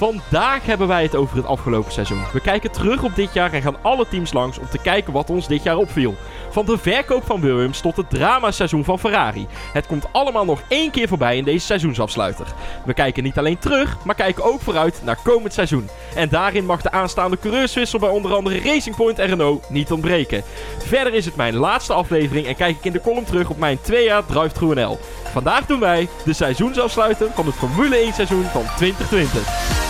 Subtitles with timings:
[0.00, 2.22] Vandaag hebben wij het over het afgelopen seizoen.
[2.32, 5.30] We kijken terug op dit jaar en gaan alle teams langs om te kijken wat
[5.30, 6.14] ons dit jaar opviel.
[6.50, 9.46] Van de verkoop van Williams tot het dramaseizoen van Ferrari.
[9.72, 12.46] Het komt allemaal nog één keer voorbij in deze seizoensafsluiter.
[12.84, 15.88] We kijken niet alleen terug, maar kijken ook vooruit naar komend seizoen.
[16.14, 20.42] En daarin mag de aanstaande coureurswissel bij onder andere Racing Point en Renault niet ontbreken.
[20.78, 23.80] Verder is het mijn laatste aflevering en kijk ik in de column terug op mijn
[23.80, 24.98] twee jaar Drive NL.
[25.32, 29.89] Vandaag doen wij de seizoensafsluiter van het Formule 1 seizoen van 2020.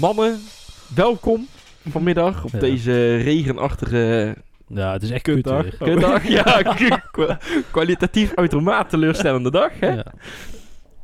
[0.00, 0.38] Mannen,
[0.94, 1.46] welkom
[1.88, 2.58] vanmiddag op Ja.
[2.58, 4.34] deze regenachtige
[4.68, 5.62] Ja, het is echt Kutdag.
[5.68, 5.78] kut.
[5.78, 6.28] kutdag.
[6.28, 6.62] ja,
[7.10, 7.38] kwa-
[7.70, 9.70] kwalitatief uitermate teleurstellende dag.
[9.80, 9.88] Hè?
[9.88, 10.04] Ja.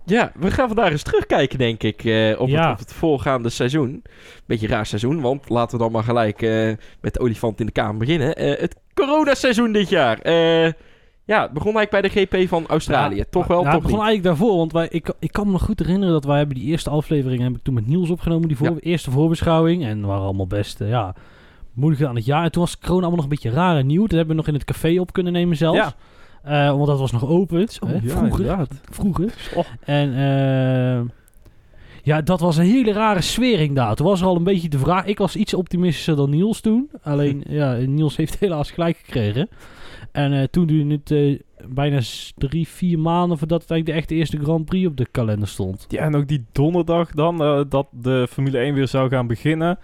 [0.06, 2.62] Ja, we gaan vandaag eens terugkijken, denk ik, eh, op, Ja.
[2.62, 4.02] het, op het voorgaande seizoen.
[4.46, 7.72] Beetje raar seizoen, want laten we dan maar gelijk eh, met de olifant in de
[7.72, 8.34] kamer beginnen.
[8.34, 10.18] Eh, het coronaseizoen dit jaar.
[10.18, 10.72] Eh,
[11.24, 13.16] ja, het begon eigenlijk bij de GP van Australië.
[13.16, 14.06] Ja, toch wel, nou, toch het begon niet?
[14.08, 16.64] eigenlijk daarvoor, want wij, ik, ik kan me nog goed herinneren dat wij hebben die
[16.64, 18.76] eerste aflevering heb ik toen met Niels opgenomen, die voor, Ja.
[18.80, 19.84] eerste voorbeschouwing.
[19.84, 21.14] En we waren allemaal best, eh, ja,
[21.72, 22.44] moeilijk aan het jaar.
[22.44, 24.02] En toen was corona allemaal nog een beetje raar en nieuw.
[24.02, 25.78] Dat hebben we nog in het café op kunnen nemen zelfs.
[25.78, 25.94] Ja.
[26.42, 27.68] Eh, want dat was nog open.
[27.68, 28.40] Zo, hè, ja, vroeger.
[28.40, 28.80] inderdaad.
[28.90, 29.34] vroeger.
[29.54, 29.64] Oh.
[29.84, 31.10] En eh,
[32.02, 33.94] ja, dat was een hele rare sfering daar.
[33.94, 35.04] Toen was er al een beetje de vraag.
[35.04, 36.90] Ik was iets optimistischer dan Niels toen.
[37.02, 39.48] Alleen, ja, Niels heeft helaas gelijk gekregen.
[40.12, 41.38] En eh, toen duurde het eh,
[41.74, 42.00] bijna
[42.36, 45.86] drie, vier maanden voordat het eigenlijk de echte eerste Grand Prix op de kalender stond.
[45.88, 49.78] Ja, en ook die donderdag dan, eh, dat de Formule 1 weer zou gaan beginnen.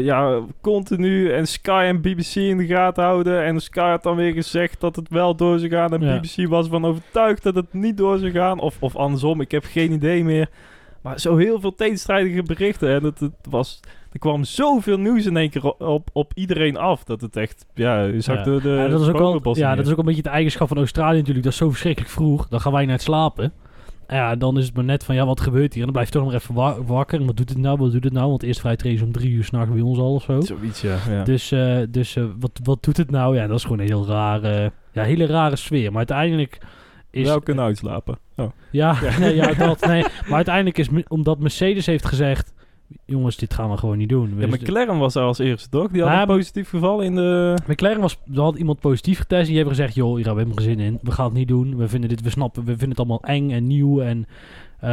[0.00, 3.44] Ja, continu en Sky en BBC in de gaten houden.
[3.44, 5.92] En Sky had dan weer gezegd dat het wel door zou gaan.
[5.92, 6.20] En Ja.
[6.20, 8.60] BBC was van overtuigd dat het niet door zou gaan.
[8.60, 10.48] Of, of andersom, ik heb geen idee meer.
[11.02, 12.88] Maar zo heel veel tegenstrijdige berichten.
[12.94, 13.80] En het, het was,
[14.12, 17.04] er kwam zoveel nieuws in één keer op, op, op iedereen af.
[17.04, 18.42] Dat het echt, ja, je zag Ja.
[18.42, 20.68] de, de ja, dat is ook bomenbossen ja, dat is ook een beetje de eigenschap
[20.68, 21.44] van Australië natuurlijk.
[21.44, 22.48] Dat is zo verschrikkelijk vroeg.
[22.48, 23.52] Dan gaan wij naar het slapen.
[24.06, 25.78] En ja, dan is het maar net van, ja, wat gebeurt hier?
[25.78, 27.20] En dan blijf je toch nog even wa- wakker.
[27.20, 27.78] En wat doet het nou?
[27.78, 28.28] Wat doet het nou?
[28.28, 30.40] Want eerst vrij trainen ze om drie uur s'nachts bij ons al of zo.
[30.40, 30.96] Zoiets, ja.
[31.10, 31.24] ja.
[31.24, 33.36] Dus, eh, dus eh, wat, wat doet het nou?
[33.36, 35.88] Ja, dat is gewoon een heel rare, ja, hele rare sfeer.
[35.88, 36.58] Maar uiteindelijk
[37.10, 37.26] is...
[37.26, 38.18] Wel kunnen uitslapen.
[38.36, 38.46] Oh.
[38.70, 40.02] Ja, nee, ja, dat, nee.
[40.26, 42.54] Maar uiteindelijk is, omdat Mercedes heeft gezegd...
[43.04, 44.32] Jongens, dit gaan we gewoon niet doen.
[44.38, 45.88] Ja, McLaren was er als eerste, toch?
[45.88, 47.54] Die had een positief geval in de...
[47.66, 50.50] McLaren was, er had iemand positief getest en die hebben gezegd, joh, hier hebben we
[50.50, 50.98] helemaal geen zin in.
[51.02, 51.76] We gaan het niet doen.
[51.76, 54.26] We vinden dit, we snappen, we vinden het allemaal eng en nieuw en
[54.80, 54.88] eh,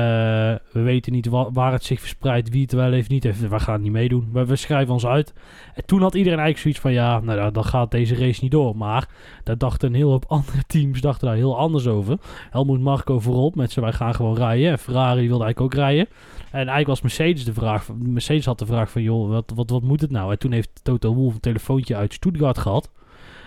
[0.72, 3.48] we weten niet wa- waar het zich verspreidt, wie het wel heeft, niet heeft.
[3.50, 4.30] We gaan het niet meedoen.
[4.34, 5.34] We, we schrijven ons uit.
[5.76, 8.52] En toen had iedereen eigenlijk zoiets van, ja, nou dan- dan gaat deze race niet
[8.52, 8.78] door.
[8.78, 9.08] Maar
[9.44, 12.18] daar dachten een heel hoop andere teams dachten daar heel anders over.
[12.50, 14.72] Helmoet Marco voorop met ze, wij gaan gewoon rijden.
[14.72, 16.08] En Ferrari wilde eigenlijk ook rijden.
[16.54, 19.84] En eigenlijk was Mercedes de vraag, Mercedes had de vraag van, joh, wat, wat, wat
[19.84, 20.32] moet het nou?
[20.32, 22.92] En toen heeft Toto Wolff een telefoontje uit Stuttgart gehad.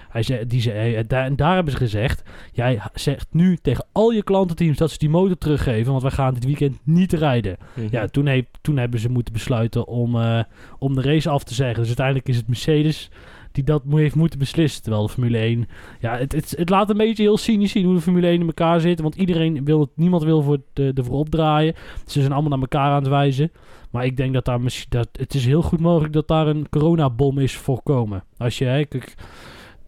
[0.09, 2.23] Hij zei, die zei, eh, daar, en daar hebben ze gezegd,
[2.53, 6.35] jij zegt nu tegen al je klantenteams dat ze die motor teruggeven, want wij gaan
[6.35, 7.57] dit weekend niet rijden.
[7.75, 7.87] Mhm.
[7.91, 10.43] Ja, toen, heeft, toen hebben ze moeten besluiten om, eh,
[10.79, 11.79] om de race af te zeggen.
[11.79, 13.11] Dus uiteindelijk is het Mercedes
[13.57, 14.83] die dat heeft moeten beslissen.
[14.83, 15.69] Terwijl de Formule 1...
[16.01, 18.81] Ja, het, het, laat een beetje heel cynisch zien hoe de Formule 1 in elkaar
[18.81, 19.01] zit.
[19.01, 21.75] Want iedereen wil het, niemand wil voor de, ervoor opdraaien.
[22.07, 23.53] Ze zijn allemaal naar elkaar aan het wijzen.
[23.91, 24.87] Maar ik denk dat daar misschien...
[24.89, 28.25] Dat, het is heel goed mogelijk dat daar een coronabom is voorkomen.
[28.37, 28.65] Als je...
[28.65, 28.85] Hè,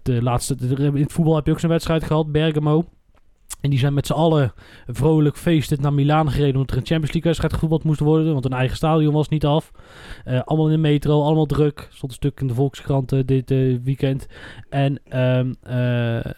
[0.03, 2.84] de laatste, in het voetbal heb je ook zo'n wedstrijd gehad, Bergamo.
[3.60, 4.53] En die zijn met z'n allen
[4.86, 6.54] vrolijk feestend naar Milaan gereden...
[6.54, 8.32] omdat er een Champions League wedstrijd gevoetbald moest worden.
[8.32, 9.72] Want hun eigen stadion was niet af.
[10.25, 11.88] Eh, allemaal in de metro, allemaal druk.
[11.91, 14.26] Stond een stuk in de Volkskrant eh, dit eh, weekend.
[14.69, 16.32] En eh,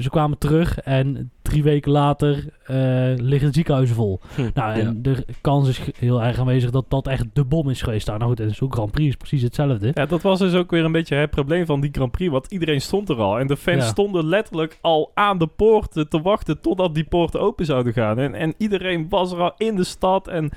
[0.00, 2.76] ze kwamen terug en drie weken later eh,
[3.16, 4.20] liggen de ziekenhuizen vol.
[4.34, 4.92] Hm, Nou, en ja.
[4.96, 8.18] de kans is heel erg aanwezig dat dat echt de bom is geweest daar.
[8.18, 9.90] Nou goed, en zo'n Grand Prix is precies hetzelfde.
[9.94, 12.30] Ja, dat was dus ook weer een beetje het probleem van die Grand Prix.
[12.32, 13.38] Want iedereen stond er al.
[13.38, 13.88] En de fans Ja.
[13.88, 18.18] stonden letterlijk al aan de poorten te wachten totdat die poorten open zouden gaan.
[18.18, 20.28] En, en iedereen was er al in de stad.
[20.28, 20.50] En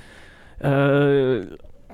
[0.57, 1.35] eh,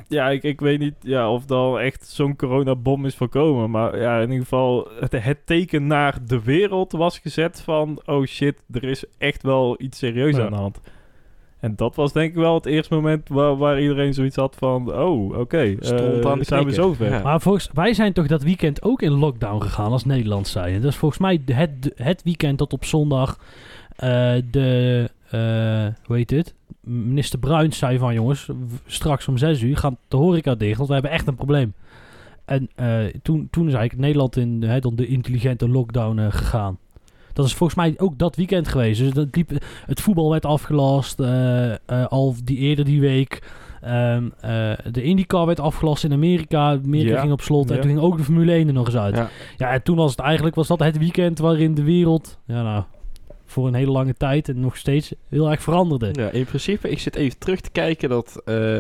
[0.08, 3.70] ja, ik, ik weet niet ja, of dan echt zo'n coronabom is voorkomen.
[3.70, 8.02] Maar ja, in ieder geval het, het teken naar de wereld was gezet van...
[8.06, 10.44] Oh shit, er is echt wel iets serieus Ja.
[10.46, 10.80] aan de hand.
[11.60, 14.94] En dat was denk ik wel het eerste moment waar, waar iedereen zoiets had van...
[14.94, 17.10] Oh, oké, eh, Stond aan de zijn we zover.
[17.10, 17.22] Ja.
[17.22, 20.82] Maar volgens, wij zijn toch dat weekend ook in lockdown gegaan als Nederland zijn.
[20.82, 23.38] Dat is volgens mij het, het weekend dat op zondag
[23.96, 26.56] eh, de, eh, hoe heet het?
[26.82, 28.50] Minister Bruins zei van jongens,
[28.86, 31.74] straks om 6 uur gaat de horeca dicht, want we hebben echt een probleem.
[32.46, 36.78] En eh, toen, toen is eigenlijk Nederland in hè, dan de intelligente lockdown eh, gegaan.
[37.34, 39.00] Dat is volgens mij ook dat weekend geweest.
[39.00, 39.52] Dus dat liep,
[39.86, 41.74] het voetbal werd afgelast, eh,
[42.08, 43.44] al die eerder die week.
[43.82, 46.72] Ehm, eh, de IndyCar werd afgelast in Amerika.
[46.72, 47.20] Amerika Ja.
[47.20, 47.70] ging op slot.
[47.70, 47.82] En Ja.
[47.82, 49.16] toen ging ook de Formule 1 er nog eens uit.
[49.16, 49.30] Ja.
[49.58, 49.72] Ja.
[49.72, 52.40] en toen was het eigenlijk was dat het weekend waarin de wereld...
[52.46, 52.84] Ja, nou,
[53.52, 56.10] voor een hele lange tijd en nog steeds heel erg veranderde.
[56.22, 58.80] Ja, in principe, ik zit even terug te kijken dat eh,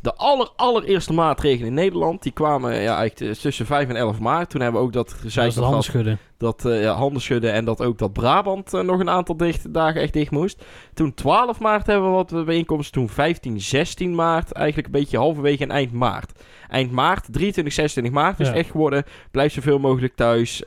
[0.00, 4.50] de aller, allereerste maatregelen in Nederland, die kwamen ja, eigenlijk tussen 5 en 11 maart.
[4.50, 6.18] Toen hebben we ook dat Dat gezegd schudden.
[6.38, 9.74] dat eh, ja, handen schudden en dat ook dat Brabant eh, nog een aantal dicht,
[9.74, 10.64] dagen echt dicht moest.
[10.94, 12.92] Toen 12 maart hebben we wat bijeenkomsten.
[12.92, 16.32] Toen 15, 16 maart, eigenlijk een beetje halverwege en eind maart.
[16.68, 18.54] Eind maart, 23, 26 maart is Ja.
[18.54, 20.62] echt geworden, blijf zoveel mogelijk thuis.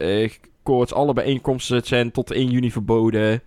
[0.65, 3.41] Koorts, alle bijeenkomsten zijn tot 1 juni verboden.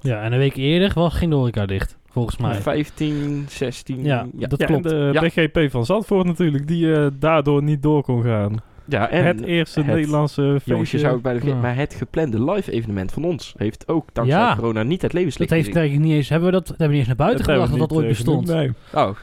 [0.00, 2.54] Ja, en een week eerder was, ging de horeca dicht, volgens mij.
[2.54, 4.46] 15, 16, Ja, ja.
[4.46, 4.86] dat ja, klopt.
[4.86, 5.20] en de Ja.
[5.20, 8.56] BGP van Zandvoort natuurlijk, die eh, daardoor niet door kon gaan.
[8.88, 10.70] Ja, en het eerste het- Nederlandse feestje.
[10.70, 11.66] jongens, je zou het bijna vergeten, Ja.
[11.68, 14.54] maar het geplande live evenement van ons heeft ook dankzij Ja.
[14.56, 15.78] corona niet het Dat levenslicht heeft gezien.
[15.80, 16.28] eigenlijk niet eens...
[16.28, 18.08] Hebben we dat, dat hebben we niet eens naar buiten Dat gebracht dat dat ooit
[18.08, 18.48] bestond?
[18.50, 18.70] Oh, nee.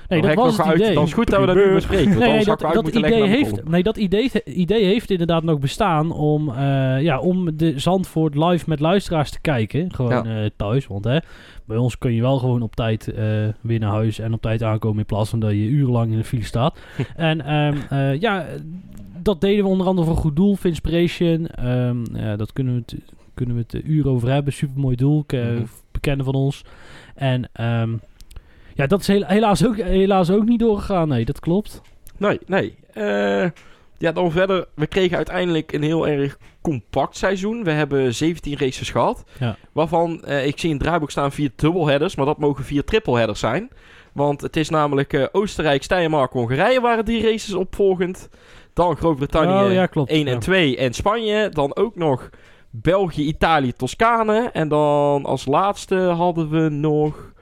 [0.10, 0.94] Nee, dan dat was het uit- idee.
[0.94, 3.84] Dan is goed dat we dat nu bespreken, want Nee, dat, dat, idee heeft, nee,
[3.84, 8.80] dat idee, idee heeft inderdaad nog bestaan om, eh, ja, om de Zandvoort live met
[8.80, 9.94] luisteraars te kijken.
[9.94, 10.88] Gewoon eh, thuis.
[10.88, 11.18] Want hè,
[11.66, 13.24] bij ons kun je wel gewoon op tijd eh,
[13.62, 16.24] weer naar huis en op tijd aankomen in plaats van dat je urenlang in de
[16.24, 16.80] file staat.
[17.16, 18.46] en ehm, eh, ja,
[19.26, 21.48] dat deden we onder andere voor goed doel, Inspiration.
[21.48, 22.96] Ehm, ja, dat kunnen we het,
[23.34, 24.54] kunnen we het eh, uur over hebben.
[24.54, 25.26] Supermooi doel,
[25.92, 26.64] bekende van ons.
[27.16, 27.92] En ehm,
[28.74, 31.08] ja, dat is hela- helaas, ook, helaas ook niet doorgegaan.
[31.08, 31.82] Nee, dat klopt.
[32.18, 32.76] Nee, nee.
[32.94, 33.50] Eh,
[33.98, 34.68] ja, dan verder.
[34.74, 37.64] We kregen uiteindelijk een heel erg compact seizoen.
[37.64, 39.24] We hebben 17 races gehad.
[39.40, 39.58] Ja.
[39.72, 42.16] Waarvan, eh, ik zie in het draaiboek staan vier dubbelheaders.
[42.16, 43.70] Maar dat mogen vier tripleheaders zijn.
[44.14, 48.30] Want het is namelijk eh, Oostenrijk, Steiermark, Hongarije waren die races opvolgend.
[48.76, 50.10] Dan Groot-Brittannië Oh, ja, klopt.
[50.12, 50.32] 1 Ja.
[50.34, 51.50] en 2 en Spanje.
[51.50, 52.30] Dan ook nog
[52.70, 54.50] België, Italië, Toscane.
[54.54, 57.34] En dan als laatste hadden we nog...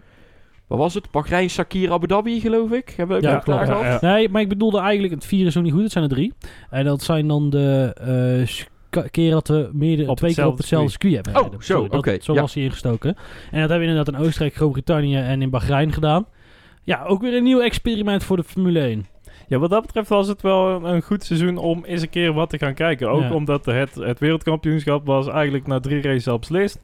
[0.68, 1.12] Wat was het?
[1.12, 2.94] Bahrein, Sakir, Abu Dhabi, geloof ik.
[2.97, 3.63] Hebben we ook Ja, klopt.
[3.63, 3.81] gehad?
[3.81, 4.13] Ja, ja.
[4.13, 6.33] Nee, maar ik bedoelde eigenlijk, het vier is ook niet goed, het zijn er drie.
[6.69, 7.94] En dat zijn dan de
[8.39, 11.33] eh, sk- keren dat we meer Op twee keer op hetzelfde circuit hebben.
[11.36, 11.63] Oh, gereden.
[11.65, 12.41] zo, oké, Zo ja.
[12.41, 13.09] was hij ingestoken.
[13.51, 16.25] En dat hebben we inderdaad in Oostenrijk, Groot-Brittannië en in Bahrein gedaan.
[16.83, 19.06] Ja, ook weer een nieuw experiment voor de Formule 1.
[19.48, 22.34] Ja, wat dat betreft was het wel een, een goed seizoen om eens een keer
[22.34, 23.10] wat te gaan kijken.
[23.10, 23.34] Ook Ja.
[23.34, 26.80] omdat het, het wereldkampioenschap was eigenlijk na drie races al beslist.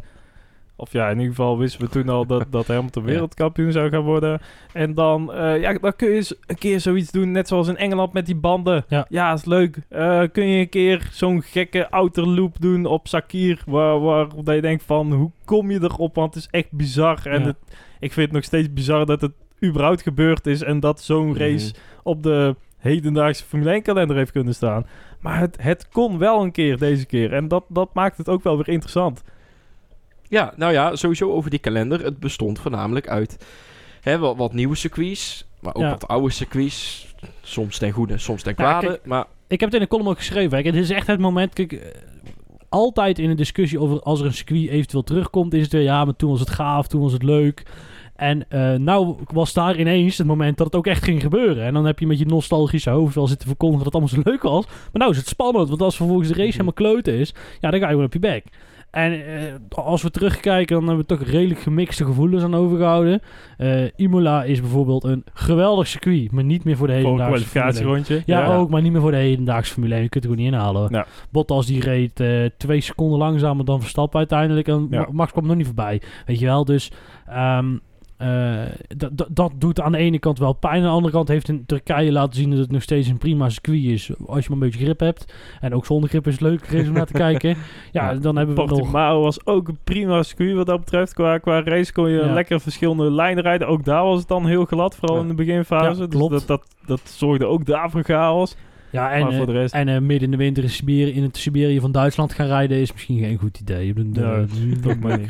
[0.76, 3.10] Of ja, in ieder geval wisten we toen al dat, dat Hamilton Ja.
[3.10, 4.40] wereldkampioen zou gaan worden.
[4.74, 7.78] En dan, eh, ja, dan kun je eens een keer zoiets doen, net zoals in
[7.78, 8.86] Engeland met die banden.
[9.10, 9.34] Ja.
[9.34, 9.78] is leuk.
[9.90, 14.56] Eh, kun je een keer zo'n gekke outer loop doen op Sakir, waar, waar dat
[14.56, 16.16] je denkt van, hoe kom je erop?
[16.16, 17.20] Want het is echt bizar.
[17.26, 17.46] En Ja.
[17.48, 17.56] het,
[18.00, 19.32] ik vind het nog steeds bizar dat het
[19.64, 21.74] überhaupt gebeurd is en dat zo'n race
[22.04, 24.86] op de hedendaagse Formule 1 kalender heeft kunnen staan.
[25.20, 27.34] Maar het, het kon wel een keer deze keer.
[27.34, 29.24] En dat, dat maakt het ook wel weer interessant.
[30.28, 32.04] Ja, nou ja, sowieso over die kalender.
[32.04, 33.46] Het bestond voornamelijk uit
[34.02, 35.90] hè, wat, wat nieuwe circuits, maar ook Ja.
[35.90, 37.08] wat oude circuits.
[37.42, 38.88] Soms ten goede, soms ten kwade.
[38.88, 40.50] kijk, maar Ik heb het in de column ook geschreven.
[40.50, 41.54] Kijk, het is echt het moment.
[41.54, 41.88] Kijk, eh,
[42.70, 46.06] altijd in een discussie over als er een circuit eventueel terugkomt, is het weer ja,
[46.06, 47.64] maar toen was het gaaf, toen was het leuk.
[48.20, 51.64] En eh, nou was daar ineens het moment dat het ook echt ging gebeuren.
[51.66, 54.30] En dan heb je met je nostalgische hoofd wel zitten verkondigen dat het allemaal zo
[54.32, 54.66] leuk was.
[54.66, 56.52] Maar nou is het spannend, want als vervolgens de race Mhm.
[56.68, 58.44] helemaal kloten is, ja, dan ga je gewoon op je bek.
[58.92, 63.22] En eh, als we terugkijken, dan hebben we toch redelijk gemixte gevoelens aan overgehouden.
[63.58, 67.46] Eh, Imola is bijvoorbeeld een geweldig circuit, maar niet meer voor de Voor een hedendaagse
[67.46, 67.74] Formule 1.
[67.76, 68.34] kwalificatierondje.
[68.34, 70.04] Ja, ook, maar niet meer voor de hedendaagse Formule 1.
[70.04, 70.88] Je kunt het gewoon niet inhalen.
[70.92, 71.06] Ja.
[71.30, 72.24] Bottas die reed
[72.58, 74.68] twee seconden langzamer dan Verstappen uiteindelijk.
[74.68, 75.08] En Ja.
[75.12, 76.02] Max kwam nog niet voorbij.
[76.26, 76.92] Weet je wel, dus...
[77.28, 77.78] ehm,
[78.20, 78.62] eh,
[79.32, 80.76] dat- doet aan de ene kant wel pijn.
[80.76, 83.50] Aan de andere kant heeft in Turkije laten zien dat het nog steeds een prima
[83.50, 84.10] circuit is.
[84.26, 85.34] Als je maar een beetje grip hebt.
[85.60, 87.50] En ook zonder grip is het leuk race om naar te kijken.
[87.92, 88.70] Ja, Ja, dan hebben we nog...
[88.70, 91.14] Portimao was ook een prima circuit wat dat betreft.
[91.14, 92.34] Qua, qua race kon je Ja.
[92.34, 93.68] lekker verschillende lijnen rijden.
[93.68, 95.22] Ook daar was het dan heel glad, vooral Ja.
[95.22, 96.08] in de beginfase.
[96.08, 98.56] Dus dat, dat, dat zorgde ook daar voor chaos.
[98.92, 99.74] Ja, en, maar voor eh, de rest...
[99.74, 102.78] en eh, midden in de winter in, Siberië, in het Siberië van Duitsland gaan rijden
[102.78, 103.94] is misschien geen goed idee.
[103.94, 105.30] Nee, eh, maar niet.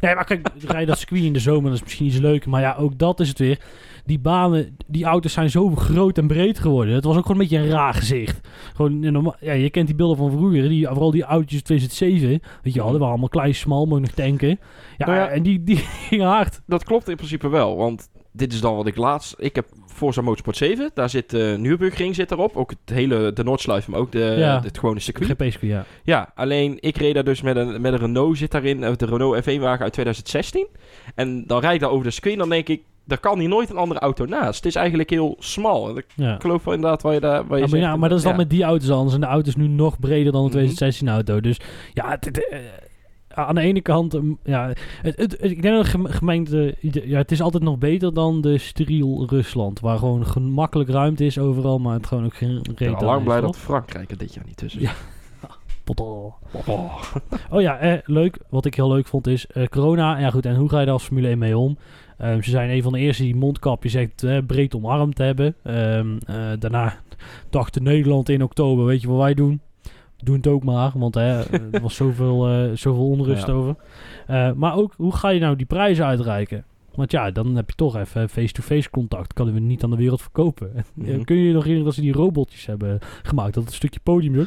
[0.00, 2.50] Nee, maar kijk, rij dat circuit in de zomer, dat is misschien iets leuker.
[2.50, 3.58] Maar ja, ook dat is het weer.
[4.04, 6.94] Die banen, die auto's zijn zo groot en breed geworden.
[6.94, 8.48] Het was ook gewoon een beetje een raar gezicht.
[8.74, 10.68] Gewoon, norma- ja, je kent die beelden van vroeger.
[10.68, 12.28] Die, vooral die autootjes 2007.
[12.28, 14.58] Weet je die waren allemaal klein, smal, mocht nog tanken.
[14.96, 15.28] Ja, Nou ja.
[15.28, 15.76] en die, die
[16.08, 16.60] gingen hard.
[16.66, 17.76] dat klopt in principe wel.
[17.76, 19.34] Want dit is dan wat ik laatst...
[19.38, 20.90] Ik heb Forza Motorsport 7.
[20.94, 22.56] Daar zit de Nürburgring zit erop.
[22.56, 24.60] Ook het hele, de Noordsluif, maar ook de, Ja.
[24.62, 25.30] het gewone circuit.
[25.52, 25.84] GP ja.
[26.02, 28.80] Ja, alleen ik reed daar dus met een, met een Renault zit daarin.
[28.80, 30.66] De Renault F1-wagen uit 2016.
[31.14, 32.38] En dan rijd ik daar over de screen.
[32.38, 34.56] Dan denk ik, daar kan hier nooit een andere auto naast.
[34.56, 35.96] Het is eigenlijk heel smal.
[35.98, 36.36] Ik ja.
[36.38, 37.46] geloof wel inderdaad waar je daar...
[37.46, 39.14] Waar je Ja, maar, zegt, ja, maar dat is dan met die auto's anders.
[39.14, 40.50] En de auto is nu nog breder dan de Mhm.
[40.50, 41.40] 2016 auto.
[41.40, 41.60] Dus
[41.94, 42.58] ja, het, het, eh,
[43.46, 44.14] aan de ene kant...
[44.14, 46.74] um, ja, het, het, ik denk dat de gem- gemeente...
[46.80, 49.80] Ja, het is altijd nog beter dan de steriel Rusland.
[49.80, 51.78] Waar gewoon gemakkelijk ruimte is overal.
[51.78, 54.34] Maar het gewoon ook geen Ik reet ben al lang blij dat Frankrijk er dit
[54.34, 54.92] jaar niet tussen Ja.
[57.50, 58.38] Oh ja, eh, leuk.
[58.48, 60.18] Wat ik heel leuk vond is eh, corona.
[60.18, 61.78] Ja goed, en hoe ga je daar als Formule 1 mee om?
[62.18, 65.54] Ehm, ze zijn een van de eerste die mondkapjes echt eh, breed omarmd hebben.
[65.62, 66.94] Ehm, eh, daarna
[67.50, 69.60] dacht Nederland in oktober, weet je wat wij doen?
[70.22, 71.40] Doen het ook maar, want hè,
[71.72, 73.52] er was zoveel, eh, zoveel onrust Ja.
[73.52, 73.74] over.
[74.26, 76.64] Eh, maar ook, hoe ga je nou die prijzen uitreiken?
[76.94, 79.32] Want ja, dan heb je toch even face-to-face contact.
[79.32, 80.72] Kan we niet aan de wereld verkopen.
[80.94, 81.10] Mhm.
[81.10, 83.54] Eh, Kun je je nog herinneren dat ze die robotjes hebben gemaakt?
[83.54, 84.44] Dat het stukje podium zo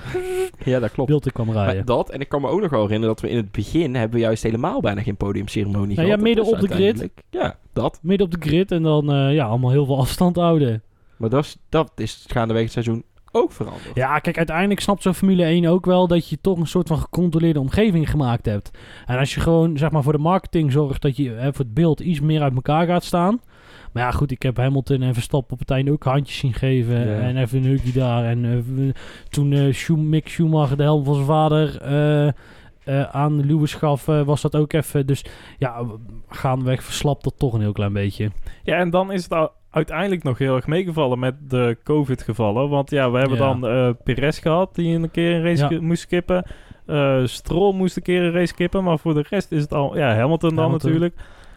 [0.65, 1.09] Ja, dat klopt.
[1.09, 1.75] beeld in kwam rijden.
[1.75, 3.95] Maar dat, en ik kan me ook nog wel herinneren dat we in het begin
[3.95, 6.19] hebben we juist helemaal bijna geen podiumceremonie Nou ja, gehad.
[6.21, 7.09] midden Dat was op de grid.
[7.29, 7.99] Ja, dat.
[8.01, 10.81] midden op de grid en dan ja, allemaal heel veel afstand houden.
[11.17, 13.91] Maar dat is, dat is gaandeweg het seizoen ook veranderd.
[13.93, 16.97] Ja, kijk, uiteindelijk snapt zo'n Formule 1 ook wel dat je toch een soort van
[16.97, 18.71] gecontroleerde omgeving gemaakt hebt.
[19.05, 21.73] En als je gewoon, zeg maar, voor de marketing zorgt dat je hè, voor het
[21.73, 23.41] beeld iets meer uit elkaar gaat staan.
[23.91, 27.07] Maar ja, goed, ik heb Hamilton en Verstappen op het einde ook handjes zien geven.
[27.07, 27.19] Ja.
[27.19, 28.25] En even een huggie daar.
[28.25, 28.93] En eh,
[29.29, 32.33] toen Schum- Mick Schumacher de helm van zijn vader eh, eh,
[33.11, 35.05] aan Lewis gaf, was dat ook even.
[35.05, 35.25] Dus
[35.57, 35.85] ja,
[36.29, 38.31] gaandeweg verslapt dat toch een heel klein beetje.
[38.63, 42.69] Ja, en dan is het u- uiteindelijk nog heel erg meegevallen met de COVID-gevallen.
[42.69, 43.43] Want ja, we hebben Ja.
[43.53, 45.81] dan eh Perez gehad, die een keer een race Ja.
[45.81, 46.43] moest skippen.
[46.85, 48.83] Eh Stroll moest een keer een race skippen.
[48.83, 49.97] Maar voor de rest is het al...
[49.97, 50.89] Ja, Hamilton dan Hamilton.
[50.91, 51.15] natuurlijk.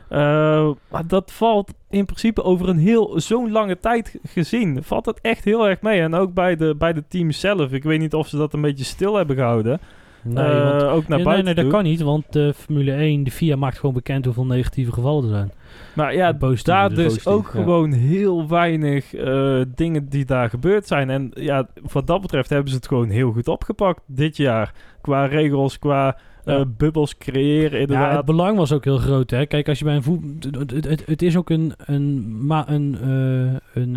[0.08, 4.82] Eh, maar dat valt in principe over een heel zo'n lange tijd gezien.
[4.82, 6.00] Valt het echt heel erg mee.
[6.00, 7.72] En ook bij de, bij de teams zelf.
[7.72, 9.80] Ik weet niet of ze dat een beetje stil hebben gehouden.
[10.22, 13.24] Nee, want- ook naar Ja, nee, buiten nee, dat kan niet, want de Formule 1,
[13.24, 15.52] de FIA maakt gewoon bekend hoeveel negatieve gevallen er zijn.
[15.94, 17.50] Maar ja, Positief, daar dus ook ja.
[17.50, 21.10] gewoon heel weinig eh, dingen die daar gebeurd zijn.
[21.10, 24.72] En ja, wat dat betreft hebben ze het gewoon heel goed opgepakt dit jaar.
[25.00, 26.64] Qua regels, qua eh, Ja.
[26.64, 28.16] bubbels creëren Ja, inderdaad.
[28.16, 29.30] het belang was ook heel groot.
[29.30, 29.46] Hè?
[29.46, 30.20] Kijk, als je bij een voet...
[30.50, 33.94] Het, het, het, het is ook een, een, ma, een, eh, een,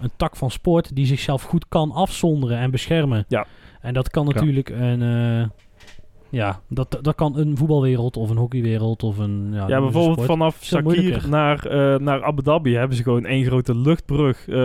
[0.00, 3.24] een tak van sport die zichzelf goed kan afzonderen en beschermen.
[3.28, 3.46] Ja.
[3.80, 4.32] En dat kan Ja.
[4.34, 5.50] natuurlijk een...
[6.30, 9.48] ja, dat, dat kan een voetbalwereld of een hockeywereld of een...
[9.52, 10.26] Ja, ja, bijvoorbeeld sport.
[10.28, 14.56] vanaf Sakir naar, eh, naar Abu Dhabi hebben ze gewoon één grote luchtbrug eh,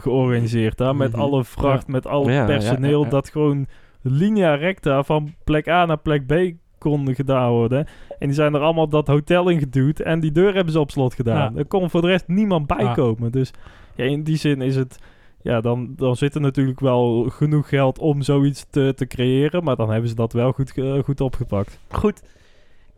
[0.00, 0.78] georganiseerd.
[0.78, 1.20] Daar, met Mhm.
[1.20, 2.98] alle vracht, met al Ja, ja, personeel.
[2.98, 3.10] ja, ja.
[3.10, 3.66] Dat gewoon
[4.02, 6.34] linea recta van plek A naar plek B
[6.78, 7.86] kon gedaan worden.
[8.18, 10.00] En die zijn er allemaal dat hotel in geduwd.
[10.00, 11.52] En die deur hebben ze op slot gedaan.
[11.52, 11.58] Ja.
[11.58, 12.92] Er kon voor de rest niemand bij Ja.
[12.92, 13.32] komen.
[13.32, 13.50] Dus
[13.94, 14.98] ja, in die zin is het...
[15.42, 19.64] Ja, dan, dan zit er natuurlijk wel genoeg geld om zoiets te, te creëren.
[19.64, 21.78] Maar dan hebben ze dat wel goed, eh, goed opgepakt.
[21.90, 22.20] Goed,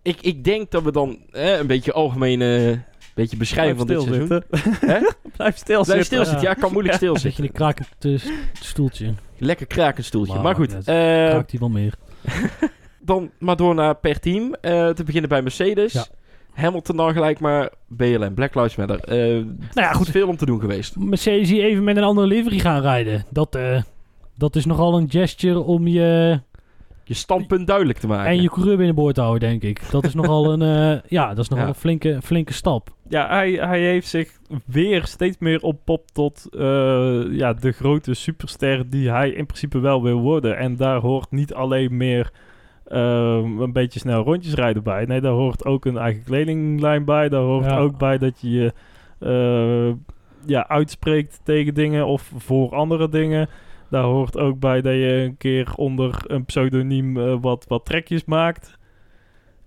[0.02, 2.78] ik, ik denk dat we dan eh, een beetje algemeen eh
[3.14, 4.26] beetje beschrijven van dit seizoen.
[5.36, 5.84] Blijf stilzitten.
[5.84, 7.44] Blijf stilzitten, ja, kan moeilijk Zit je in stilzitten.
[7.44, 8.32] een krakend eh, st-
[8.64, 9.14] stoeltje.
[9.38, 10.34] Lekker krakend stoeltje.
[10.34, 11.94] Maar Maar goed, eh, Kraakt hij wel meer.
[13.00, 14.54] dan maar door naar per team.
[14.60, 16.10] Eh, te beginnen bij Mercedes.
[16.54, 19.00] Hamilton dan gelijk maar BLM, Black Lives Matter.
[19.00, 20.08] Eh Nou ja, goed, goed.
[20.10, 20.96] veel om te doen geweest.
[20.96, 23.24] Mercedes die even met een andere livery gaan rijden.
[23.30, 23.82] Dat, eh,
[24.36, 26.40] dat is nogal een gesture om je...
[27.06, 28.30] Je standpunt duidelijk te maken.
[28.30, 29.90] En je coureur binnenboord te houden, denk ik.
[29.90, 31.70] Dat is nogal een, eh, ja, dat is nogal Ja.
[31.70, 32.94] een flinke, flinke stap.
[33.08, 34.30] Ja, hij, hij heeft zich
[34.66, 40.02] weer steeds meer op tot eh, ja, de grote superster die hij in principe wel
[40.02, 40.56] wil worden.
[40.58, 42.30] En daar hoort niet alleen meer
[42.86, 45.04] ehm, een beetje snel rondjes rijden bij.
[45.04, 47.28] Nee, daar hoort ook een eigen kledinglijn bij.
[47.28, 47.78] Daar hoort Ja.
[47.78, 48.72] ook bij dat je je
[49.18, 49.94] eh,
[50.46, 53.48] ja, uitspreekt tegen dingen of voor andere dingen.
[53.90, 58.24] Daar hoort ook bij dat je een keer onder een pseudoniem eh, wat, wat trekjes
[58.24, 58.78] maakt.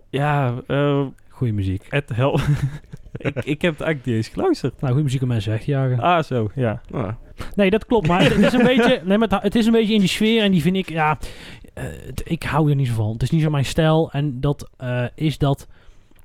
[0.10, 1.86] Ja, eh, Goeie muziek.
[1.90, 2.40] het hel.
[3.18, 4.74] ik, ik heb het eigenlijk niet eens geluisterd.
[4.74, 6.00] Nou, goede muziek om mensen wegjagen.
[6.00, 6.82] Ah, zo, ja.
[6.92, 7.10] Ah,
[7.56, 8.08] Nee, dat klopt.
[8.08, 10.44] Maar het is een beetje, nee, maar het, het is een beetje in die sfeer.
[10.44, 11.18] En die vind ik, ja,
[12.24, 13.12] ik hou er niet zo van.
[13.12, 14.12] Het is niet zo mijn stijl.
[14.12, 15.68] En dat eh, is dat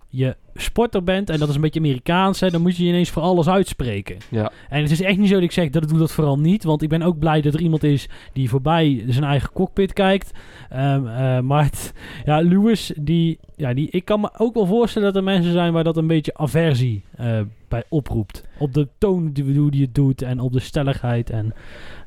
[0.09, 1.31] je sporter bent.
[1.31, 2.41] En dat is een beetje Amerikaans.
[2.41, 4.17] Hè, dan moet je je ineens voor alles uitspreken.
[4.31, 4.51] ja.
[4.69, 6.65] En het is echt niet zo dat ik zeg dat ik doe dat vooral niet.
[6.65, 10.31] Want ik ben ook blij dat er iemand is die voorbij zijn eigen cockpit kijkt.
[10.71, 11.93] Ehm, eh, maar het-
[12.25, 15.73] ja, Lewis, die, ja, die, ik kan me ook wel voorstellen dat er mensen zijn
[15.73, 18.45] waar dat een beetje aversie eh, bij oproept.
[18.59, 21.31] Op de toon die, hoe die het doet en op de stelligheid.
[21.31, 21.55] En,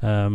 [0.01, 0.33] ehm,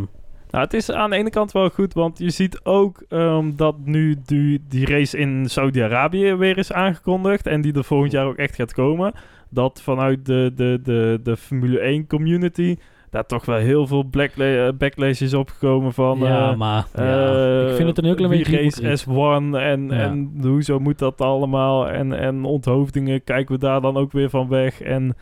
[0.51, 3.77] Nou, het is aan de ene kant wel goed, want je ziet ook ehm, dat
[3.85, 8.37] nu die, die race in Saudi-Arabië weer is aangekondigd en die er volgend jaar ook
[8.37, 9.13] echt gaat komen.
[9.49, 12.77] Dat vanuit de, de, de, de Formule 1 community
[13.11, 16.19] daar toch wel heel veel eh, backlash is opgekomen van...
[16.19, 19.07] ja, eh, maar ja, eh, ik vind het een heel klein beetje race hypocriet.
[19.07, 20.01] S1 en, Ja.
[20.01, 24.49] en hoezo moet dat allemaal en, en onthoofdingen kijken we daar dan ook weer van
[24.49, 25.17] weg en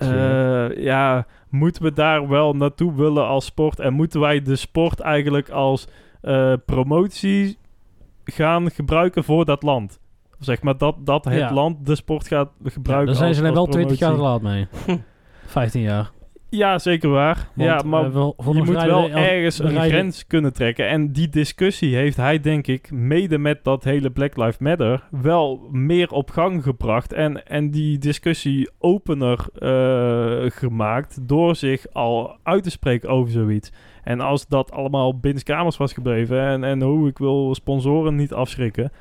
[0.00, 5.00] eh, ja, moeten we daar wel naartoe willen als sport en moeten wij de sport
[5.00, 5.86] eigenlijk als
[6.20, 7.58] eh, promotie
[8.24, 9.98] gaan gebruiken voor dat land?
[10.40, 11.52] Of zeg maar dat, dat het Ja.
[11.52, 14.66] land de sport gaat Ja, gebruiken daar zijn ze er wel 20 jaar laat mee.
[15.46, 16.10] 15 jaar.
[16.50, 17.48] Ja, zeker waar.
[17.54, 20.88] Want, ja, maar eh, je moet wel ergens een rijden- grens kunnen trekken.
[20.88, 25.68] En die discussie heeft hij, denk ik, mede met dat hele Black Lives Matter wel
[25.70, 27.12] meer op gang gebracht.
[27.12, 33.72] En, en die discussie opener eh, gemaakt door zich al uit te spreken over zoiets.
[34.04, 38.32] En als dat allemaal binnen kamers was gebleven en, en hoe ik wil sponsoren niet
[38.32, 38.92] afschrikken.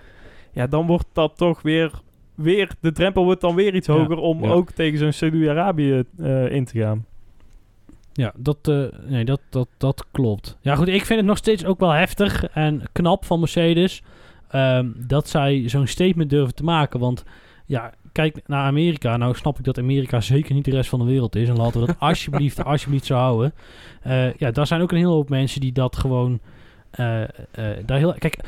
[0.52, 1.92] Ja, dan wordt dat toch weer,
[2.36, 4.50] weer de drempel wordt dan weer iets Ja, hoger om ja.
[4.50, 7.06] ook tegen zo'n Saudi-Arabië eh, in te gaan.
[8.18, 10.58] Ja, dat, eh, nee, dat, dat, dat klopt.
[10.62, 14.02] Ja, goed, ik vind het nog steeds ook wel heftig en knap van Mercedes
[14.50, 17.00] ehm, dat zij zo'n statement durven te maken.
[17.00, 17.24] Want
[17.66, 19.18] ja, kijk naar Amerika.
[19.18, 21.50] Nou snap ik dat Amerika zeker niet de rest van de wereld is.
[21.50, 23.54] En laten we dat alsjeblieft, alsjeblieft zo houden.
[24.02, 26.40] Eh, ja, daar zijn ook een hele hoop mensen die dat gewoon...
[26.92, 27.28] eh, eh,
[27.86, 28.40] daar heel, kijk,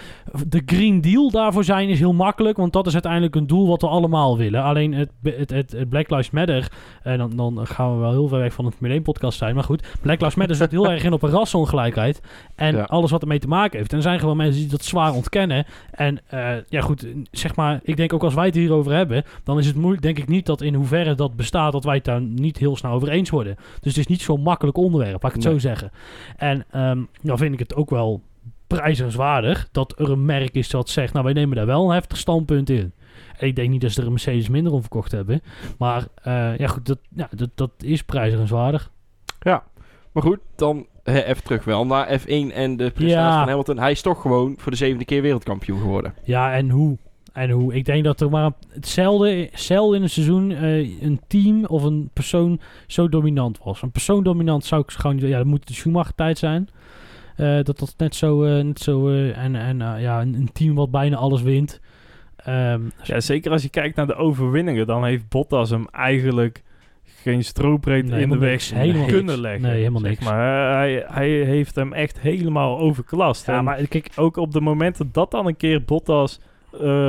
[0.48, 3.82] de Green Deal daarvoor zijn is heel makkelijk, want dat is uiteindelijk een doel wat
[3.82, 4.64] we allemaal willen.
[4.64, 6.72] Alleen het, het, het, het Black Lives Matter,
[7.04, 9.56] en dan, dan gaan we wel heel ver weg van het Formule 1 podcast zijn,
[9.56, 12.22] maar goed, Black Lives Matter zit heel erg in op een rassenongelijkheid
[12.56, 12.84] en Ja.
[12.84, 13.92] alles wat ermee te maken heeft.
[13.92, 15.66] En er zijn gewoon mensen die dat zwaar ontkennen.
[15.92, 19.58] En eh, ja goed, zeg maar, ik denk ook als wij het hierover hebben, dan
[19.60, 22.22] is het moeilijk, denk ik niet dat in hoeverre dat bestaat, dat wij het daar
[22.22, 23.56] niet heel snel over eens worden.
[23.56, 25.54] Dus het is niet zo'n makkelijk onderwerp, laat ik het Nee.
[25.54, 25.92] zo zeggen.
[26.38, 28.22] En ehm, dan vind ik het ook wel
[28.78, 32.18] prijzenswaardig dat er een merk is dat zegt, nou wij nemen daar wel een heftig
[32.18, 32.94] standpunt in.
[33.38, 35.42] En ik denk niet dat ze er een Mercedes minder om verkocht hebben.
[35.78, 38.92] Maar eh, ja goed, dat, ja, dat, dat is prijzenswaardig.
[39.40, 39.64] Ja,
[40.12, 43.38] maar goed, dan even terug wel naar F1 en de prestatie Ja.
[43.40, 43.78] van Hamilton.
[43.80, 46.14] Hij is toch gewoon voor de zevende keer wereldkampioen geworden.
[46.24, 46.98] Ja, en hoe?
[47.34, 47.74] En hoe?
[47.74, 52.10] Ik denk dat er maar hetzelfde, zelden in een seizoen eh, een team of een
[52.14, 53.82] persoon zo dominant was.
[53.82, 55.18] Een persoon dominant zou ik gewoon...
[55.18, 56.70] Ja, dat moet de Schumacher tijd zijn.
[57.40, 58.44] Eh, dat dat net zo...
[58.44, 61.80] eh, net zo eh, en en ja, een, een team wat bijna alles wint.
[62.36, 66.64] Ehm, Ja, zeker als je kijkt naar de overwinningen, dan heeft Bottas hem eigenlijk
[67.24, 69.40] geen strobreed Nee, in de weg helemaal kunnen niks.
[69.40, 69.62] leggen.
[69.62, 70.24] Nee, helemaal niks.
[70.26, 73.46] Maar hij, hij heeft hem echt helemaal overklast.
[73.46, 74.10] ja, En maar kijk...
[74.16, 76.40] ook op de momenten dat dan een keer Bottas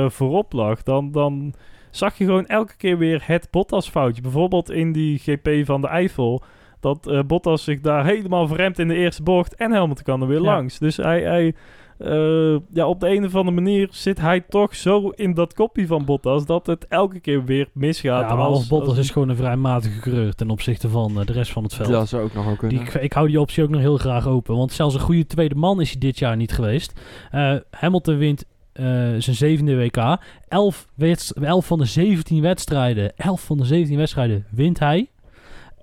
[0.07, 1.53] voorop lag, dan, dan
[1.89, 4.21] zag je gewoon elke keer weer het Bottas foutje.
[4.21, 6.41] Bijvoorbeeld in die GP van de Eifel.
[6.81, 10.27] Dat eh, Bottas zich daar helemaal verremt in de eerste bocht en Helmut kan er
[10.27, 10.43] weer Ja.
[10.53, 10.79] langs.
[10.79, 11.53] Dus hij, hij
[11.97, 15.87] eh, ja, op de een of andere manier zit hij toch zo in dat kopje
[15.87, 18.29] van Bottas dat het elke keer weer misgaat.
[18.29, 21.19] Ja, maar als- als Bottas als- is gewoon een vrij matige coureur ten opzichte van
[21.19, 21.89] eh, de rest van het veld.
[21.89, 22.77] Dat zou ook nog wel kunnen.
[22.77, 24.55] Die, ik, ik hou die optie ook nog heel graag open.
[24.57, 26.99] Want zelfs een goede tweede man is hij dit jaar niet geweest.
[27.31, 28.85] Eh, Hamilton wint eh,
[29.17, 30.17] zijn zevende WK.
[30.47, 33.13] 11, wedst- 11 van de 17 wedstrijden.
[33.17, 35.09] 11 van de 17 wedstrijden wint hij.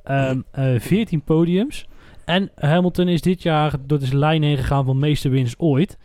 [0.09, 1.87] Ehm, eh, 14 podiums.
[2.25, 5.99] En Hamilton is dit jaar door de lijn heen gegaan van meeste winst ooit.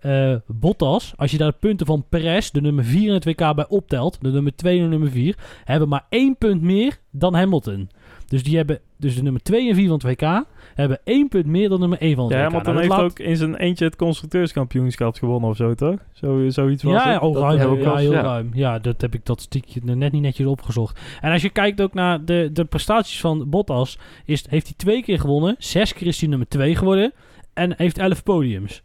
[0.00, 3.54] Eh, Bottas, als je daar de punten van Perez, de nummer 4 in het WK,
[3.54, 7.90] bij optelt, de nummer 2 en nummer 4, hebben maar één punt meer dan Hamilton.
[8.30, 11.46] Dus die hebben, dus de nummer 2 en 4 van het WK, hebben één punt
[11.46, 12.44] meer dan nummer 1 van het Ja, WK.
[12.46, 15.96] Hamilton Nou, heeft laat- ook in zijn eentje het constructeurskampioenschap gewonnen of zo, toch?
[16.12, 17.22] Zo, zoiets was Ja, het.
[17.22, 18.20] oh, ruim, ja, heel ja.
[18.20, 18.50] ruim.
[18.54, 21.00] Ja, dat heb ik dat stiekje net niet netjes opgezocht.
[21.20, 25.02] En als je kijkt ook naar de, de prestaties van Bottas, is, heeft hij twee
[25.02, 25.54] keer gewonnen.
[25.58, 27.12] Zes keer is hij nummer 2 geworden.
[27.54, 28.82] En heeft 11 podiums.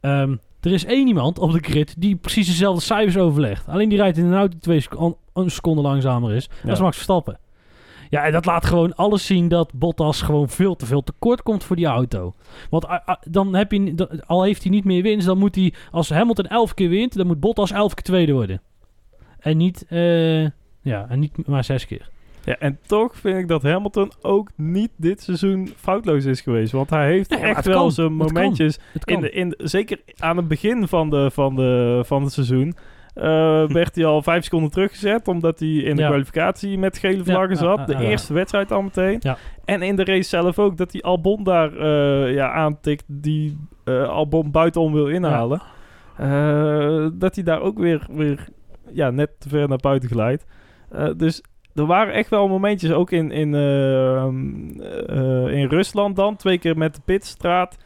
[0.00, 3.68] Ehm, er is één iemand op de grid die precies dezelfde cijfers overlegt.
[3.68, 6.48] Alleen die rijdt in een auto die twee sec- een seconde langzamer is.
[6.62, 6.80] Dat is.
[6.80, 7.38] Max Verstappen.
[8.12, 11.64] Ja, en dat laat gewoon alles zien dat Bottas gewoon veel te veel tekort komt
[11.64, 12.34] voor die auto.
[12.70, 12.86] Want
[13.30, 16.46] dan heb je, dan- al heeft hij niet meer winst, dan moet hij, als Hamilton
[16.46, 18.60] 11 keer wint, dan moet Bottas 11 keer tweede worden.
[19.38, 20.42] En niet, eh,
[20.80, 22.10] ja, en niet maar zes keer.
[22.44, 26.72] Ja, en toch vind ik dat Hamilton ook niet dit seizoen foutloos is geweest.
[26.72, 28.32] Want hij heeft echt wel zijn Het kan.
[28.32, 28.78] momentjes.
[28.92, 29.14] Het kan.
[29.14, 32.74] In de, in zeker aan het begin van, de, van, de, van het seizoen.
[33.14, 35.28] Eh, werd hij al vijf seconden teruggezet.
[35.28, 36.08] Omdat hij in de Ja.
[36.08, 37.78] kwalificatie met gele vlaggen ja, zat.
[37.78, 39.16] ja, de eerste wedstrijd al meteen.
[39.20, 39.36] Ja.
[39.64, 40.76] En in de race zelf ook.
[40.76, 43.04] Dat hij Albon daar eh, ja, aantikt.
[43.06, 45.62] Die eh, Albon buitenom wil inhalen.
[47.18, 48.48] Dat hij daar ook weer, weer
[48.92, 50.46] ja, net te ver naar buiten glijdt.
[51.16, 51.42] Dus
[51.74, 54.24] er waren echt wel momentjes, ook in, in, eh,
[55.58, 57.76] in Rusland dan, twee keer met de pitstraat.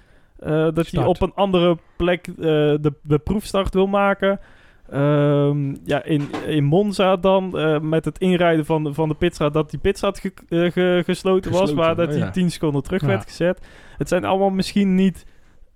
[0.75, 4.41] dat hij op een andere plek de, de proefstart wil maken.
[4.91, 9.53] Ehm, ja, in, in Monza dan, eh, met het inrijden van, de- van de pitstraat,
[9.55, 12.31] dat die pitstraat ge- eh, ge- gesloten, was, waar dat oh hij ja.
[12.31, 13.07] 10 seconden terug Ja.
[13.07, 13.61] werd gezet.
[13.99, 15.27] Het zijn allemaal misschien niet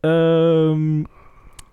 [0.01, 1.03] ehm,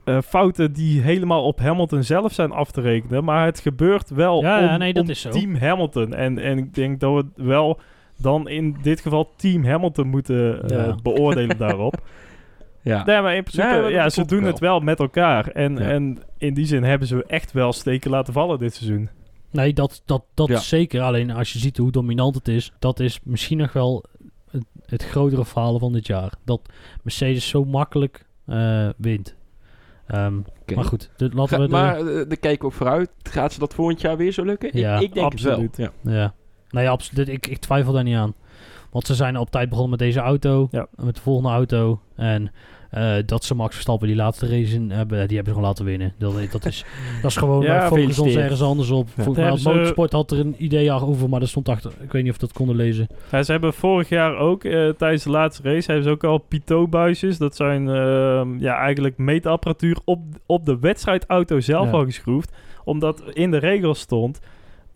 [0.03, 4.41] eh, fouten die helemaal op Hamilton zelf zijn af te rekenen, maar het gebeurt wel
[4.41, 5.29] Ja, om, nee, dat om is zo.
[5.29, 6.13] team Hamilton.
[6.13, 7.79] En, en ik denk dat we wel
[8.21, 10.61] dan in dit geval team Hamilton moeten
[11.03, 11.95] beoordelen daarop.
[12.87, 13.05] Ja.
[13.05, 14.49] Nee, maar in principe, Nee, maar ja, ze doen wel.
[14.51, 15.47] het wel met elkaar.
[15.47, 15.79] En, Ja.
[15.89, 19.09] en in die zin hebben ze echt wel steken laten vallen dit seizoen.
[19.51, 20.55] Nee, dat, dat, dat Ja.
[20.55, 21.01] is zeker.
[21.01, 24.03] Alleen als je ziet hoe dominant het is, dat is misschien nog wel
[24.51, 26.31] het, het grotere falen van dit jaar.
[26.45, 26.61] Dat
[27.03, 29.35] Mercedes zo makkelijk eh, wint.
[30.07, 30.35] Ehm.
[30.75, 33.09] Maar goed, de, laten Ga- we de, maar eh, daar kijken we ook vooruit.
[33.23, 34.69] Gaat ze dat volgend jaar weer zo lukken?
[34.73, 35.77] Ja, ik, ik denk absoluut.
[35.77, 36.13] het wel.
[36.13, 36.19] Ja.
[36.19, 36.33] Ja.
[36.69, 37.27] Nee, absoluut.
[37.27, 38.33] Ik, ik twijfel daar niet aan.
[38.91, 40.67] Want ze zijn op tijd begonnen met deze auto.
[40.71, 40.87] Ja.
[40.95, 41.99] Met de volgende auto.
[42.15, 42.51] En
[42.89, 45.85] eh, dat ze Max Verstappen die laatste race in hebben, die hebben ze gewoon laten
[45.85, 46.13] winnen.
[46.17, 46.85] Dat, dat, is,
[47.21, 49.07] dat is gewoon, Ja, ja, focus ons ergens anders op.
[49.15, 49.23] Ja.
[49.23, 51.91] Volgens mij ze- Motorsport had er een idee over, maar er stond achter.
[52.01, 53.07] Ik weet niet of we dat konden lezen.
[53.31, 56.37] Ja, ze hebben vorig jaar ook, eh, tijdens de laatste race, hebben ze ook al
[56.37, 57.37] Pitot-buisjes.
[57.37, 61.91] Dat zijn ehm, ja, eigenlijk meetapparatuur op, op de wedstrijdauto zelf Ja.
[61.91, 62.51] al geschroefd.
[62.83, 64.39] Omdat in de regels stond,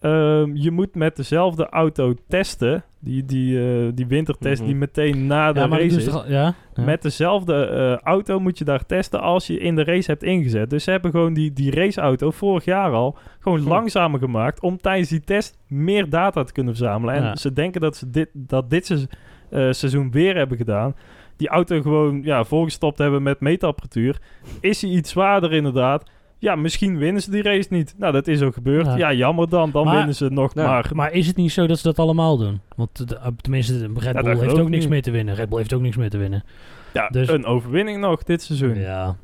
[0.02, 2.84] ehm, je moet met dezelfde auto testen.
[3.04, 4.70] Die, die, eh, die wintertest Mhm.
[4.70, 6.10] die meteen na de ja, race is.
[6.10, 6.54] al- ja?
[6.76, 6.84] Ja.
[6.84, 10.70] Met dezelfde eh, auto moet je daar testen als je in de race hebt ingezet.
[10.70, 15.10] Dus ze hebben gewoon die, die raceauto vorig jaar al gewoon langzamer gemaakt om tijdens
[15.10, 17.16] die test meer data te kunnen verzamelen.
[17.16, 17.36] En Ja.
[17.36, 19.08] ze denken dat ze dit, dat dit se-
[19.50, 20.96] eh, seizoen weer hebben gedaan.
[21.38, 24.20] Die auto gewoon ja, volgestopt hebben met meetapparatuur.
[24.60, 26.10] Is hij iets zwaarder inderdaad?
[26.42, 27.96] Ja, misschien winnen ze die race niet.
[27.98, 28.86] Nou, dat is ook gebeurd.
[28.86, 28.96] Ja.
[28.98, 29.72] Ja, jammer dan.
[29.72, 30.90] Dan Maar- winnen ze nog maar.
[30.94, 32.60] Maar is het niet zo dat ze dat allemaal doen?
[32.76, 35.36] Want de, tenminste, de Red Bull heeft ook ik niks meer te winnen.
[35.36, 36.44] Red Bull heeft ook niks meer te winnen.
[36.94, 38.76] Ja, dus- een overwinning nog dit seizoen.
[38.76, 39.16] Ja,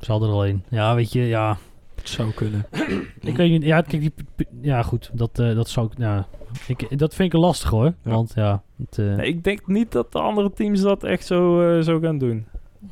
[0.00, 0.62] zal er alleen.
[0.68, 1.56] Ja, weet je, ja.
[1.94, 2.66] Het zou kunnen.
[3.20, 3.62] Ik weet niet.
[3.62, 4.12] Ja, kijk, die,
[4.60, 5.10] ja goed.
[5.12, 5.92] Dat, eh, dat zou ik.
[5.98, 6.26] Ja,
[6.66, 7.84] ik, dat vind ik lastig hoor.
[8.04, 8.10] Ja.
[8.10, 8.62] Want ja.
[8.78, 11.98] Het, eh, Nee, ik denk niet dat de andere teams dat echt zo, eh, zo
[12.00, 12.46] gaan doen.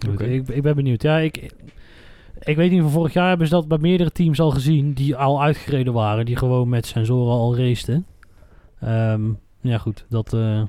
[0.08, 1.02] goed, ik, ik ben benieuwd.
[1.02, 1.50] Ja, ik,
[2.48, 5.16] ik weet niet van vorig jaar hebben ze dat bij meerdere teams al gezien die
[5.16, 8.06] al uitgereden waren, die gewoon met sensoren al raceten.
[8.80, 9.22] Ehm,
[9.60, 10.04] ja, goed.
[10.08, 10.32] Dat.
[10.32, 10.62] eh,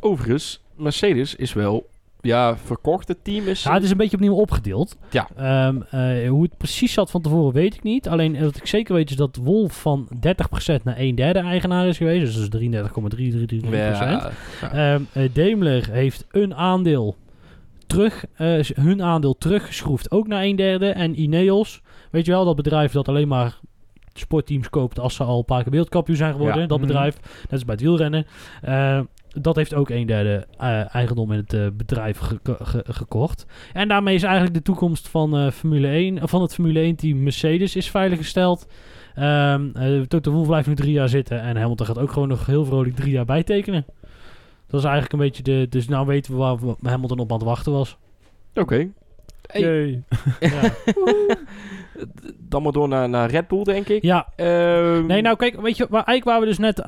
[0.00, 1.86] Overigens, Mercedes is wel
[2.20, 3.08] ja, verkocht.
[3.08, 3.62] Het team is...
[3.62, 4.96] ja, het is een beetje opnieuw opgedeeld.
[5.10, 5.28] Ja.
[5.36, 8.08] Ehm, eh, hoe het precies zat van tevoren weet ik niet.
[8.08, 11.86] Alleen eh, wat ik zeker weet is dat Wolf van 30% naar 1 derde eigenaar
[11.86, 12.24] is geweest.
[12.24, 13.68] Dus dat is 33,333%.
[13.70, 14.30] ja,
[14.72, 17.16] Ehm, eh, Daimler heeft een aandeel
[17.88, 20.86] terug, eh, hun aandeel teruggeschroefd, ook naar een derde.
[20.88, 23.58] En Ineos, weet je wel, dat bedrijf dat alleen maar
[24.14, 26.60] sportteams koopt als ze al een paar keer wereldkampioen zijn geworden.
[26.60, 26.66] Ja.
[26.66, 26.86] Dat Mhm.
[26.86, 28.26] bedrijf, net is bij het wielrennen.
[28.62, 29.00] Eh,
[29.40, 33.46] dat heeft ook een derde eh, eigendom in het bedrijf geko- ge- gekocht.
[33.72, 37.76] En daarmee is eigenlijk de toekomst van, Formule 1, van het Formule 1 team Mercedes
[37.76, 38.66] is veiliggesteld.
[39.14, 39.54] Eh,
[40.08, 42.96] Toto Wolff blijft nu drie jaar zitten en Hamilton gaat ook gewoon nog heel vrolijk
[42.96, 43.84] drie jaar bijtekenen.
[44.68, 45.66] Dat is eigenlijk een beetje de...
[45.70, 47.96] Dus nou weten we waar we- Hamilton op aan het wachten was.
[48.54, 48.88] Oké.
[49.46, 50.02] Hey.
[50.40, 50.70] Ja.
[52.38, 54.02] dan maar door naar, naar Red Bull, denk ik.
[54.02, 54.26] ja.
[54.36, 56.82] Ehm, Nee, nou kijk, weet je, waar, eigenlijk waar we dus net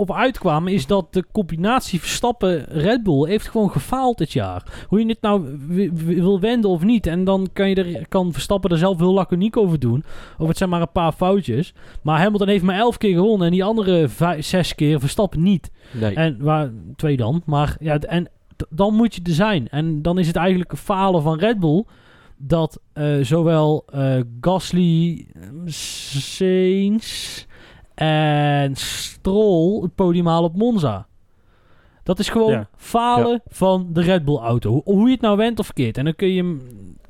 [0.00, 0.72] op uitkwamen...
[0.72, 4.84] is dat de combinatie Verstappen-Red Bull heeft gewoon gefaald dit jaar.
[4.88, 7.06] Hoe je dit nou wi- wi- wil wenden of niet.
[7.06, 10.04] En dan kan, je er, kan Verstappen er zelf heel laconiek over doen.
[10.38, 11.74] Of het zijn maar een paar foutjes.
[12.02, 13.46] Maar Hamilton heeft maar elf keer gewonnen...
[13.46, 14.08] en die andere
[14.38, 15.70] zes keer Verstappen niet.
[15.92, 16.14] Nee.
[16.14, 17.42] En waar, twee dan.
[17.46, 18.28] Maar ja, en
[18.68, 19.68] dan moet je er zijn.
[19.68, 21.84] En dan is het eigenlijk een falen van Red Bull.
[22.36, 27.44] Dat eh, zowel eh, Gasly, eh, Sainz
[28.00, 31.06] en Stroll het podium halen op Monza.
[32.02, 32.68] Dat is gewoon Ja.
[32.76, 34.70] falen van de Red Bull auto.
[34.70, 35.98] Hoe, hoe je het nou went of verkeerd.
[35.98, 36.62] En dan kun je hem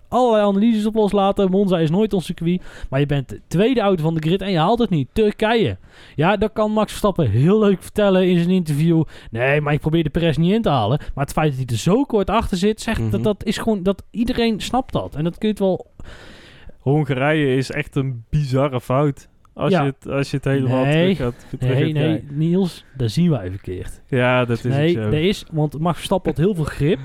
[0.08, 1.50] allerlei analyses op loslaten.
[1.50, 2.62] Monza is nooit ons circuit.
[2.90, 5.08] Maar je bent de tweede auto van de grid en je haalt het niet.
[5.12, 5.78] Turkije.
[6.16, 9.02] Ja, dat kan Max Verstappen heel leuk vertellen in zijn interview.
[9.30, 10.98] Nee, maar ik probeer de Perez niet in te halen.
[11.14, 13.10] Maar het feit dat hij er zo kort achter zit, zegt Mhm.
[13.10, 15.14] dat dat is gewoon dat iedereen snapt dat.
[15.14, 15.86] En dat kun je het wel.
[16.78, 19.28] Hongarije is echt een bizarre fout.
[19.60, 19.82] Als, Ja.
[19.82, 21.14] je, het, als je het helemaal Nee.
[21.14, 21.46] terug gaat.
[21.60, 22.24] Terug Nee, nee.
[22.30, 24.00] Niels, daar zien wij verkeerd.
[24.08, 25.08] Ja, dat is nee, ook zo.
[25.10, 26.98] er is, want Max Verstappen had heel veel grip.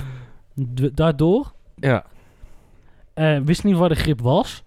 [0.94, 2.06] Daardoor ja.
[3.14, 4.64] eh, wist niet waar de grip was.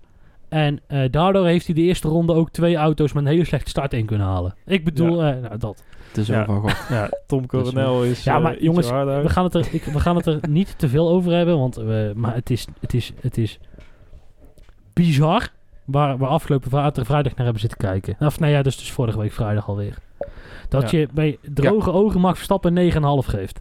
[0.49, 3.71] En eh, daardoor heeft hij de eerste ronde ook twee auto's met een hele slechte
[3.71, 4.55] start in kunnen halen.
[4.67, 5.85] Ik bedoel, eh, nou, dat.
[6.09, 6.35] Het is Ja.
[6.35, 6.87] wel van God.
[6.89, 8.89] Ja, Tom Coronel is, Ja, maar jongens.
[8.91, 11.75] We gaan het er, ik, we gaan het er niet te veel over hebben, want
[11.77, 13.59] we, maar het is, het is, het is
[14.93, 15.49] bizar
[15.91, 18.17] waar we afgelopen vri- vrijdag naar hebben zitten kijken.
[18.21, 19.95] Of nee, ja, dus, dus vorige week vrijdag alweer.
[20.69, 20.99] Dat Ja.
[20.99, 23.61] je bij droge ogen Max Verstappen 9,5 geeft.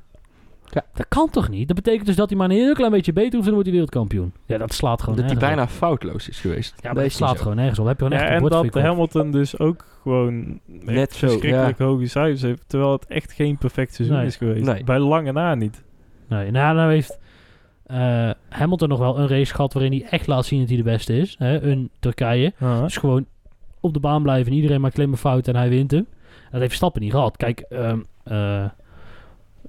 [0.70, 0.84] Ja.
[0.94, 1.68] Dat kan toch niet?
[1.68, 3.68] Dat betekent dus dat hij maar een heel klein beetje beter hoeft en dan wordt
[3.70, 4.34] hij wereldkampioen.
[4.46, 5.70] Ja, dat slaat gewoon Dat hij bijna op.
[5.70, 6.74] foutloos is geweest.
[6.82, 7.86] Ja, maar dat slaat gewoon nergens op.
[7.86, 8.84] Heb je gewoon Ja, echt een en dat.
[8.84, 12.64] Hamilton dus ook gewoon Net zo, verschrikkelijk hoge cijfers heeft.
[12.68, 14.26] Terwijl het echt geen perfect seizoen Nee.
[14.26, 14.66] is geweest.
[14.66, 14.84] Nee.
[14.84, 15.84] Bij lange na niet.
[16.28, 17.20] Nee, nou, nou heeft
[17.88, 20.84] eh, Hamilton nog wel een race gehad waarin hij echt laat zien dat hij de
[20.84, 21.36] beste is.
[21.38, 21.62] Hè?
[21.62, 22.54] Een Turkije.
[22.82, 23.26] Dus gewoon
[23.80, 26.08] op de baan blijven en iedereen maakt maar fouten en hij wint hem.
[26.52, 27.38] Dat heeft Stappen niet gehad.
[27.38, 28.66] Kijk, ehm, eh,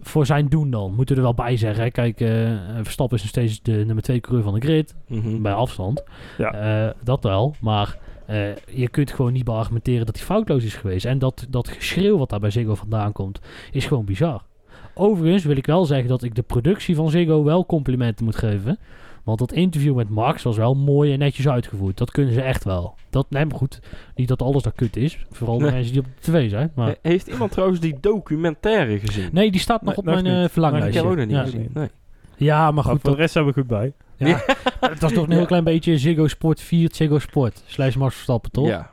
[0.00, 1.84] voor zijn doen dan, moeten we er wel bij zeggen.
[1.84, 1.90] Hè?
[1.90, 2.52] Kijk, eh,
[2.82, 4.94] Verstappen is nog steeds de nummer 2 coureur van de grid.
[5.06, 5.42] Mhm.
[5.42, 6.02] Bij afstand.
[6.38, 6.94] Ja.
[7.02, 7.54] Dat wel.
[7.60, 7.98] Maar
[8.66, 11.04] je kunt gewoon niet beargumenteren dat hij foutloos is geweest.
[11.04, 13.40] En dat, dat geschreeuw wat daar bij Ziggo vandaan komt,
[13.72, 14.42] is gewoon bizar.
[14.98, 18.78] Overigens wil ik wel zeggen dat ik de productie van Ziggo wel complimenten moet geven.
[19.24, 21.98] Want dat interview met Max was wel mooi en netjes uitgevoerd.
[21.98, 22.94] Dat kunnen ze echt wel.
[23.10, 23.80] Dat, nee, maar goed,
[24.14, 25.18] niet dat alles daar kut is.
[25.30, 25.72] Vooral de Nee.
[25.72, 26.72] mensen die op de tv zijn.
[26.74, 26.88] Maar...
[26.88, 29.28] He- Heeft iemand trouwens die documentaire gezien?
[29.32, 30.32] Nee, die staat nog Nee, op mijn niet.
[30.32, 31.00] eh, Ik verlanglijstje.
[31.00, 31.42] heb ook nog niet ja.
[31.42, 31.70] gezien.
[31.74, 31.88] Nee.
[32.36, 33.92] ja, maar Maar goed, voor dat, de rest hebben we goed bij.
[34.16, 34.40] ja,
[34.80, 35.46] het was toch een heel Ja.
[35.46, 37.62] klein beetje Ziggo Sport 4, Ziggo Sport.
[37.66, 38.66] Slash Max Verstappen, toch?
[38.66, 38.90] Ja,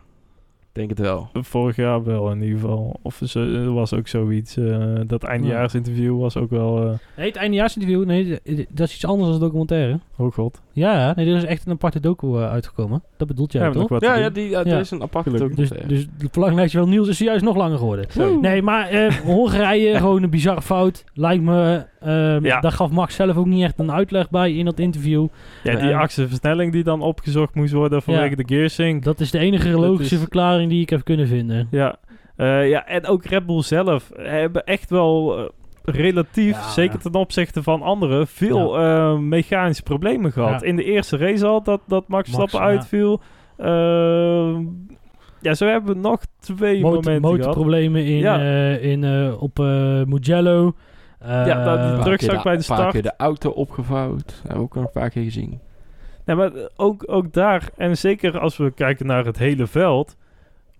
[0.75, 1.29] denk het wel.
[1.33, 2.99] Vorig jaar wel in ieder geval.
[3.01, 4.57] Of ze- er was ook zoiets.
[4.57, 6.81] eh, dat eindejaarsinterview was ook wel...
[6.83, 9.99] eh Nee, het eindejaarsinterview, nee, dat is iets anders dan documentaire.
[10.17, 10.61] oh god.
[10.71, 13.03] Ja, nee, er is echt een aparte docu eh, uitgekomen.
[13.17, 13.99] Dat bedoelt jij Ja, toch?
[13.99, 14.65] Ja, ja, die, Ja.
[14.65, 15.55] er is een aparte Gelukkig.
[15.57, 16.05] Dus, documentaire.
[16.07, 18.05] dus het verlanglijstje van Niels is juist nog langer geworden.
[18.11, 18.39] Zo.
[18.39, 21.03] Nee, maar eh, Hongarije, gewoon een bizarre fout.
[21.13, 22.59] Lijkt me, ehm, Ja.
[22.59, 25.27] daar gaf Max zelf ook niet echt een uitleg bij in dat interview.
[25.63, 29.03] Ja, die achterversnelling die dan opgezocht moest worden vanwege de gearsync.
[29.03, 30.21] Dat is de enige logische is-
[30.65, 31.67] verklaring die ik heb kunnen vinden.
[31.71, 31.95] Ja.
[32.35, 35.45] Eh, ja, en ook Red Bull zelf hebben echt wel eh,
[35.83, 37.09] relatief, Ja, zeker ja.
[37.09, 40.61] ten opzichte van anderen, veel eh, mechanische problemen gehad.
[40.61, 40.67] Ja.
[40.67, 42.59] In de eerste race al dat, dat Max ja.
[42.59, 43.21] uitviel.
[43.57, 44.57] Eh,
[45.41, 47.37] ja, zo hebben we nog twee Motor, momenten gehad.
[47.37, 48.39] motorproblemen in, Ja.
[48.39, 49.65] eh, in, eh, op eh,
[50.05, 50.73] Mugello.
[51.19, 52.91] Eh, Ja, dat- die Een paar druk keer zag bij de Een paar start.
[52.91, 54.33] keer de auto opgevouwd.
[54.41, 55.59] Hebben we ook nog een paar keer gezien.
[56.25, 60.15] Nee, maar ook, ook daar, en zeker als we kijken naar het hele veld,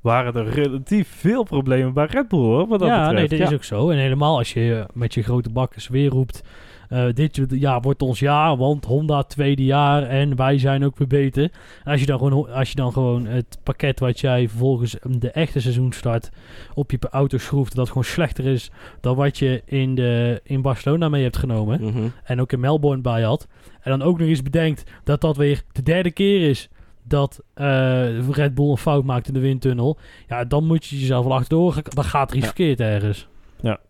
[0.06, 3.30] waren er relatief veel problemen bij Red Bull, hoor, wat dat ja, betreft.
[3.30, 3.89] nee, dat is ook zo.
[3.89, 6.44] En helemaal als je met je grote bakkers weer roept...
[6.89, 11.08] eh, dit jaar wordt ons jaar, want Honda tweede jaar en wij zijn ook weer
[11.08, 11.44] beter.
[11.84, 15.20] En als je dan gewoon, als je dan gewoon het pakket wat jij vervolgens mm,
[15.20, 16.30] de echte seizoenstart
[16.74, 21.10] op je auto schroeft, dat gewoon slechter is dan wat je in, de, in Barcelona
[21.10, 21.82] mee hebt genomen.
[21.84, 22.08] Mhm.
[22.24, 23.48] En ook in Melbourne bij had.
[23.82, 26.70] En dan ook nog eens bedenkt dat dat weer de derde keer is
[27.08, 29.98] dat eh, Red Bull een fout maakt in de windtunnel.
[30.28, 31.82] Ja, dan moet je jezelf wel achterdoor.
[31.84, 32.52] Dan gaat er iets Ja.
[32.54, 33.28] verkeerd ergens.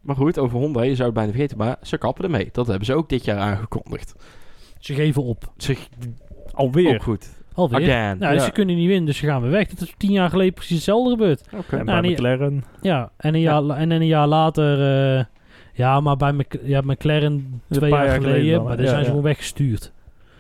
[0.02, 2.50] Maar goed, over Honda, je zou het bijna vergeten, maar ze kappen ermee.
[2.52, 4.16] Dat hebben ze ook dit jaar aangekondigd.
[4.80, 5.52] Ze geven op.
[5.58, 5.78] Ze,
[6.54, 6.94] Alweer.
[6.96, 7.30] ook goed.
[7.54, 7.82] Alweer.
[7.82, 8.18] Again.
[8.18, 8.40] Nou, ja.
[8.40, 9.68] Ze kunnen niet winnen, dus ze gaan weer weg.
[9.68, 11.42] Dat is tien jaar geleden precies hetzelfde gebeurd.
[11.58, 11.78] Oké.
[11.78, 12.64] En Nou, bij McLaren.
[12.82, 14.82] Ja, en een jaar, en een jaar later...
[15.18, 15.24] eh,
[15.74, 18.92] ja, maar bij Mc, ja, McLaren twee jaar, jaar geleden, geleden dan, maar daar Ja,
[18.92, 19.10] zijn ze ja.
[19.10, 19.92] gewoon weggestuurd.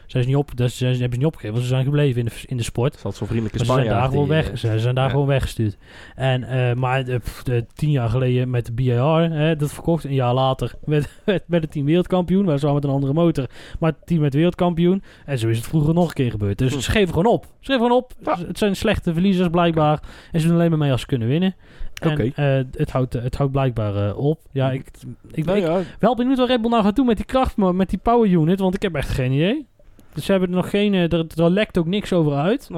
[0.07, 2.19] Zijn ze niet op, dat zijn, ze hebben ze niet opgegeven, want ze zijn gebleven
[2.21, 2.95] in de, in de sport.
[2.99, 4.49] Zat zo'n vriendelijke Maar ze zijn daar gewoon weg.
[4.51, 5.09] eh, Ze zijn daar ja.
[5.09, 5.77] gewoon weggestuurd.
[6.15, 10.03] En, eh, maar de, pff, de tien jaar geleden met de BAR, hè, dat verkocht.
[10.03, 12.45] Een jaar later met, met, met het team wereldkampioen.
[12.45, 13.45] Weliswaar met een andere motor.
[13.79, 15.03] Maar het team met wereldkampioen.
[15.25, 16.57] En zo is het vroeger nog een keer gebeurd.
[16.57, 16.79] Dus Hm.
[16.79, 17.43] ze geven gewoon op.
[17.45, 18.11] Ze geven gewoon op.
[18.23, 18.37] Ja.
[18.47, 19.99] Het zijn slechte verliezers blijkbaar.
[20.31, 21.55] En ze doen alleen maar mee als ze kunnen winnen.
[22.01, 24.39] En eh, het, houdt, het houdt blijkbaar eh, op.
[24.51, 24.87] Ja, ik,
[25.31, 27.55] ik, Nou ik ja, wel benieuwd wat Red Bull nou gaat doen met die kracht,
[27.57, 28.59] maar met die power unit.
[28.59, 29.67] Want ik heb echt geen idee.
[30.15, 30.93] Dus ze hebben er nog geen...
[30.93, 32.69] eh, er, er lekt ook niks over uit.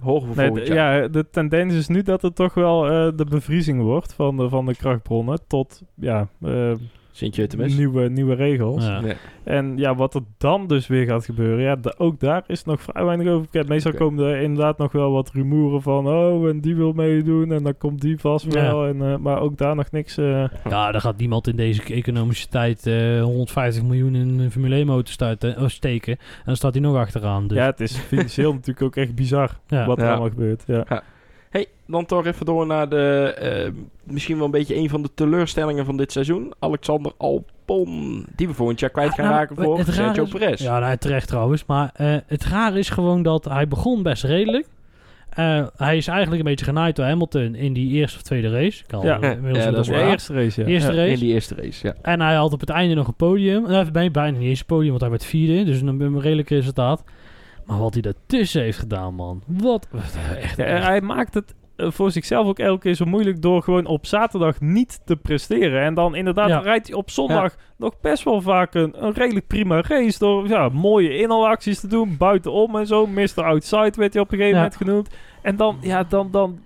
[0.00, 1.02] horen Nee, de, jaar.
[1.02, 4.48] ja, de tendens is nu dat het toch wel eh, de bevriezing wordt van de,
[4.48, 6.72] van de krachtbronnen tot ja, eh,
[7.16, 7.76] Sint-Jutemus.
[7.76, 8.84] nieuwe, nieuwe regels.
[8.86, 9.00] Ja.
[9.00, 9.14] Nee.
[9.44, 13.04] En ja, wat er dan dus weer gaat gebeuren, ja, ook daar is nog vrij
[13.04, 13.68] weinig over bekend.
[13.68, 17.62] Meestal komen er inderdaad nog wel wat rumoeren van, oh, en die wil meedoen en
[17.62, 18.60] dan komt die vast Ja.
[18.62, 18.86] wel.
[18.86, 20.16] En, eh, maar ook daar nog niks.
[20.16, 24.74] eh, Ja, daar gaat niemand in deze economische tijd eh 150 miljoen in een Formule
[24.76, 26.12] 1 motor stuiten, steken.
[26.18, 27.46] En dan staat hij nog achteraan.
[27.46, 27.56] Dus.
[27.58, 29.86] Ja, het is financieel natuurlijk ook echt bizar Ja.
[29.86, 30.10] wat er Ja.
[30.10, 30.64] allemaal gebeurt.
[30.66, 31.02] Ja.
[31.86, 33.34] Dan toch even door naar de...
[33.38, 33.72] eh,
[34.04, 36.52] misschien wel een beetje een van de teleurstellingen van dit seizoen.
[36.58, 38.26] Alexander Albon.
[38.36, 40.60] Die we volgend jaar kwijt gaan nou, raken voor rare Sergio is- Perez.
[40.62, 41.64] Ja, nou, terecht trouwens.
[41.66, 44.66] Maar eh, het raar is gewoon dat hij begon best redelijk.
[45.30, 48.80] Eh, hij is eigenlijk een beetje genaaid door Hamilton in die eerste of tweede race.
[48.80, 49.20] Ik kan Ja.
[49.22, 50.66] inmiddels Ja, dat is De eerste race, ja.
[50.66, 50.96] Eerste Ja.
[50.98, 51.12] race.
[51.12, 51.94] In die eerste race, ja.
[52.02, 53.62] En hij had op het einde nog een podium.
[53.62, 55.64] Nou, bij- bijna niet eens een podium, want hij werd vierde.
[55.64, 57.04] Dus een, een redelijk resultaat.
[57.64, 59.42] Maar wat hij daartussen heeft gedaan, man.
[59.46, 59.88] Wat?
[60.36, 64.06] Echt, Ja, hij maakt het voor zichzelf ook elke keer zo moeilijk door gewoon op
[64.06, 65.82] zaterdag niet te presteren.
[65.82, 66.58] En dan inderdaad Ja.
[66.58, 70.18] rijdt hij op zondag nog best wel vaak een, een redelijk prima race.
[70.18, 73.06] Door ja, mooie inhaalacties te doen, buitenom en zo.
[73.06, 73.42] Mr.
[73.44, 74.54] Outside werd hij op een gegeven Ja.
[74.54, 75.08] moment genoemd.
[75.42, 76.58] En dan, ja, dan, dan,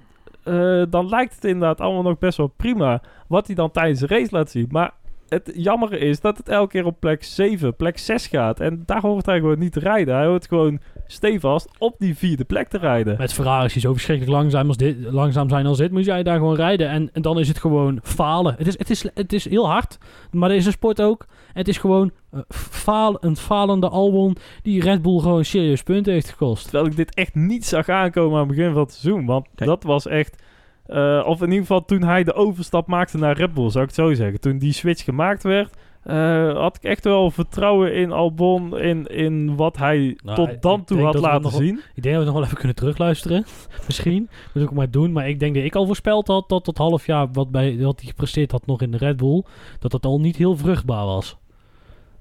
[0.44, 4.06] eh, dan lijkt het inderdaad allemaal nog best wel prima wat hij dan tijdens de
[4.06, 4.66] race laat zien.
[4.70, 4.90] Maar
[5.30, 8.60] het jammer is dat het elke keer op plek 7, plek 6 gaat.
[8.60, 10.14] En daar hoort hij gewoon niet te rijden.
[10.14, 13.14] Hij hoort gewoon stevast op die vierde plek te rijden.
[13.18, 16.38] Met Ferraris die zo verschrikkelijk langzaam, als dit, langzaam zijn als dit, moet jij daar
[16.38, 16.88] gewoon rijden.
[16.88, 18.54] En, en dan is het gewoon falen.
[18.58, 19.98] Het is, het, is, het is heel hard,
[20.30, 21.26] maar deze een sport ook.
[21.52, 26.30] Het is gewoon eh, faal, een falende Albon die Red Bull gewoon serieus punten heeft
[26.30, 26.62] gekost.
[26.62, 29.26] Terwijl ik dit echt niet zag aankomen aan het begin van het seizoen.
[29.26, 29.68] Want Nee.
[29.68, 30.42] dat was echt...
[30.90, 33.90] eh, of in ieder geval toen hij de overstap maakte naar Red Bull, zou ik
[33.90, 34.40] het zo zeggen.
[34.40, 38.78] Toen die switch gemaakt werd, eh, had ik echt wel vertrouwen in Albon.
[38.78, 41.80] In, in wat hij Nou, tot dan toe had dat laten nog- zien.
[41.94, 43.44] Ik denk dat we nog wel even kunnen terugluisteren.
[43.86, 44.28] Misschien.
[44.54, 45.12] Moet ik ook maar doen.
[45.12, 48.00] Maar ik denk dat ik al voorspeld had dat het half jaar wat, bij, wat
[48.00, 49.42] hij gepresteerd had nog in de Red Bull,
[49.78, 51.38] dat dat al niet heel vruchtbaar was.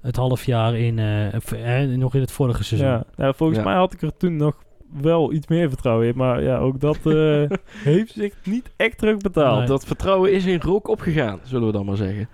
[0.00, 2.88] Het half jaar in, eh, eh, nog in het vorige seizoen.
[2.90, 3.64] Ja, nou, volgens Ja.
[3.64, 4.54] mij had ik er toen nog
[5.00, 6.12] wel iets meer vertrouwen in.
[6.16, 7.42] Maar ja, ook dat eh,
[7.90, 9.58] heeft zich niet echt terugbetaald.
[9.58, 9.66] Nee.
[9.66, 12.28] Dat vertrouwen is in rook opgegaan, zullen we dan maar zeggen.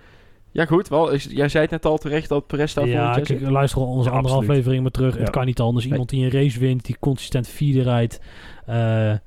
[0.51, 3.41] Ja goed, wel, is- jij zei het net al terecht dat Perez daar Ja, zit.
[3.41, 4.49] luister onze Ja, andere absoluut.
[4.49, 5.13] aflevering maar terug.
[5.13, 5.19] Ja.
[5.19, 5.85] Het kan niet anders.
[5.85, 8.21] Iemand die een race wint, die consistent vierde rijdt.
[8.65, 9.17] eh, eh,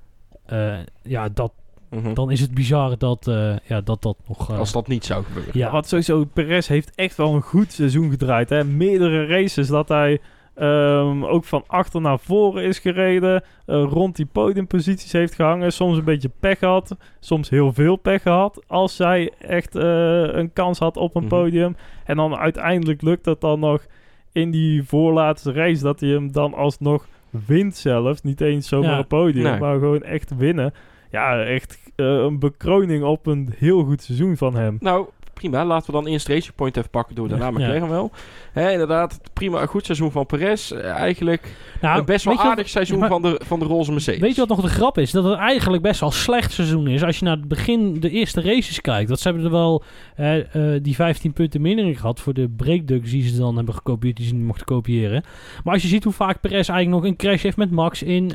[1.03, 1.53] ja, dat,
[1.91, 2.15] Mhm.
[2.15, 4.59] dan is het bizar dat eh, ja, dat, dat nog...
[4.59, 5.53] Als dat niet zou gebeuren.
[5.59, 8.49] ja, Wat sowieso, Perez heeft echt wel een goed seizoen gedraaid.
[8.51, 8.65] Hè?
[8.65, 10.21] Meerdere races dat hij
[10.55, 13.43] ehm, ook van achter naar voren is gereden.
[13.67, 15.73] eh, rond die podiumposities heeft gehangen.
[15.73, 16.97] Soms een beetje pech gehad.
[17.21, 18.63] Soms heel veel pech gehad.
[18.67, 21.31] Als zij echt eh, een kans had op een Mhm.
[21.31, 21.77] podium.
[22.05, 23.87] En dan uiteindelijk lukt het dan nog
[24.33, 25.83] in die voorlaatste race.
[25.83, 27.07] Dat hij hem dan alsnog
[27.47, 28.23] wint zelfs.
[28.23, 28.99] Niet eens zomaar Ja.
[28.99, 29.45] een podium.
[29.51, 29.61] Nee.
[29.61, 30.75] Maar gewoon echt winnen.
[31.11, 34.77] Ja, echt eh, een bekroning op een heel goed seizoen van hem.
[34.81, 35.65] Nou, prima.
[35.65, 37.15] Laten we dan eerst Racing Point even pakken.
[37.15, 37.51] Door daarna Ja.
[37.51, 38.11] McLaren wel.
[38.53, 39.67] Hè, inderdaad, prima.
[39.67, 40.71] Goed seizoen van Perez.
[40.73, 43.93] Eh, eigenlijk nou, een best wel wat- aardig seizoen maar- van, de, van de roze
[43.93, 44.21] Mercedes.
[44.21, 45.11] Weet je wat nog de grap is?
[45.11, 47.03] Dat het eigenlijk best wel slecht seizoen is.
[47.03, 49.09] Als je naar het begin de eerste races kijkt.
[49.09, 49.83] Dat ze hebben er wel
[50.17, 52.21] eh, eh, die 15 punten minder in gehad.
[52.21, 54.17] Voor de breakducks die ze dan hebben gekopieerd.
[54.17, 55.23] Die ze niet mochten kopiëren.
[55.65, 58.33] Maar als je ziet hoe vaak Perez eigenlijk nog een crash heeft met Max in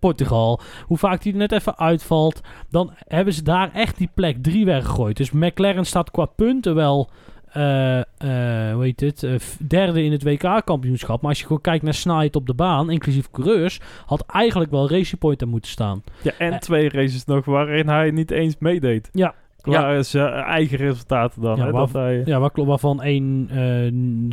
[0.00, 0.60] Portugal.
[0.86, 2.40] Hoe vaak die er net even uitvalt.
[2.70, 5.16] Dan hebben ze daar echt die plek 3 weggegooid.
[5.16, 7.10] Dus McLaren staat qua punten wel...
[7.52, 9.22] eh, eh, hoe heet het?
[9.22, 9.34] eh,
[9.68, 11.20] derde in het WK-kampioenschap.
[11.20, 14.90] Maar als je gewoon kijkt naar snelheid op de baan, inclusief coureurs, had eigenlijk wel
[14.90, 16.02] Racing Point er moeten staan.
[16.22, 19.08] Ja, en twee races nog waarin hij niet eens meedeed.
[19.12, 19.34] Ja.
[19.60, 21.56] Qua zijn eigen resultaten dan.
[21.56, 23.46] Ja, hè, waar- dat hij, Ja, waar, waarvan één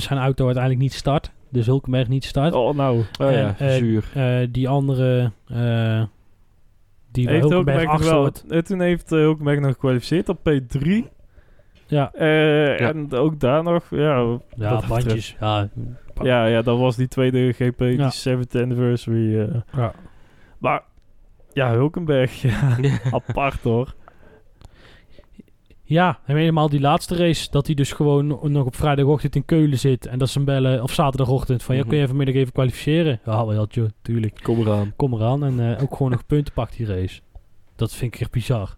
[0.02, 1.32] zijn auto uiteindelijk niet start.
[1.50, 2.54] Dus Hulkenberg niet start.
[2.54, 2.98] oh, nou.
[3.22, 4.04] Oh ja, En, zuur.
[4.52, 5.32] Die andere,
[7.12, 10.82] die Heeft Hulkenberg Hulkenberg wel, toen heeft Hulkenberg nog gekwalificeerd op P3.
[11.88, 12.88] Ja, Eh, Ja.
[12.94, 14.38] En ook daar nog, ja...
[14.88, 15.36] bandjes.
[15.40, 15.70] Ja,
[16.24, 18.12] Ja, ja, dat was die tweede GP, die Ja.
[18.12, 19.40] 7th anniversary.
[19.40, 19.56] eh.
[19.76, 19.94] ja.
[20.58, 20.84] Maar,
[21.54, 22.78] ja, Hulkenberg, ja,
[23.12, 23.94] apart hoor.
[25.88, 29.46] Ja, en helemaal die laatste race, dat hij dus gewoon no- nog op vrijdagochtend in
[29.46, 30.06] Keulen zit.
[30.06, 31.90] En dat ze hem bellen, of zaterdagochtend, van ja, Mhm.
[31.90, 33.20] kun je vanmiddag even kwalificeren?
[33.26, 33.68] Ja, wel,
[34.02, 34.40] tuurlijk.
[34.44, 34.94] Kom eraan.
[34.96, 35.44] Kom eraan.
[35.44, 37.22] En eh, ook gewoon nog punten pakt die race.
[37.76, 38.76] Dat vind ik echt bizar.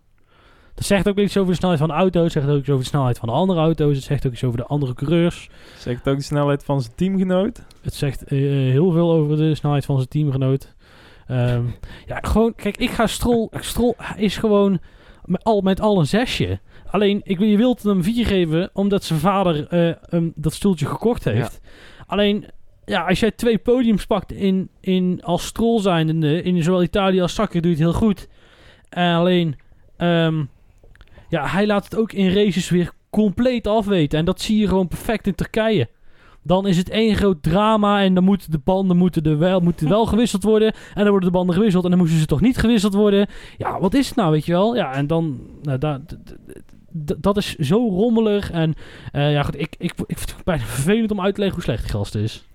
[0.78, 2.24] Dat zegt ook iets over de snelheid van de auto.
[2.24, 3.96] Het zegt ook iets over de snelheid van de andere auto's.
[3.96, 5.50] Het zegt ook iets over de andere coureurs.
[5.78, 7.62] Zegt ook de snelheid van zijn teamgenoot.
[7.82, 10.74] Het zegt eh, heel veel over de snelheid van zijn teamgenoot.
[11.28, 11.64] Ehm,
[12.06, 13.52] ja, gewoon, kijk, ik ga Strol.
[13.60, 14.80] Strol is gewoon
[15.26, 16.60] met al, met al een zesje.
[16.92, 20.86] Alleen, ik, wil- je wilt hem vier geven omdat zijn vader eh, hem dat stoeltje
[20.86, 21.60] gekocht heeft.
[22.08, 22.46] Alleen,
[22.86, 27.36] ja, als jij twee podiums pakt in, in als Strol zijnde in zowel Italië als
[27.36, 28.28] Zakker, doe je het heel goed.
[28.90, 29.56] En alleen,
[29.98, 30.44] ehm,
[31.30, 34.20] ja, hij laat het ook in races weer compleet afweten.
[34.20, 35.90] En dat zie je gewoon perfect in Turkije.
[36.44, 39.90] Dan is het één groot drama en dan moeten de banden moeten er wel, moeten
[39.90, 40.74] wel gewisseld worden.
[40.74, 43.28] En dan worden de banden gewisseld en dan moesten ze toch niet gewisseld worden.
[43.58, 44.76] Ja, wat is het nou, weet je wel?
[44.76, 46.36] Ja, en dan, nou, da- d- d-
[47.06, 48.52] d- dat is zo rommelig.
[48.52, 48.74] En
[49.12, 51.66] eh, ja, goed, ik, ik, ik vind het bijna vervelend om uit te leggen hoe
[51.70, 52.46] slecht die gast is.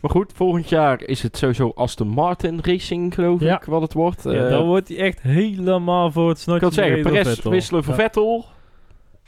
[0.00, 3.56] Maar goed, volgend jaar is het sowieso Aston Martin Racing, geloof Ja.
[3.56, 4.22] ik, wat het wordt.
[4.22, 7.42] Ja, Eh, dan wordt hij echt helemaal voor het ik snotje kan het zeggen, Perez
[7.42, 8.00] wisselen voor Ja.
[8.00, 8.44] Vettel.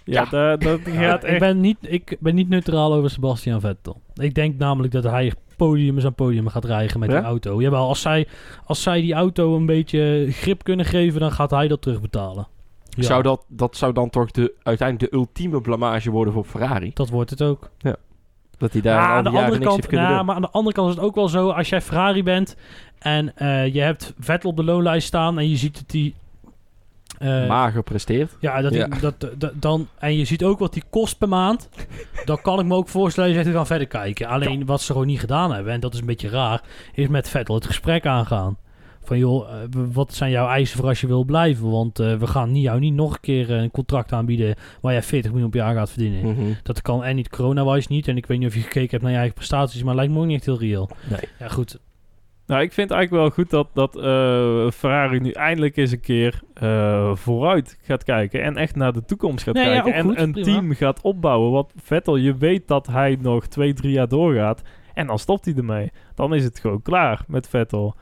[0.04, 0.30] Ja, Ja.
[0.30, 1.38] daar- dat gaat ik, echt...
[1.40, 4.00] ben niet, ik ben niet neutraal over Sebastian Vettel.
[4.14, 7.16] Ik denk namelijk dat hij podiums aan podium gaat rijden met Ja?
[7.18, 7.60] die auto.
[7.62, 8.26] Jawel, als zij,
[8.64, 12.46] als zij die auto een beetje grip kunnen geven, dan gaat hij dat terugbetalen.
[12.90, 16.90] Ja, Zou dat, dat zou dan toch de, uiteindelijk de ultieme blamage worden voor Ferrari.
[16.94, 17.70] dat wordt het ook.
[18.58, 20.26] Dat hij daar aan de andere kant, kunnen nou, doen.
[20.26, 22.56] maar aan de andere kant is het ook wel zo, als jij Ferrari bent
[22.98, 26.14] en eh, je hebt Vettel op de loonlijst staan en je ziet dat die...
[27.18, 28.36] eh, Mager presteert.
[28.40, 28.86] ja, dat, Ja.
[29.00, 31.68] Dat, dat, dan, en je ziet ook wat die kost per maand.
[32.24, 34.26] dan kan ik me ook voorstellen, je zegt, we gaan verder kijken.
[34.26, 36.62] Alleen wat ze gewoon niet gedaan hebben, en dat is een beetje raar,
[36.94, 38.56] is met Vettel het gesprek aangaan.
[39.08, 41.70] Van joh, eh, wat zijn jouw eisen voor als je wil blijven?
[41.70, 44.92] Want eh, we gaan niet, jou niet nog een keer eh, een contract aanbieden waar
[44.92, 46.32] jij 40 miljoen per jaar gaat verdienen.
[46.32, 46.52] Mhm.
[46.62, 48.08] Dat kan en niet corona-wise niet.
[48.08, 50.18] En ik weet niet of je gekeken hebt naar je eigen prestaties, maar lijkt me
[50.18, 50.90] ook niet echt heel reëel.
[51.10, 51.20] Nee.
[51.38, 51.78] Ja, goed.
[52.46, 56.40] Nou, ik vind eigenlijk wel goed dat, dat eh, Ferrari nu eindelijk eens een keer
[56.54, 58.42] eh, vooruit gaat kijken.
[58.42, 59.90] En echt naar de toekomst gaat Nee, ja, kijken.
[59.90, 60.46] ook en goed, een prima.
[60.46, 61.50] team gaat opbouwen.
[61.50, 64.62] Want Vettel, je weet dat hij nog twee, drie jaar doorgaat.
[64.94, 65.90] En dan stopt hij ermee.
[66.14, 67.94] Dan is het gewoon klaar met Vettel.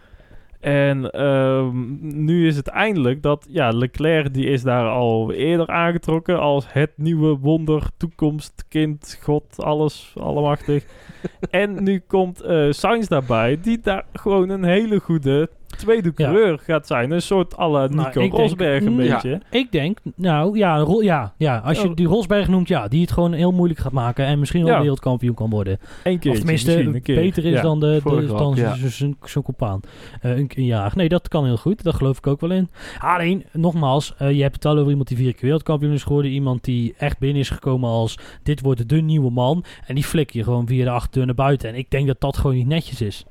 [0.67, 6.39] En ehm, nu is het eindelijk dat ja, Leclerc die is daar al eerder aangetrokken
[6.39, 10.85] als het nieuwe wonder, toekomst, kind, god, alles, allemachtig.
[11.51, 16.25] en nu komt eh Sainz daarbij, die daar gewoon een hele goede tweede Ja.
[16.25, 17.11] coureur gaat zijn.
[17.11, 19.13] Een soort alle Nou, Nico denk- Rosberg een Mm, ja.
[19.15, 19.41] beetje.
[19.51, 21.95] Ik denk, nou ja, Ro- ja, ja als je Oh.
[21.95, 24.81] die Rosberg noemt, ja, die het gewoon heel moeilijk gaat maken en misschien wel Ja.
[24.81, 25.79] wereldkampioen kan worden.
[26.03, 26.31] Eén keer.
[26.31, 27.15] of tenminste een keer.
[27.17, 27.63] beter is Ja.
[27.63, 28.75] dan, de, de, dan ja.
[28.75, 29.81] z- z- zo'n zo'n compaan.
[30.21, 30.93] Eh, een, een jaar.
[30.95, 31.83] Nee, dat kan heel goed.
[31.83, 32.71] Dat geloof ik ook wel in.
[32.99, 36.31] Alleen, nogmaals, eh, je hebt het al over iemand die vier keer wereldkampioen is geworden.
[36.31, 39.65] Iemand die echt binnen is gekomen als dit wordt de nieuwe man.
[39.87, 41.69] En die flik je gewoon via de achterdeur naar buiten.
[41.69, 43.25] En ik denk dat dat gewoon niet netjes is.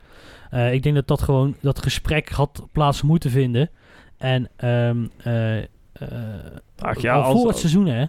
[0.56, 3.70] Eh, ik denk dat dat gewoon, dat gesprek had plaats moeten vinden.
[4.18, 5.66] En ehm eh, eh,
[6.80, 8.06] Ach ja, al als- voor het seizoen hè.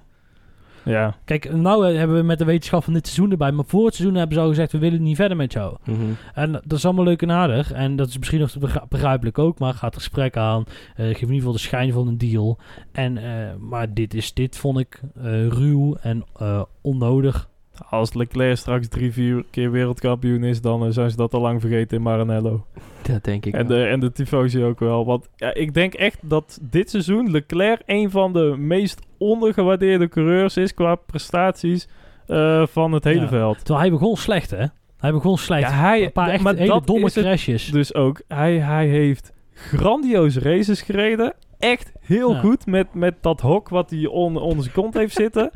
[0.84, 1.16] Ja.
[1.24, 3.52] Kijk, nou eh, hebben we met de wetenschap van dit seizoen erbij.
[3.52, 5.76] Maar voor het seizoen hebben ze al gezegd, we willen niet verder met jou.
[5.84, 6.00] Mhm.
[6.34, 7.72] En dat is allemaal leuk en aardig.
[7.72, 9.58] En dat is misschien nog begri- begrijpelijk ook.
[9.58, 10.64] Maar gaat het gesprek aan.
[10.96, 12.58] eh geef in ieder geval de schijn van een deal.
[12.92, 17.48] En, eh, maar dit, is, dit vond ik eh, ruw en eh, onnodig.
[17.90, 21.60] Als Leclerc straks drie, vier keer wereldkampioen is, dan eh, zijn ze dat al lang
[21.60, 22.64] vergeten in Maranello.
[23.02, 23.54] Dat denk ik.
[23.54, 23.76] En wel.
[23.78, 25.04] de, en de tifosi ook wel.
[25.06, 30.56] Want ja, ik denk echt dat dit seizoen Leclerc een van de meest ondergewaardeerde coureurs
[30.56, 31.88] is qua prestaties
[32.26, 33.28] eh, van het hele Ja.
[33.28, 33.56] veld.
[33.58, 34.64] Terwijl hij begon slecht, hè?
[34.98, 35.62] Hij begon slecht.
[35.70, 37.66] Ja, hij, een paar echt maar hele dat domme crashes.
[37.70, 38.20] dus ook.
[38.28, 41.34] Hij, hij heeft grandioze races gereden.
[41.58, 42.38] Echt heel Ja.
[42.40, 45.50] goed met, met dat hok wat hij on- onder zijn kont heeft zitten.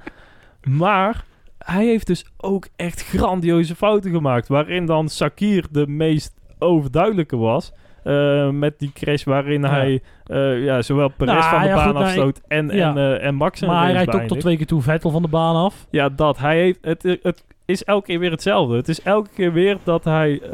[0.68, 1.24] Maar
[1.64, 4.48] hij heeft dus ook echt grandioze fouten gemaakt.
[4.48, 7.72] Waarin dan Sakir de meest overduidelijke was.
[8.04, 9.68] Eh, met die crash waarin Ja.
[9.70, 12.90] hij eh, ja, zowel Perez Nou, van de ja, baan goed, nou, afstoot en, ja.
[12.90, 15.28] en, eh, en Max maar hij rijdt ook tot twee keer toe Vettel van de
[15.28, 15.86] baan af.
[15.90, 16.38] Ja, dat.
[16.38, 18.76] Hij heeft, het, het is elke keer weer hetzelfde.
[18.76, 20.50] Het is elke keer weer dat hij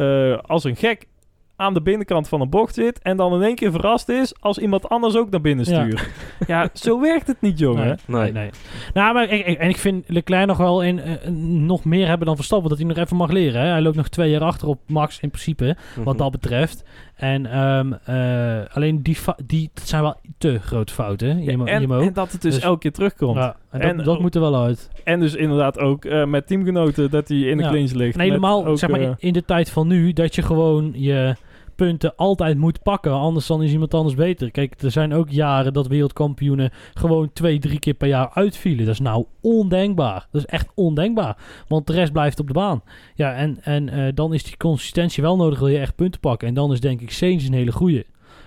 [0.46, 1.06] als een gek
[1.56, 2.98] aan de binnenkant van een bocht zit...
[3.02, 6.08] en dan in één keer verrast is als iemand anders ook naar binnen stuurt.
[6.46, 7.86] Ja, zo werkt het niet, jongen.
[7.86, 8.22] Nee, Nee.
[8.22, 8.50] nee, nee.
[8.94, 12.26] Nou, maar ik, ik- en ik vind Leclerc nog wel in, eh, nog meer hebben
[12.26, 12.68] dan Verstappen.
[12.68, 13.60] Dat hij nog even mag leren.
[13.60, 13.66] Hè?
[13.68, 15.76] Hij loopt nog twee jaar achter op Max in principe.
[15.96, 16.16] Wat Mhm.
[16.16, 16.84] dat betreft.
[17.16, 21.42] En ehm, eh, alleen die, die dat zijn wel te grote fouten.
[21.42, 23.36] Ja, en, en dat het dus, Dus- elke keer terugkomt.
[23.36, 24.88] Ja, en dat, En- dat moet er wel uit.
[25.04, 27.68] En dus inderdaad ook eh, met teamgenoten dat hij in de Ja.
[27.68, 28.12] clinch ligt.
[28.12, 30.90] En Met helemaal, ook, zeg maar, in, in de tijd van nu, dat je gewoon
[30.94, 31.34] je
[31.76, 33.12] punten altijd moet pakken.
[33.12, 34.50] Anders dan is iemand anders beter.
[34.50, 38.84] Kijk, er zijn ook jaren dat wereldkampioenen gewoon twee, drie keer per jaar uitvielen.
[38.84, 40.26] Dat is nou ondenkbaar.
[40.30, 41.36] Dat is echt ondenkbaar.
[41.68, 42.82] Want de rest blijft op de baan.
[43.14, 46.48] Ja, en, en eh, dan is die consistentie wel nodig, wil je echt punten pakken.
[46.48, 48.04] En dan is denk ik Sainz een hele goeie.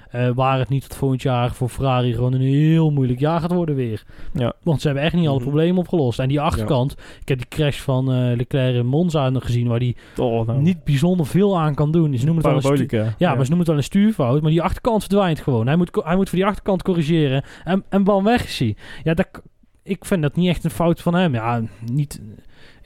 [0.10, 3.52] Eh, waar het niet tot volgend jaar voor Ferrari gewoon een heel moeilijk jaar gaat
[3.54, 4.04] worden weer.
[4.34, 4.54] Ja.
[4.64, 5.44] Want ze hebben echt niet alle Mhm.
[5.48, 6.20] problemen opgelost.
[6.20, 6.92] En die achterkant,
[7.22, 10.62] ik heb die crash van eh, Leclerc in Monza nog gezien, waar die oh, nou,
[10.62, 12.18] niet bijzonder veel aan kan doen.
[12.18, 14.42] Ze noemen het wel een ja, maar ze noemen het wel een stuurfout.
[14.42, 15.68] Maar die achterkant verdwijnt gewoon.
[15.68, 17.44] Hij moet, hij moet voor die achterkant corrigeren.
[17.64, 18.76] En, en bam, weg is hij.
[19.04, 19.28] Ja, dat,
[19.84, 21.34] ik vind dat niet echt een fout van hem.
[21.34, 22.22] Ja, niet...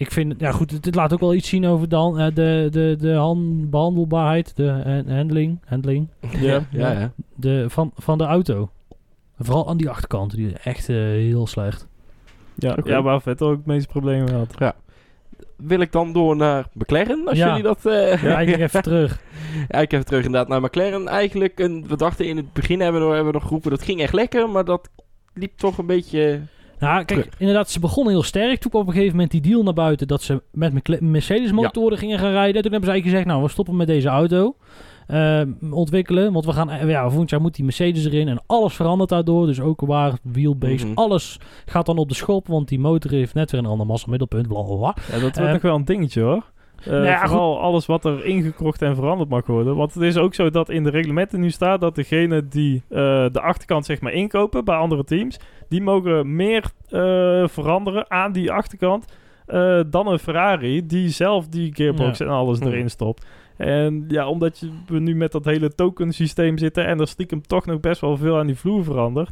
[0.05, 0.33] Ik vind...
[0.39, 3.13] Ja, goed, het, het laat ook wel iets zien over dan, eh, de, de, de
[3.13, 4.55] han- behandelbaarheid.
[4.55, 5.59] De handling.
[5.65, 6.07] Handling.
[6.39, 7.11] Ja, ja, ja.
[7.35, 8.69] De, van, van de auto.
[9.39, 10.35] Vooral aan die achterkant.
[10.35, 11.87] Die is echt eh, heel slecht.
[12.55, 14.73] Ja, ja, waar Vettel ook het meeste problemen had.
[15.55, 17.47] Wil ik dan door naar McLaren, als Ja.
[17.47, 17.85] jullie dat...
[17.85, 19.19] eh, Ja, ik even terug.
[19.69, 21.07] Ja, ik even terug inderdaad naar McLaren.
[21.07, 23.83] Eigenlijk, een, we dachten in het begin hebben we, nog- hebben we nog geroepen, dat
[23.83, 24.89] ging echt lekker, maar dat
[25.33, 26.41] liep toch een beetje...
[26.83, 28.59] Nou, kijk, inderdaad, ze begonnen heel sterk.
[28.59, 32.19] Toen kwam op een gegeven moment die deal naar buiten dat ze met Mercedes-motoren gingen
[32.19, 32.61] gaan rijden.
[32.61, 34.55] Toen hebben ze eigenlijk gezegd, nou, we stoppen met deze auto.
[35.07, 38.73] eh, ontwikkelen, want we gaan, eh, ja, volgend jaar moet die Mercedes erin en alles
[38.73, 39.45] verandert daardoor.
[39.45, 40.93] Dus ook waar, wheelbase, Mhm.
[40.95, 44.47] alles gaat dan op de schop, want die motor heeft net weer een ander massamiddelpunt,
[44.47, 44.95] bla bla bla.
[45.05, 46.51] Ja, dat wordt Ehm, nog wel een dingetje hoor.
[46.85, 49.75] Eh, ja, vooral alles wat er ingekocht en veranderd mag worden.
[49.75, 52.97] Want het is ook zo dat in de reglementen nu staat dat degene die eh,
[53.31, 58.51] de achterkant zeg maar inkopen bij andere teams, die mogen meer eh, veranderen aan die
[58.51, 59.05] achterkant
[59.89, 62.25] dan een Ferrari die zelf die gearbox Ja.
[62.25, 63.25] en alles erin stopt.
[63.57, 67.41] En ja, omdat je, we nu met dat hele token systeem zitten en er stiekem
[67.41, 69.31] toch nog best wel veel aan die vloer verandert,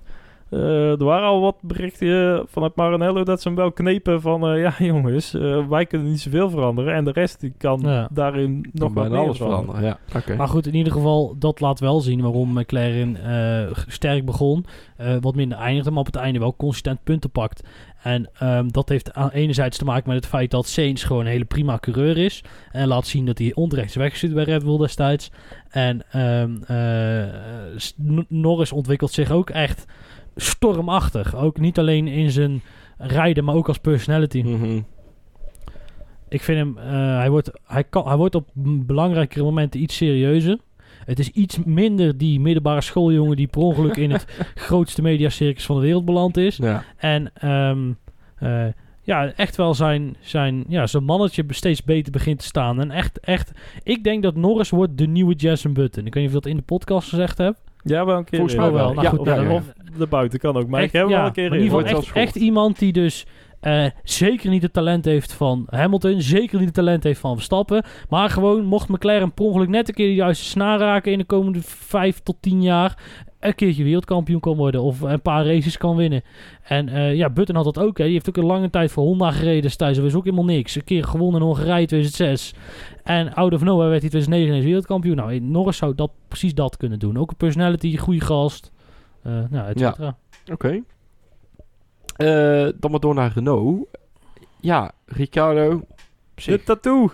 [0.51, 4.47] Eh, er waren al wat berichten vanuit Maranello dat ze hem wel knepen van...
[4.47, 6.93] eh, ja jongens, eh, wij kunnen niet zoveel veranderen.
[6.93, 8.07] En de rest die kan Ja.
[8.11, 9.75] daarin nog Nog wat bijna meer alles veranderen.
[9.75, 10.29] veranderen.
[10.29, 10.35] Ja.
[10.37, 14.65] Maar goed, in ieder geval, dat laat wel zien waarom McLaren eh, sterk begon.
[14.97, 17.63] eh, wat minder eindigde, maar op het einde wel consistent punten pakt.
[18.03, 21.31] En ehm, dat heeft aan enerzijds te maken met het feit dat Sainz gewoon een
[21.31, 22.43] hele prima coureur is.
[22.71, 25.31] En laat zien dat hij onterecht is weggestuurd bij Red Bull destijds.
[25.69, 27.27] En ehm, eh,
[28.27, 29.85] Norris ontwikkelt zich ook echt
[30.35, 31.35] stormachtig.
[31.35, 32.61] Ook niet alleen in zijn
[32.97, 34.41] rijden, maar ook als personality.
[34.41, 34.79] Mhm.
[36.29, 38.49] Ik vind hem, eh, hij, wordt, hij, kan, hij wordt op
[38.85, 40.57] belangrijkere momenten iets serieuzer.
[41.05, 44.25] Het is iets minder die middelbare schooljongen die per ongeluk in het
[44.55, 46.57] grootste mediacircus van de wereld beland is.
[46.57, 46.83] Ja.
[46.97, 47.91] En ehm,
[48.35, 48.65] eh,
[49.01, 52.79] ja, echt wel zijn, zijn, ja, zijn mannetje steeds beter begint te staan.
[52.79, 53.51] En echt, echt,
[53.83, 56.05] ik denk dat Norris wordt de nieuwe Jason Button.
[56.05, 57.57] Ik weet niet of ik dat in de podcast gezegd heb.
[57.83, 58.39] Ja, wel een keer.
[58.39, 58.93] Volgens mij wel.
[58.93, 59.53] Nou, Ja, goed, ja, nou, ja.
[59.55, 61.65] of- De buiten kan ook, maar echt, ik heb hem wel een keer in ieder
[61.69, 63.25] geval Wordt echt, echt iemand die dus
[63.59, 67.83] eh, zeker niet het talent heeft van Hamilton, zeker niet het talent heeft van Verstappen,
[68.09, 71.23] maar gewoon mocht McLaren per ongeluk net een keer de juiste snaar raken in de
[71.25, 72.97] komende vijf tot tien jaar,
[73.41, 76.23] een keertje wereldkampioen kan worden of een paar races kan winnen.
[76.63, 77.97] En eh, ja, Button had dat ook.
[77.97, 78.03] Hè.
[78.03, 79.95] Die heeft ook een lange tijd voor Honda gereden destijds.
[79.97, 80.75] Dat was ook helemaal niks.
[80.75, 82.53] Een keer gewonnen in Hongarije 2006.
[83.03, 85.15] En out of nowhere werd hij 2009 ineens wereldkampioen.
[85.15, 87.17] Nou, Norris zou dat, precies dat kunnen doen.
[87.17, 88.71] Ook een personality, goede gast.
[89.23, 90.15] eh nou, et Ja.
[90.51, 90.81] Oké.
[92.15, 93.87] Eh, dan maar door naar Renault.
[94.59, 95.81] Ja, Ricardo.
[96.45, 97.11] De tattoo.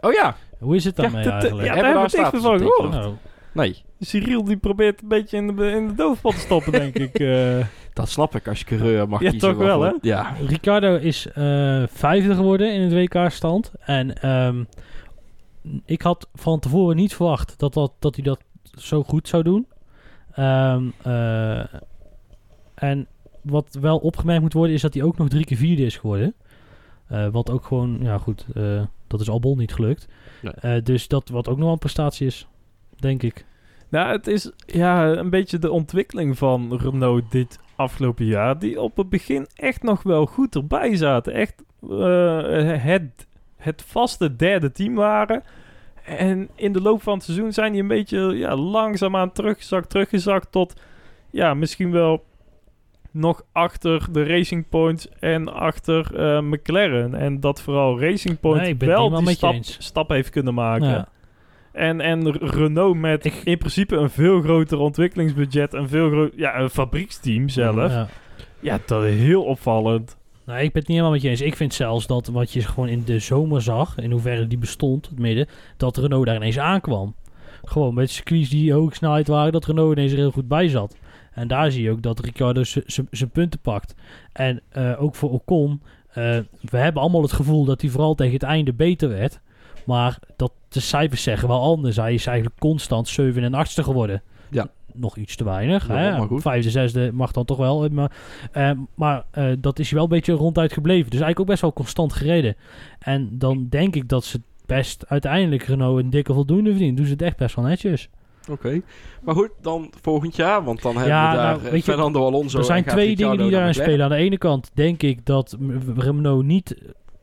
[0.00, 0.36] Oh ja.
[0.58, 1.66] Hoe is het Ja, daarmee dat- eigenlijk?
[1.68, 2.90] ja, daar we hebben we daar niks van gehoord.
[2.90, 3.14] Nou,
[3.52, 7.18] Nee, Cyril die probeert een beetje in de, in de doofpot te stoppen, denk ik.
[7.18, 7.66] eh.
[7.92, 9.48] dat snap ik als je coureur mag Ja, kiezen.
[9.48, 10.36] toch wel, waarvoor- Ja.
[10.46, 13.72] Ricardo is eh, vijfde geworden in het WK-stand.
[13.80, 14.64] En ehm,
[15.84, 18.40] ik had van tevoren niet verwacht dat, dat, dat hij dat
[18.78, 19.66] zo goed zou doen.
[20.32, 21.64] Ehm, eh,
[22.74, 23.06] en
[23.42, 26.34] wat wel opgemerkt moet worden is dat hij ook nog drie keer vierde is geworden.
[27.06, 30.08] Eh, wat ook gewoon, ja goed, eh, dat is Albon niet gelukt.
[30.42, 30.52] Nee.
[30.52, 32.46] Eh, dus dat wat ook nog wel een prestatie is,
[32.98, 33.44] denk ik.
[33.94, 38.58] Nou, het is ja, een beetje de ontwikkeling van Renault dit afgelopen jaar.
[38.58, 41.32] Die op het begin echt nog wel goed erbij zaten.
[41.32, 43.26] Echt eh, het,
[43.56, 45.42] het vaste derde team waren.
[46.04, 50.52] En in de loop van het seizoen zijn die een beetje ja, langzaamaan teruggezakt, teruggezakt
[50.52, 50.80] tot
[51.30, 52.24] ja, misschien wel
[53.10, 57.14] nog achter de Racing Points en achter eh, McLaren.
[57.14, 60.88] En dat vooral Racing Point Nee, wel die stap, stap heeft kunnen maken.
[60.88, 61.08] Ja.
[61.74, 65.72] En, en Renault met Ik- in principe een veel groter ontwikkelingsbudget.
[65.74, 67.92] Een veel groter ja, een fabrieksteam zelf.
[67.92, 68.08] Ja,
[68.60, 68.78] Ja.
[68.86, 70.16] dat is heel opvallend.
[70.46, 71.40] Nee, ik ben het niet helemaal met je eens.
[71.40, 75.06] Ik vind zelfs dat wat je gewoon in de zomer zag, in hoeverre die bestond,
[75.08, 75.46] het midden,
[75.76, 77.14] dat Renault daar ineens aankwam.
[77.64, 80.96] Gewoon met circuits die hoog snelheid waren, dat Renault ineens er heel goed bij zat.
[81.32, 82.62] En daar zie je ook dat Ricciardo
[83.10, 83.94] zijn punten pakt.
[84.32, 86.14] En eh, ook voor Ocon, eh,
[86.60, 89.40] we hebben allemaal het gevoel dat hij vooral tegen het einde beter werd.
[89.86, 91.96] Maar dat de cijfers zeggen wel anders.
[91.96, 94.22] Hij is eigenlijk constant 7 en 8ste geworden.
[94.50, 94.68] Ja.
[94.96, 95.88] Nog iets te weinig.
[95.88, 96.18] Ja, hè?
[96.18, 96.42] maar goed.
[96.42, 97.88] Vijfde, zesde mag dan toch wel.
[97.88, 98.10] Maar,
[98.52, 101.10] eh, maar eh, dat is wel een beetje ronduit gebleven.
[101.10, 102.56] Dus eigenlijk ook best wel constant gereden.
[102.98, 106.96] En dan denk ik dat ze best uiteindelijk Renault een dikke voldoende verdienen.
[106.96, 108.08] Doen ze het echt best wel netjes.
[108.50, 108.80] Oké.
[109.22, 110.64] Maar goed, dan volgend jaar.
[110.64, 113.16] Want dan hebben Ja, we daar nou, eh, weet je, Fernando Alonso er zijn twee
[113.16, 114.04] dingen die daarin spelen.
[114.04, 115.56] Aan de ene kant denk ik dat
[115.96, 116.76] Renault niet...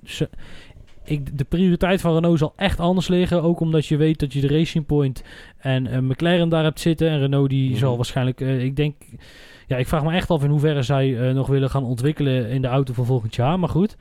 [0.03, 0.29] ze-
[1.03, 3.43] ik, de prioriteit van Renault zal echt anders liggen.
[3.43, 5.23] Ook omdat je weet dat je de Racing Point
[5.57, 7.09] en eh, McLaren daar hebt zitten.
[7.09, 7.79] En Renault die Mhm.
[7.79, 8.41] zal waarschijnlijk...
[8.41, 8.95] eh, ik denk...
[9.67, 12.61] Ja, ik vraag me echt af in hoeverre zij eh, nog willen gaan ontwikkelen in
[12.61, 13.59] de auto van volgend jaar.
[13.59, 13.97] Maar goed.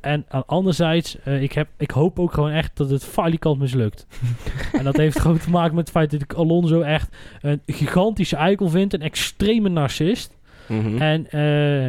[0.00, 4.06] En aan anderzijds, ik, heb, ik hoop ook gewoon echt dat het falikant mislukt.
[4.78, 8.36] en dat heeft gewoon te maken met het feit dat ik Alonso echt een gigantische
[8.36, 8.92] eikel vind.
[8.94, 10.36] Een extreme narcist.
[10.68, 10.96] Mhm.
[11.02, 11.26] En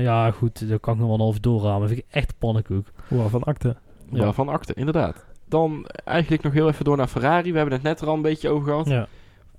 [0.01, 1.79] ja, goed, daar kan ik nog wel over doorramen.
[1.79, 2.87] Dat vind ik echt pannenkoek.
[3.07, 3.75] Wow, van akte.
[4.11, 4.33] Ja.
[4.33, 5.25] Van akte, inderdaad.
[5.49, 7.51] Dan eigenlijk nog heel even door naar Ferrari.
[7.51, 8.87] We hebben het net er al een beetje over gehad.
[8.87, 9.07] Ja,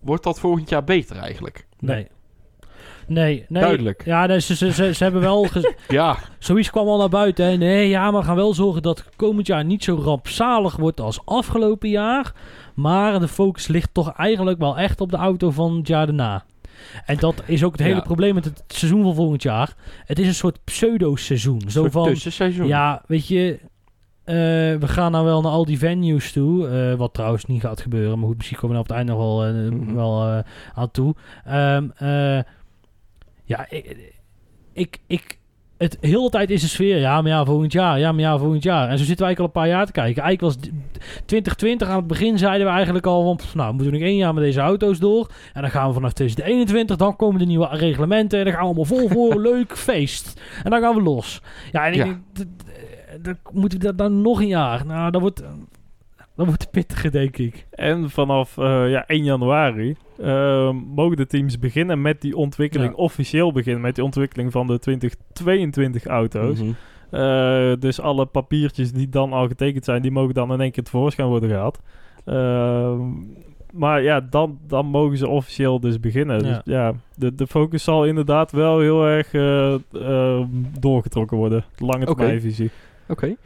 [0.01, 1.67] Wordt dat volgend jaar beter eigenlijk?
[1.79, 2.07] nee.
[3.09, 3.63] Nee, nee.
[3.63, 4.05] Duidelijk.
[4.05, 5.47] Ja, nee, ze, ze, ze, ze hebben wel...
[5.89, 6.17] Ja.
[6.39, 7.45] Zoiets kwam al naar buiten.
[7.47, 7.57] Hè.
[7.57, 11.01] Nee, ja, maar we gaan wel zorgen dat het komend jaar niet zo rampzalig wordt
[11.01, 12.33] als afgelopen jaar.
[12.75, 16.45] Maar de focus ligt toch eigenlijk wel echt op de auto van het jaar daarna.
[17.07, 18.01] En dat is ook het hele Ja.
[18.01, 19.75] probleem met het seizoen van volgend jaar.
[20.05, 21.61] Het is een soort pseudo-seizoen.
[21.61, 22.67] Zo Soort van, tussenseizoen.
[22.67, 23.59] Ja, weet je,
[24.25, 24.35] eh,
[24.81, 26.69] we gaan nou wel naar al die venues toe.
[26.69, 28.19] eh, wat trouwens niet gaat gebeuren.
[28.19, 29.95] Maar goed, misschien komen we er op het einde nog wel, eh, Mhm.
[29.95, 30.43] wel
[30.75, 31.15] aan toe.
[31.45, 32.41] Ehm, eh,
[33.45, 34.13] ja, ik,
[34.73, 35.39] ik, ik
[35.79, 36.99] het heel de tijd is de sfeer.
[36.99, 37.99] Ja, maar ja, volgend jaar.
[37.99, 38.89] Ja, maar ja, volgend jaar.
[38.89, 40.23] En zo zitten we eigenlijk al een paar jaar te kijken.
[40.23, 40.73] Eigenlijk was d-
[41.27, 43.37] 2020 aan het begin zeiden we eigenlijk al van...
[43.37, 45.31] pff, nou, we moeten nog één jaar met deze auto's door.
[45.53, 48.39] En dan gaan we vanaf 2021, dan komen de nieuwe reglementen.
[48.39, 49.41] En dan gaan we allemaal vol voor.
[49.51, 50.41] leuk feest.
[50.65, 51.43] En dan gaan we los.
[51.73, 52.05] Ja, en ik Ja.
[52.05, 52.19] denk,
[53.23, 54.87] dan moeten we dat dan nog een jaar.
[54.87, 55.43] Nou, dat wordt...
[56.37, 57.67] Dat wordt pittiger, denk ik.
[57.71, 62.97] En vanaf eh, ja, 1 januari eh, mogen de teams beginnen met die ontwikkeling, Ja.
[62.97, 66.61] officieel beginnen met die ontwikkeling van de 2022 auto's.
[66.61, 66.71] Mhm.
[67.11, 70.85] Eh, dus alle papiertjes die dan al getekend zijn, die mogen dan in één keer
[70.85, 71.81] tevoorschijn worden gehaald.
[72.25, 73.01] Ehm,
[73.73, 76.45] maar ja, dan, dan mogen ze officieel dus beginnen.
[76.45, 76.53] Ja.
[76.53, 80.45] Dus ja, de, de focus zal inderdaad wel heel erg eh, eh,
[80.81, 81.65] doorgetrokken worden.
[81.79, 82.15] Lange Oké.
[82.15, 82.71] termijnvisie.
[83.09, 83.37] Oké.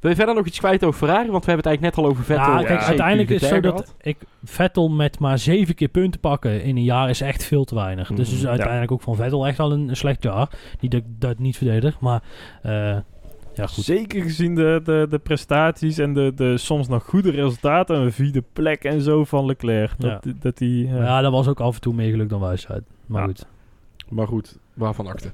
[0.00, 1.30] Wil je verder nog iets kwijt over Ferrari?
[1.30, 2.52] Want we hebben het eigenlijk net al over Vettel.
[2.52, 6.62] Nou, kijk, uiteindelijk is het zo dat ik Vettel met maar zeven keer punten pakken
[6.62, 8.08] in een jaar is echt veel te weinig.
[8.12, 8.36] Dus Mhm.
[8.38, 10.48] is uiteindelijk ook van Vettel echt wel een, een slecht jaar.
[10.80, 12.22] Niet dat ik dat niet verdedig, maar
[12.62, 12.72] eh,
[13.54, 13.84] ja goed.
[13.84, 17.96] Zeker gezien de, de, de prestaties en de, de soms nog goede resultaten.
[17.96, 19.92] Een vierde plek en zo van Leclerc.
[19.98, 22.82] Dat, dat die, eh, ja, dat was ook af en toe meer geluk dan wijsheid.
[23.06, 23.26] Maar Ja.
[23.26, 23.46] goed.
[24.08, 25.30] Maar goed, waarvan akte.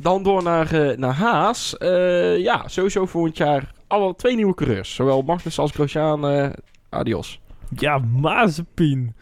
[0.00, 1.76] Dan door naar, eh, naar Haas.
[1.78, 4.94] Eh, ja, sowieso volgend jaar alle twee nieuwe coureurs.
[4.94, 6.28] Zowel Magnus als Grosjean.
[6.28, 6.48] eh,
[6.88, 7.40] adios.
[7.76, 9.14] ja, Mazepin.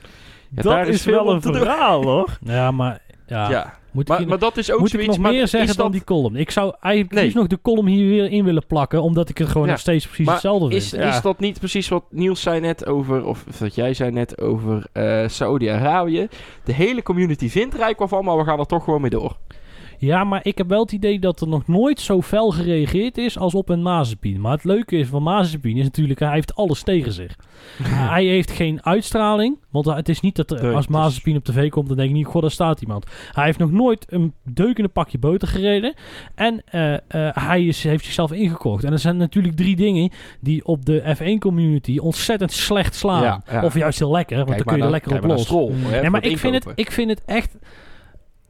[0.51, 1.55] Ja, dat daar is is, wel een doen.
[1.55, 2.39] verhaal hoor.
[2.45, 3.51] Ja, maar ja.
[3.51, 3.77] Ja.
[3.93, 5.13] Moet, ik, Maar, maar dat is ook moet ik zoiets.
[5.15, 6.37] nog maar meer is zeggen dan dat- die column?
[6.37, 7.35] Ik zou eigenlijk Nee.
[7.35, 9.71] nog de column hier weer in willen plakken, omdat ik het gewoon Ja.
[9.73, 10.83] nog steeds precies Maar hetzelfde vind.
[10.83, 11.09] Is, Ja.
[11.09, 14.87] is dat niet precies wat Niels zei net over, of wat jij zei net over
[14.93, 16.29] eh Saudi-Arabië?
[16.65, 19.11] De hele community vindt er eigenlijk wel van, maar we gaan er toch gewoon mee
[19.11, 19.37] door.
[19.99, 23.39] Ja, maar ik heb wel het idee dat er nog nooit zo fel gereageerd is
[23.39, 24.41] als op een Mazepin.
[24.41, 27.37] Maar het leuke is van Mazepin is natuurlijk, hij heeft alles tegen zich.
[28.15, 31.45] hij heeft geen uitstraling, want het is niet dat er, Nee, als is- Mazepin op
[31.45, 33.07] tv komt, dan denk ik niet, god, daar staat iemand.
[33.33, 35.95] Hij heeft nog nooit een deukende pakje boter gereden
[36.35, 37.01] en eh, eh,
[37.35, 38.85] hij is, heeft zichzelf ingekocht.
[38.85, 43.23] En er zijn natuurlijk drie dingen die op de F1-community ontzettend slecht slaan.
[43.23, 43.65] Ja, ja.
[43.65, 45.27] Of juist heel lekker, want Kijk dan kun je er lekker op los.
[45.27, 47.57] maar naar Stroll, hè, Nee, voor maar het ik vind, het, ik vind het echt...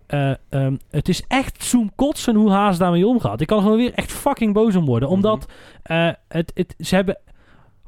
[0.08, 3.40] eh, ehm, het is echt zoomkotsen hoe Haas daarmee omgaat.
[3.40, 5.08] Ik kan er gewoon weer echt fucking boos om worden.
[5.08, 5.46] Omdat
[5.82, 7.18] eh, het, het, ze hebben...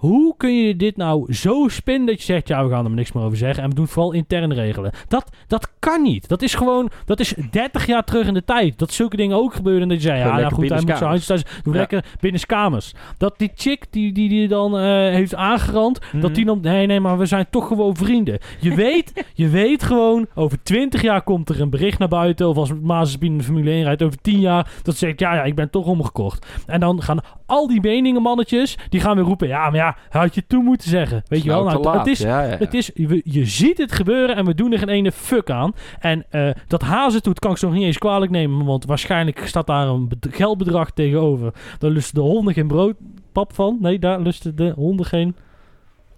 [0.00, 2.48] Hoe kun je dit nou zo spinnen dat je zegt...
[2.48, 3.62] Ja, we gaan er niks meer over zeggen.
[3.62, 4.92] En we doen het vooral intern regelen.
[5.08, 6.28] Dat, dat kan niet.
[6.28, 6.90] Dat is gewoon...
[7.04, 8.78] Dat is 30 jaar terug in de tijd.
[8.78, 9.82] Dat zulke dingen ook gebeuren.
[9.82, 10.20] En dat je zei...
[10.20, 11.42] Gewoon Ja, nou goed, hij moet zijn handjes thuis...
[11.62, 11.78] Doe Ja.
[11.78, 12.94] lekker binnenskamers.
[13.18, 14.84] Dat die chick die die, die dan eh,
[15.14, 16.00] heeft aangerand...
[16.00, 16.32] Dat Mhm.
[16.32, 16.58] die dan...
[16.60, 18.38] Nee, nee, maar we zijn toch gewoon vrienden.
[18.60, 20.26] Je weet, je weet gewoon...
[20.34, 22.48] Over 20 jaar komt er een bericht naar buiten...
[22.48, 24.02] Of als Mazepin in de Formule 1 rijdt...
[24.02, 24.70] Over 10 jaar...
[24.82, 25.20] Dat zegt...
[25.20, 26.46] Ja, ja, ik ben toch omgekocht.
[26.66, 28.76] En dan gaan al die meningen mannetjes...
[28.88, 29.48] Die gaan weer roepen...
[29.48, 29.89] Ja, maar ja...
[30.08, 31.22] Had je toen moeten zeggen.
[31.28, 31.64] Weet je wel?
[31.64, 32.18] Nou, te Nou, het is...
[32.18, 32.56] ja, ja, ja.
[32.56, 35.72] Het is, je, je ziet het gebeuren en we doen er geen ene fuck aan.
[35.98, 38.64] En eh, dat Hazen doet, kan ik ze nog niet eens kwalijk nemen.
[38.64, 41.52] Want waarschijnlijk staat daar een bed- geldbedrag tegenover.
[41.78, 43.76] Daar lusten de honden geen broodpap van.
[43.80, 45.36] Nee, daar lusten de honden geen.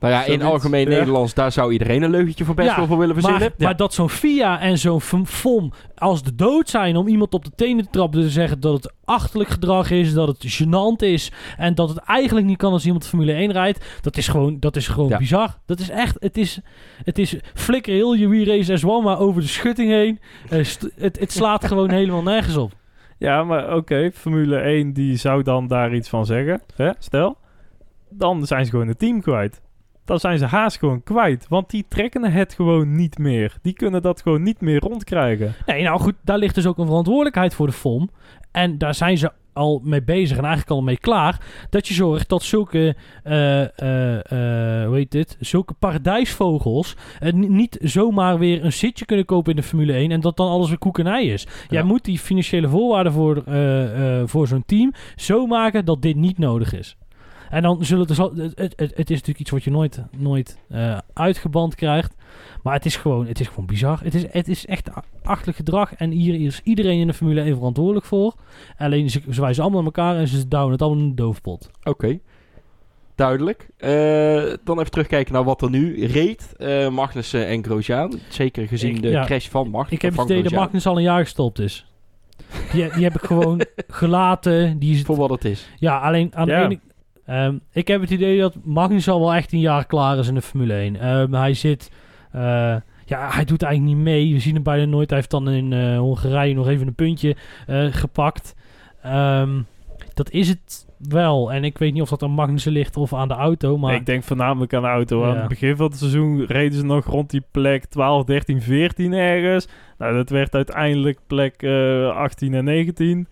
[0.03, 0.96] Nou ja, in algemeen ja.
[0.98, 3.40] Nederlands, daar zou iedereen een leugentje voor best Ja, wel voor willen verzinnen.
[3.40, 7.44] Maar, maar dat zo'n FIA en zo'n FOM als de dood zijn om iemand op
[7.44, 8.20] de tenen te trappen.
[8.20, 11.32] Te zeggen dat het achterlijk gedrag is, dat het gênant is.
[11.57, 13.84] En dat het eigenlijk niet kan als iemand Formule 1 rijdt.
[14.00, 15.18] Dat is gewoon, dat is gewoon Ja.
[15.18, 15.59] bizar.
[15.66, 16.61] Dat is echt, het is,
[17.05, 20.20] het is flikker heel je We Race S1 maar over de schutting heen.
[20.48, 20.59] Eh,
[20.96, 22.72] het, het slaat gewoon helemaal nergens op.
[23.18, 26.61] Ja, maar oké, Formule 1 die zou dan daar iets van zeggen.
[26.76, 26.90] Hè?
[26.98, 27.36] Stel,
[28.11, 29.61] dan zijn ze gewoon het team kwijt.
[30.05, 31.46] Dan zijn ze haast gewoon kwijt.
[31.48, 33.57] Want die trekken het gewoon niet meer.
[33.62, 35.55] Die kunnen dat gewoon niet meer rondkrijgen.
[35.66, 38.11] Nee, nou goed, daar ligt dus ook een verantwoordelijkheid voor de FOM.
[38.53, 41.40] En daar zijn ze al mee bezig en eigenlijk al mee klaar.
[41.70, 43.32] Dat je zorgt dat zulke, eh,
[44.86, 49.62] hoe heet dit, zulke paradijsvogels ni- niet zomaar weer een zitje kunnen kopen in de
[49.62, 51.46] Formule 1 en dat dan alles weer koekenij is.
[51.68, 53.42] Jij moet die financiële voorwaarden voor,
[54.28, 56.96] voor zo'n team zo maken dat dit niet nodig is.
[57.53, 60.59] En dan zullen er zo, het, het, het is natuurlijk iets wat je nooit, nooit
[60.68, 62.14] eh, uitgeband krijgt.
[62.62, 64.00] Maar het is gewoon, het is gewoon bizar.
[64.03, 65.94] Het is, het is echt a- achterlijk gedrag.
[65.94, 68.34] En hier is iedereen in de Formule 1 verantwoordelijk voor.
[68.78, 71.70] Alleen ze, ze wijzen allemaal naar elkaar en ze douwen het allemaal in de doofpot.
[71.84, 72.18] Oké.
[73.14, 73.68] Duidelijk.
[73.76, 76.55] Eh, dan even terugkijken naar wat er nu reed.
[76.59, 78.18] Eh Magnussen en Grosjean.
[78.28, 79.24] Zeker gezien Ik- de ja.
[79.24, 79.96] crash van Magnussen.
[79.96, 80.62] Ik heb het idee dat Grosjean.
[80.64, 81.86] Magnus al een jaar gestopt is.
[82.72, 84.78] Die, die heb ik gewoon gelaten.
[84.78, 85.68] Die is, Voor wat het is.
[85.78, 86.78] ja, alleen aan de ene...
[87.27, 90.35] Ehm, ik heb het idee dat Magnus al wel echt een jaar klaar is in
[90.35, 90.97] de Formule 1.
[91.01, 91.91] Ehm, hij zit...
[92.33, 94.33] eh, ja, hij doet eigenlijk niet mee.
[94.33, 95.09] We zien hem bijna nooit.
[95.09, 98.55] Hij heeft dan in eh, Hongarije nog even een puntje eh, gepakt.
[99.03, 99.61] Ehm,
[100.14, 101.53] dat is het wel.
[101.53, 103.79] En ik weet niet of dat aan Magnussen ligt of aan de auto.
[103.79, 105.25] Maar Ik denk voornamelijk aan de auto.
[105.25, 109.12] Aan het begin van het seizoen reden ze nog rond die plek 12, 13, 14
[109.12, 109.68] ergens.
[109.99, 113.27] Nou, dat werd uiteindelijk plek eh 18 en 19.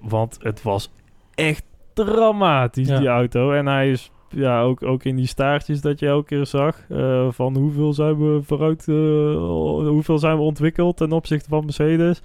[0.00, 0.90] Want het was
[1.34, 1.64] echt
[2.04, 2.98] dramatisch, Ja.
[2.98, 3.52] die auto.
[3.52, 6.80] En hij is ja, ook, ook in die staartjes dat je elke keer zag.
[6.88, 12.20] eh, van hoeveel zijn we vooruit, eh, hoeveel zijn we ontwikkeld ten opzichte van Mercedes.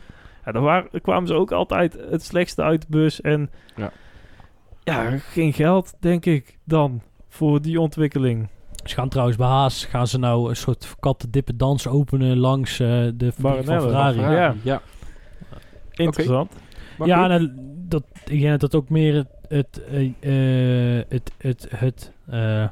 [0.45, 3.21] Ja, daar waren, kwamen ze ook altijd het slechtste uit de bus.
[3.21, 3.91] En Ja.
[4.83, 8.47] ja, geen geld, denk ik, dan voor die ontwikkeling.
[8.83, 12.87] Ze gaan trouwens bij Haas, gaan ze nou een soort kattendippen dans openen langs eh,
[13.15, 14.19] de van Ferrari.
[14.19, 14.55] Ja.
[14.63, 14.81] ja.
[15.91, 16.51] Interessant.
[17.03, 17.55] Ja, en
[17.87, 22.63] dat, ik denk dat dat ook meer het, het, eh, eh, het, het, het eh,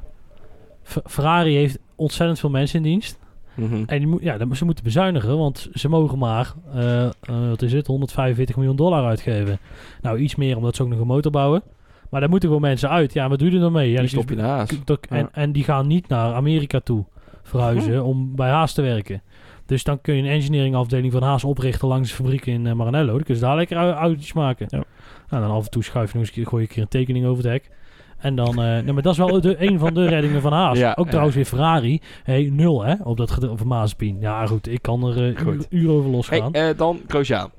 [0.84, 3.18] F- Ferrari heeft ontzettend veel mensen in dienst.
[3.54, 3.82] Mhm.
[3.86, 7.10] En die moet, ja, ze moeten bezuinigen, want ze mogen maar, eh, eh,
[7.48, 9.58] wat is het, 145 miljoen dollar uitgeven.
[10.02, 11.62] Nou, iets meer omdat ze ook nog een motor bouwen.
[12.10, 13.12] Maar daar moeten gewoon mensen uit.
[13.12, 13.90] Ja, wat doe je er dan mee?
[13.90, 14.68] Ja, Die stop je haas.
[15.08, 17.04] en, en die gaan niet naar Amerika toe
[17.42, 19.22] verhuizen om bij Haas te werken.
[19.66, 22.72] Dus dan kun je een engineering afdeling van Haas oprichten langs de fabriek in eh,
[22.72, 23.06] Maranello.
[23.12, 24.66] Dan kunnen ze daar lekker au- autootjes maken.
[24.70, 24.84] Ja.
[25.30, 26.88] Nou, dan af en toe schuif je nog eens een gooi je een keer een
[26.88, 27.70] tekening over het hek.
[28.18, 30.78] En dan, eh, nee, maar dat is wel de, een van de reddingen van Haas.
[30.78, 32.00] Ja, ook trouwens weer Ferrari.
[32.22, 34.16] Hey, nul hè, op dat gede- op Mazepin.
[34.20, 35.66] Ja goed, ik kan er eh, Goed.
[35.70, 36.52] uur, over Hey, losgaan.
[36.52, 37.50] eh, dan Grosjean.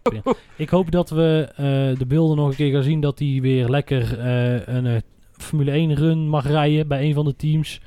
[0.55, 1.63] Ik hoop dat we eh,
[1.99, 4.95] de beelden nog een keer gaan zien dat hij weer lekker eh, een eh,
[5.31, 7.81] Formule 1 run mag rijden bij een van de teams.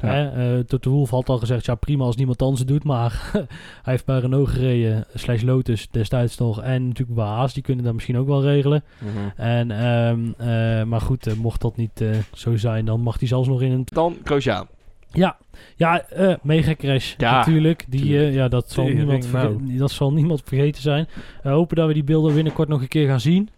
[0.00, 0.08] Ja.
[0.08, 3.30] Hè, eh, Toto Wolff had al gezegd, ja prima als niemand anders het doet, maar
[3.82, 7.84] hij heeft bij Renault gereden, slash Lotus destijds nog, en natuurlijk bij Haas, die kunnen
[7.84, 8.84] dat misschien ook wel regelen.
[8.98, 9.40] Mhm.
[9.40, 13.28] En, ehm, eh, maar goed, eh, mocht dat niet eh, zo zijn, dan mag hij
[13.28, 13.82] zelfs nog in een...
[13.84, 14.66] Dan Grosjean.
[15.12, 15.36] Ja,
[15.76, 17.84] ja eh, mega crash Ja, natuurlijk.
[17.88, 19.76] Die, eh, ja, dat, zal niemand nou.
[19.76, 21.08] dat zal niemand vergeten zijn.
[21.42, 23.48] We hopen dat we die beelden binnenkort nog een keer gaan zien.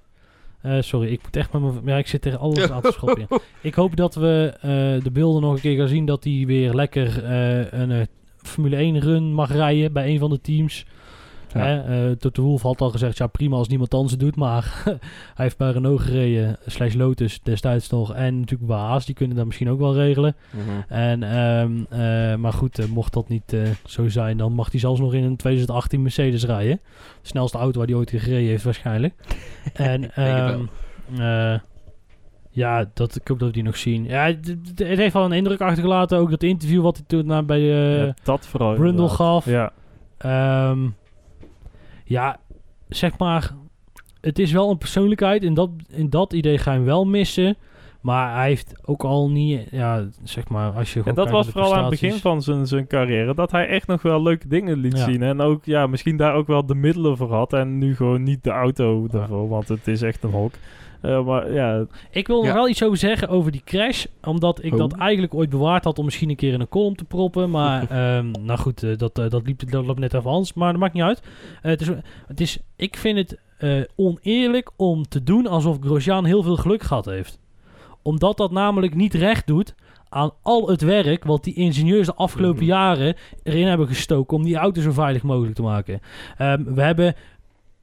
[0.63, 1.85] Eh, sorry, ik moet echt met mijn...
[1.85, 3.27] Ja, ik zit tegen alles aan te schoppen.
[3.31, 3.39] ja.
[3.69, 6.75] Ik hoop dat we eh, de beelden nog een keer gaan zien dat hij weer
[6.75, 8.07] lekker eh, een
[8.37, 10.87] Formule 1 run mag rijden bij een van de teams.
[11.55, 11.61] Ja.
[11.61, 14.83] Hè, eh, Toto Wolff had al gezegd, ja prima als niemand anders het doet, maar
[14.85, 14.99] hij
[15.45, 19.47] heeft bij Renault gereden, slash Lotus destijds nog, en natuurlijk bij Haas, die kunnen dat
[19.47, 20.37] misschien ook wel regelen.
[20.51, 20.93] Mhm.
[20.93, 24.81] En, ehm, eh, maar goed, eh, mocht dat niet eh, zo zijn, dan mag hij
[24.81, 26.81] zelfs nog in een 2018 Mercedes rijden.
[27.23, 29.15] De snelste auto waar hij ooit in gereden heeft waarschijnlijk.
[29.73, 30.61] en ehm,
[31.19, 31.59] eh,
[32.51, 34.05] ja, dat, ik hoop dat we die nog zien.
[34.05, 36.19] Ja, het, heeft wel een indruk achtergelaten.
[36.19, 38.75] Ook dat interview wat hij toen na- bij eh ja, dat vooral.
[38.75, 39.17] Brundle inderdaad.
[39.17, 39.45] gaf.
[39.45, 39.73] Ja,
[40.19, 40.79] Ehm,
[42.11, 42.37] ja,
[42.89, 43.51] zeg maar,
[44.21, 45.43] het is wel een persoonlijkheid.
[45.43, 47.57] In dat, in dat idee ga je hem wel missen.
[48.01, 51.75] Maar hij heeft ook al niet, ja, zeg maar, als je En dat was vooral
[51.75, 53.35] aan het begin van zijn, zijn carrière.
[53.35, 55.05] Dat hij echt nog wel leuke dingen liet Ja.
[55.05, 55.23] zien.
[55.23, 57.53] En ook, ja, misschien daar ook wel de middelen voor had.
[57.53, 59.49] En nu gewoon niet de auto daarvoor.
[59.49, 60.53] Want het is echt een hok.
[61.01, 62.45] Eh, maar ja, Ik wil Ja.
[62.47, 64.05] nog wel iets over zeggen over die crash.
[64.25, 64.79] Omdat ik Oh.
[64.79, 67.51] dat eigenlijk ooit bewaard had om misschien een keer in een column te proppen.
[67.51, 70.53] Maar ehm, nou goed, eh, dat, eh, dat, liep, dat net even anders.
[70.55, 71.23] Maar dat maakt niet uit.
[71.63, 71.89] Het is,
[72.27, 73.39] het is, ik vind het
[73.97, 77.39] oneerlijk om te doen alsof Grosjean heel veel geluk gehad heeft.
[78.03, 79.75] Omdat dat namelijk niet recht doet
[80.09, 82.67] aan al het werk wat die ingenieurs de afgelopen Mhm.
[82.73, 86.01] jaren erin hebben gestoken om die auto zo veilig mogelijk te maken.
[86.39, 87.15] Ehm, we hebben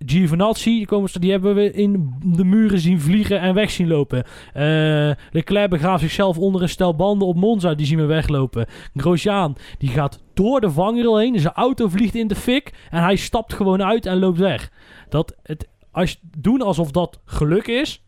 [0.05, 4.23] Giovinazzi, die, komen, die hebben we in de muren zien vliegen en weg zien lopen.
[4.53, 8.65] Eh Leclerc begraaft zichzelf onder een stel banden op Monza, die zien we weglopen.
[8.95, 13.15] Grosjean, die gaat door de vangrail heen, zijn auto vliegt in de fik en hij
[13.15, 14.71] stapt gewoon uit en loopt weg.
[15.09, 18.01] Dat het, als je doen alsof dat geluk is,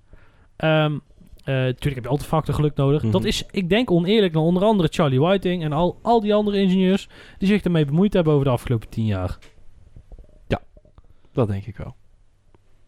[0.56, 0.98] ehm
[1.46, 3.04] natuurlijk heb je altijd factor geluk nodig.
[3.04, 3.12] Mhm.
[3.12, 6.58] Dat is, ik denk, oneerlijk naar onder andere Charlie Whiting en al, al die andere
[6.58, 9.38] ingenieurs die zich ermee bemoeid hebben over de afgelopen tien jaar.
[11.40, 11.96] Dat denk ik wel.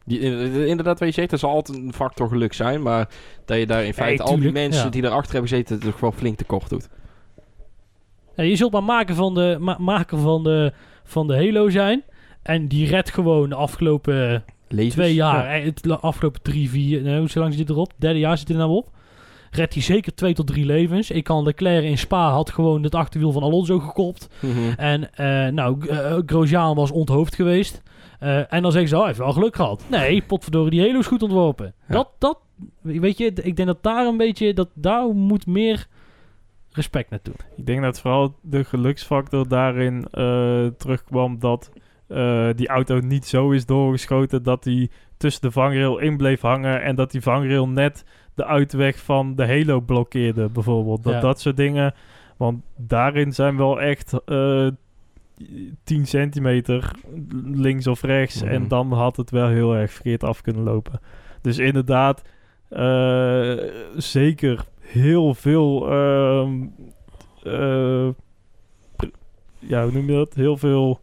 [0.05, 2.81] Die, in- inderdaad, wat je zegt, er zal altijd een factor geluk zijn.
[2.81, 3.09] Maar
[3.45, 4.89] dat je daar in feite al die mensen ja.
[4.89, 5.79] die erachter hebben gezeten...
[5.79, 6.89] toch wel flink tekort doet.
[8.35, 10.73] Ja, je zult maar maken van de, ma- maken van de,
[11.03, 12.03] van de Halo zijn.
[12.41, 15.45] En die redt gewoon de afgelopen twee jaar.
[15.45, 15.59] Ja.
[15.59, 17.01] eh, Het afgelopen drie, vier...
[17.01, 17.93] Nee, hoe lang zit erop?
[17.97, 18.89] Derde jaar zit hij er nou op.
[19.51, 21.11] Redt hij zeker twee tot drie levens.
[21.11, 24.27] Ik kan Leclerc in Spa had gewoon het achterwiel van Alonso gekopt.
[24.39, 24.71] Mhm.
[24.77, 27.81] En eh, nou, eh, Grosjean was onthoofd geweest.
[28.21, 29.83] Eh, en dan zeggen ze, oh, hij heeft wel geluk gehad.
[29.89, 31.73] Nee, potverdorie, die Halo is goed ontworpen.
[31.87, 31.93] Ja.
[31.93, 32.39] Dat, dat,
[32.81, 35.87] weet je, ik denk dat daar een beetje, dat daar moet meer
[36.71, 37.33] respect naartoe.
[37.57, 41.71] ik denk dat vooral de geluksfactor daarin eh, terugkwam dat
[42.07, 46.81] eh, die auto niet zo is doorgeschoten dat hij tussen de vangrail in bleef hangen
[46.83, 48.05] en dat die vangrail net
[48.35, 51.03] de uitweg van de Halo blokkeerde bijvoorbeeld.
[51.03, 51.19] Dat, Ja.
[51.19, 51.93] dat soort dingen.
[52.37, 54.13] Want daarin zijn wel echt
[55.83, 56.91] 10 centimeter
[57.43, 58.43] links of rechts.
[58.43, 58.51] Mhm.
[58.53, 60.99] En dan had het wel heel erg verkeerd af kunnen lopen.
[61.41, 62.21] Dus inderdaad,
[62.69, 63.53] eh,
[63.97, 65.91] zeker heel veel.
[65.91, 66.61] ehm,
[67.43, 68.09] eh,
[69.59, 70.33] ja, hoe noem je dat?
[70.33, 70.99] Heel veel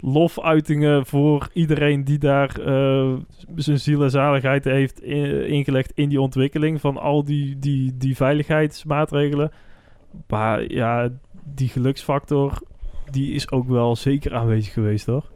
[0.00, 3.12] lofuitingen voor iedereen die daar eh,
[3.54, 8.16] zijn ziel en zaligheid heeft in- ingelegd in die ontwikkeling van al die, die, die
[8.16, 9.50] veiligheidsmaatregelen.
[10.28, 11.08] Maar ja,
[11.44, 12.62] die geluksfactor,
[13.10, 15.32] die is ook wel zeker aanwezig geweest, hoor.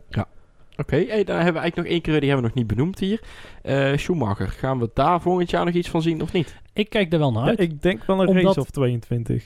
[0.80, 2.98] Oké, hey, daar hebben we eigenlijk nog één keer, die hebben we nog niet benoemd
[2.98, 3.20] hier.
[3.62, 6.56] Eh, Schumacher, gaan we daar volgend jaar nog iets van zien of niet?
[6.72, 7.60] Ik kijk er wel naar Ja, uit.
[7.60, 9.44] ik denk wel een Omdat- race of 22.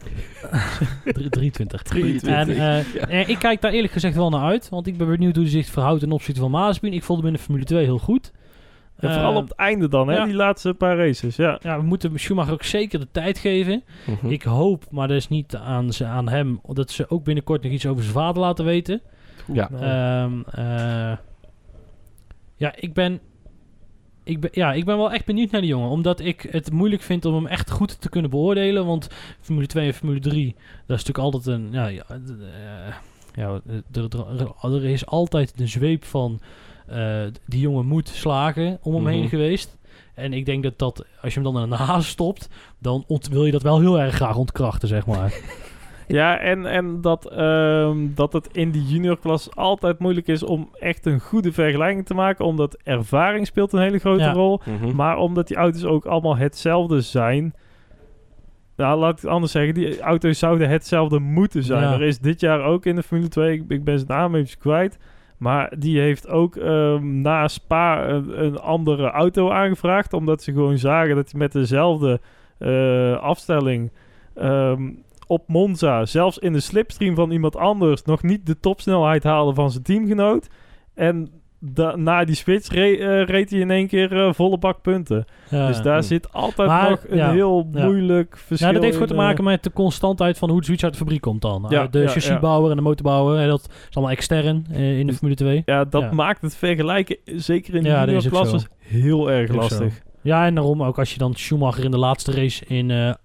[1.04, 1.82] Drie- 23.
[1.82, 2.26] 23.
[2.36, 3.26] En eh, Ja.
[3.26, 4.68] ik kijk daar eerlijk gezegd wel naar uit.
[4.68, 6.92] Want ik ben benieuwd hoe hij zich verhoudt ten opzichte van Mazepin.
[6.92, 8.32] Ik vond hem in de Formule 2 heel goed.
[9.00, 10.24] En vooral Eh, op het einde dan, hè, ja.
[10.24, 11.36] die laatste paar races.
[11.36, 11.58] Ja.
[11.62, 13.82] Ja, we moeten Schumacher ook zeker de tijd geven.
[14.06, 14.30] Mhm.
[14.30, 17.72] Ik hoop, maar dat is niet aan, ze, aan hem, dat ze ook binnenkort nog
[17.72, 19.00] iets over zijn vader laten weten.
[19.52, 19.68] Ja.
[19.70, 21.16] Nou, Ehm, eh,
[22.56, 23.20] ja, ik ben,
[24.24, 25.88] ik, ben, ja, ik ben wel echt benieuwd naar die jongen.
[25.90, 28.86] Omdat ik het moeilijk vind om hem echt goed te kunnen beoordelen.
[28.86, 29.08] Want
[29.40, 30.54] Formule 2 en Formule 3,
[30.86, 31.68] dat is natuurlijk altijd een...
[31.72, 32.94] Ja, ja, eh,
[33.34, 33.60] ja
[33.92, 34.04] er,
[34.62, 36.40] er, er is altijd de zweep van...
[36.90, 39.28] eh, die jongen moet slagen om hem heen Mhm.
[39.28, 39.78] geweest.
[40.14, 42.48] En ik denk dat dat, als je hem dan in een haas stopt...
[42.78, 45.34] dan ont- wil je dat wel heel erg graag ontkrachten, zeg maar.
[46.06, 51.06] Ja, en, en dat, ehm, dat het in die juniorklas altijd moeilijk is om echt
[51.06, 52.44] een goede vergelijking te maken.
[52.44, 54.32] Omdat ervaring speelt een hele grote Ja.
[54.32, 54.60] rol.
[54.64, 54.94] Mhm.
[54.96, 57.54] Maar omdat die auto's ook allemaal hetzelfde zijn.
[58.76, 59.74] Nou, laat ik het anders zeggen.
[59.74, 61.82] Die auto's zouden hetzelfde moeten zijn.
[61.82, 61.92] Ja.
[61.92, 64.58] Er is dit jaar ook in de Formule 2, ik, ik ben zijn naam even
[64.58, 64.98] kwijt.
[65.40, 70.12] Maar die heeft ook ehm, na Spa een, een andere auto aangevraagd.
[70.12, 72.20] Omdat ze gewoon zagen dat hij met dezelfde
[72.58, 73.90] eh, afstelling
[74.34, 74.90] ehm,
[75.26, 79.70] op Monza, zelfs in de slipstream van iemand anders, nog niet de topsnelheid haalde van
[79.70, 80.48] zijn teamgenoot.
[80.94, 84.82] En da- na die switch re- eh, reed hij in één keer eh, volle bak
[84.82, 85.24] punten.
[85.50, 85.66] Ja.
[85.66, 86.02] dus daar Hm.
[86.02, 89.20] zit altijd Maar, nog een ja, heel moeilijk verschil Ja, dat heeft gewoon in, te
[89.22, 91.62] maken eh, met de constantheid van hoe zoiets uit de fabriek komt dan.
[91.90, 95.62] De chassisbouwer en de motorbouwer, dat is allemaal extern in de Formule 2.
[95.64, 100.02] Ja, dat maakt het vergelijken, zeker in de ook juniorklasses, heel erg lastig.
[100.22, 103.16] Ja, en daarom ook als je dan Schumacher in de laatste race in,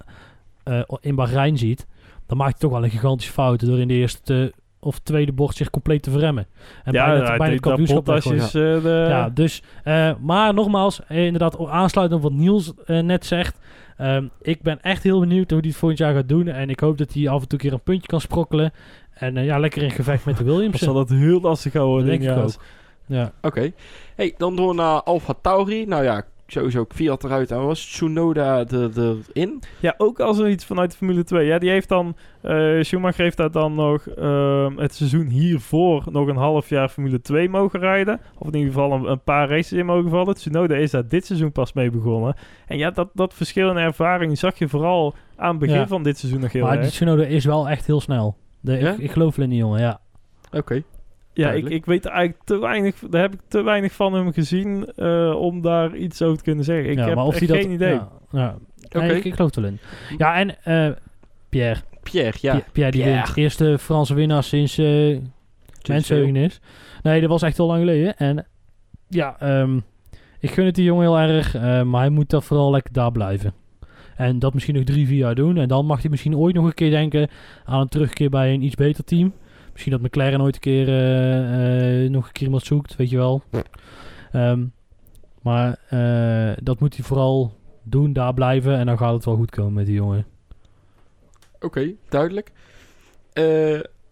[1.02, 1.88] in Bahrein ziet,
[2.28, 4.54] dan maakt hij toch wel een gigantische fout door in de eerste
[4.86, 6.48] of tweede bocht zich compleet te verremmen.
[6.84, 8.38] En ja, bijna, ja, bijna het dat kampioenschap weggooien.
[8.42, 13.26] is, eh, de, Ja, dus, eh, maar nogmaals, eh, inderdaad, aansluitend op wat Niels net
[13.26, 13.60] zegt.
[13.98, 16.48] ehm, ik ben echt heel benieuwd hoe hij het volgend jaar gaat doen.
[16.48, 18.72] En ik hoop dat hij af en toe een keer een puntje kan sprokkelen.
[19.14, 20.80] En eh, ja, lekker in gevecht met de dat Williams.
[20.80, 22.06] zal dat heel lastig gaan worden.
[22.08, 22.36] denk ik ja.
[22.42, 22.52] ook.
[23.06, 23.32] Ja.
[23.42, 23.72] Oké.
[24.16, 25.86] Hey, dan door naar Alfa Tauri.
[25.86, 28.98] Nou ja, sowieso Fiat eruit en was Tsunoda er-
[29.34, 29.62] erin.
[29.80, 31.46] Ja, ook als er iets vanuit de Formule 2.
[31.48, 36.28] Ja, die heeft dan, eh Schumacher heeft daar dan nog ehm, het seizoen hiervoor nog
[36.28, 38.20] een half jaar Formule 2 mogen rijden.
[38.38, 40.36] Of in ieder geval een, een paar races in mogen vallen.
[40.36, 42.36] Tsunoda is daar dit seizoen pas mee begonnen.
[42.68, 45.88] En ja, dat, dat verschil in ervaring zag je vooral aan het begin Ja.
[45.88, 46.90] van dit seizoen nog heel Maar die erg.
[46.92, 48.36] Tsunoda is wel echt heel snel.
[48.62, 48.92] De, Ja?
[48.92, 50.00] ik, ik geloof wel in die jongen, ja.
[50.52, 50.84] Oké.
[51.36, 54.86] Ja, ik, ik weet eigenlijk te weinig, daar heb ik te weinig van hem gezien
[54.96, 56.90] eh, om daar iets over te kunnen zeggen.
[56.90, 57.94] Ik ja, heb maar of echt hij dat, geen idee.
[57.94, 58.58] Ja, ja.
[58.86, 59.00] Oké.
[59.00, 59.80] Nee, ik, ik geloof er wel in.
[60.18, 60.92] Ja, en eh,
[61.50, 61.80] Pierre.
[62.04, 62.52] Pierre, ja.
[62.52, 63.24] Pierre, Pierre die Pierre.
[63.26, 63.38] wint.
[63.38, 65.20] Eerste Franse winnaar sinds uh,
[66.34, 66.60] is.
[67.04, 68.18] Nee, dat was echt al lang geleden.
[68.18, 68.46] En
[69.08, 69.80] ja, ehm,
[70.40, 71.56] ik gun het die jongen heel erg.
[71.56, 73.54] eh, maar hij moet daar vooral lekker daar blijven.
[74.16, 75.58] En dat misschien nog drie, vier jaar doen.
[75.58, 77.30] En dan mag hij misschien ooit nog een keer denken
[77.66, 79.34] aan een terugkeer bij een iets beter team.
[79.76, 83.18] Misschien dat McLaren ooit een keer eh, eh, nog een keer iemand zoekt, weet je
[83.18, 83.44] wel.
[84.32, 84.66] Ehm,
[85.42, 87.54] maar eh, dat moet hij vooral
[87.84, 88.78] doen, daar blijven.
[88.78, 90.26] En dan gaat het wel goed komen met die jongen.
[91.60, 92.52] Oké, duidelijk.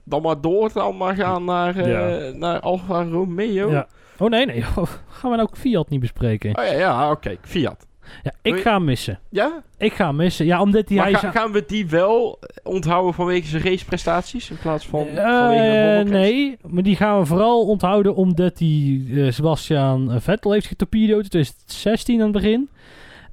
[0.04, 2.32] Dan maar door, dan maar gaan naar, Ja.
[2.32, 3.72] naar Alfa Romeo.
[3.72, 3.88] Ja.
[4.18, 4.62] Oh nee, nee.
[5.18, 6.58] Gaan we nou ook Fiat niet bespreken?
[6.58, 7.38] Oh ja, ja oké.
[7.42, 7.88] Fiat.
[8.24, 9.20] Ja, ik ga hem missen.
[9.30, 9.64] Ja?
[9.78, 10.46] Ik ga hem missen.
[10.46, 14.58] Ja, omdat die maar hij ga- gaan we die wel onthouden vanwege zijn raceprestaties in
[14.62, 20.12] plaats van Eh, vanwege nee, maar die gaan we vooral onthouden omdat hij eh, Sebastian
[20.12, 22.70] eh, Vettel heeft getorpedoed in 2016 aan het begin.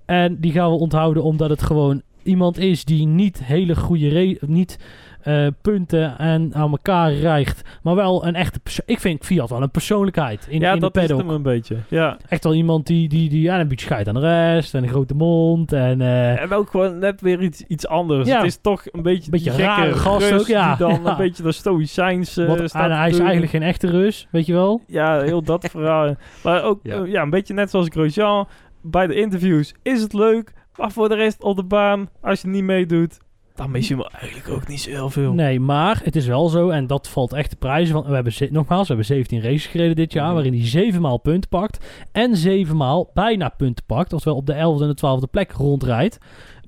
[0.07, 4.79] En die gaan we onthouden omdat het gewoon iemand is die niet hele goede niet
[5.23, 9.63] eh, punten en aan elkaar rijgt, maar wel een echte perso- Ik vind Fiat wel
[9.63, 11.77] een persoonlijkheid in, ja, in dat de is hem een beetje.
[11.89, 12.17] Ja.
[12.29, 14.89] Echt wel iemand die, die, die ja, een beetje scheidt aan de rest en een
[14.89, 16.01] grote mond en...
[16.01, 18.29] eh, En ook gewoon net weer iets, iets anders.
[18.29, 18.37] Ja.
[18.37, 20.69] Het is toch een beetje, Beetje gekke rare gast Rus ook, ja.
[20.69, 21.11] Die dan Ja.
[21.11, 23.21] een beetje de stoïcijns eh, wat, staat en hij is doen.
[23.23, 24.83] eigenlijk geen echte Rus, weet je wel?
[24.87, 26.15] Ja, heel dat verhaal.
[26.43, 26.95] Maar ook Ja.
[26.97, 27.05] ja.
[27.05, 28.49] ja, een beetje net zoals Grosjean.
[28.83, 30.53] Bij de interviews is het leuk.
[30.77, 33.19] Maar voor de rest op de baan, als je niet meedoet...
[33.61, 35.33] dan mis je hem eigenlijk ook niet zo heel veel.
[35.33, 38.05] Nee, maar het is wel zo, en dat valt echt de prijzen van.
[38.05, 40.35] We hebben nogmaals, we hebben 17 races gereden dit jaar, Mhm.
[40.35, 41.85] waarin hij 7 maal punten pakt.
[42.13, 46.19] En 7 maal bijna punten pakt, oftewel op de 11e en de 12e plek rondrijdt.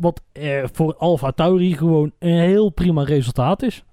[0.00, 3.84] Wat eh, voor Alfa Tauri gewoon een heel prima resultaat is.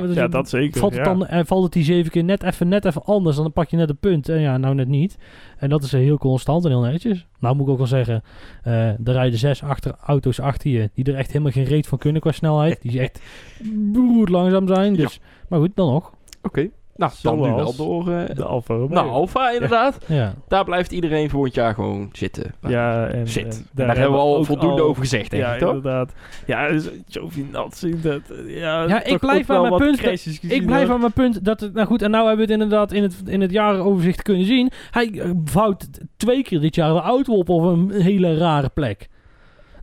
[0.00, 0.80] Dus ja, dat zeker.
[0.80, 3.52] Valt het, dan, eh, valt het die zeven keer net even, net even anders, dan
[3.52, 4.28] pak je net een punt.
[4.28, 5.18] En ja, nou net niet.
[5.58, 7.26] En dat is eh, heel constant en heel netjes.
[7.38, 8.22] Nou moet ik ook wel zeggen,
[8.62, 11.98] eh er rijden zes achter, auto's achter je die er echt helemaal geen reet van
[11.98, 12.82] kunnen qua snelheid.
[12.82, 13.20] Die echt
[13.92, 14.94] bloed langzaam zijn.
[14.94, 16.12] Dus, Maar goed, dan nog.
[16.42, 16.68] Oké.
[16.96, 18.94] Nou, dan nu wel door eh De Alfa Romeo.
[18.94, 19.98] naar Alfa inderdaad.
[20.06, 20.34] Ja.
[20.48, 22.54] Daar blijft iedereen volgend jaar gewoon zitten.
[22.68, 23.44] ja, en, Zit.
[23.44, 25.68] en En daar, hebben we al voldoende al- over gezegd, denk ja, ik, toch?
[25.74, 26.12] inderdaad.
[26.46, 28.20] Ja, dus Giovinazzi, dat...
[28.46, 31.74] Ja, Ja, ik blijf aan mijn punt dat- Ik blijf aan mijn punt dat het,
[31.74, 34.70] nou goed, en nou hebben we het inderdaad in het, in het jarenoverzicht kunnen zien.
[34.90, 39.08] Hij eh, vouwt twee keer dit jaar de auto op op een hele rare plek.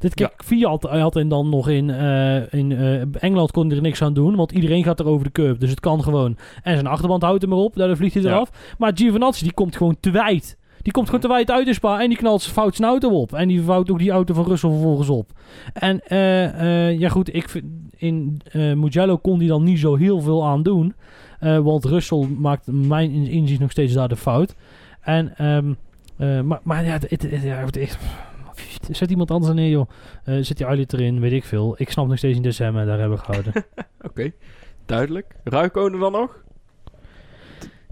[0.03, 3.75] Dit kijk, Fiat hij had en dan nog in, eh, in eh, Engeland kon hij
[3.75, 6.37] er niks aan doen, want iedereen gaat er over de curb, dus het kan gewoon.
[6.63, 8.29] En zijn achterband houdt hem erop, daardoor vliegt hij Ja.
[8.29, 8.75] eraf.
[8.77, 10.57] Maar Giovinazzi die komt gewoon te wijd.
[10.81, 13.09] Die komt gewoon te wijd uit de spa en die knalt zijn fout zijn auto
[13.09, 13.33] op.
[13.33, 15.29] En die vouwt ook die auto van Russell vervolgens op.
[15.73, 17.65] En eh, ja goed, ik vind,
[17.97, 20.93] in eh Mugello kon hij dan niet zo heel veel aan doen.
[21.39, 24.55] Want Russell maakt mijn in- inziens nog steeds daar de fout.
[25.01, 25.73] En, ehm,
[26.17, 27.97] eh, maar, maar ja, het, het, het- ja, het-
[28.89, 29.89] echt, zet iemand anders er neer, joh.
[30.23, 31.75] Eh, zet die Eilit erin, weet ik veel.
[31.77, 33.53] Ik snap nog steeds in december, daar hebben we gehouden.
[34.09, 34.31] Oké,
[34.85, 35.35] duidelijk.
[35.43, 36.41] Ruikonen dan nog?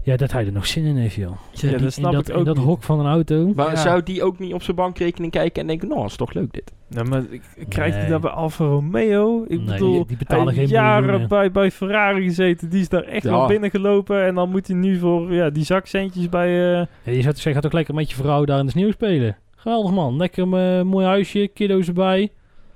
[0.04, 1.32] ja, dat hij er nog zin in heeft, joh.
[1.52, 2.64] Ja, In- dat snap in dat, ik ook In dat niet.
[2.64, 3.52] hok van een auto.
[3.54, 3.76] Maar Ja.
[3.76, 6.72] zou die ook niet op zijn bankrekening kijken en denken, nou, is toch leuk dit?
[6.88, 8.10] Nou, maar ik- krijgt hij Nee.
[8.10, 9.42] dat bij Alfa Romeo?
[9.42, 12.68] Ik Nee, bedoel, die- die betalen hij heeft geen jaren bij, bij Ferrari gezeten.
[12.70, 13.30] Die is daar echt Ja.
[13.30, 14.24] wel binnengelopen.
[14.24, 16.48] En dan moet hij nu voor ja, die zakcentjes bij...
[16.48, 18.70] eh, Ja, je zou toch zeggen, gaat ook lekker met je vrouw daar in de
[18.72, 19.36] sneeuw spelen.
[19.62, 20.16] Geweldig, man.
[20.16, 22.30] Lekker een mooi huisje, kiddo's erbij.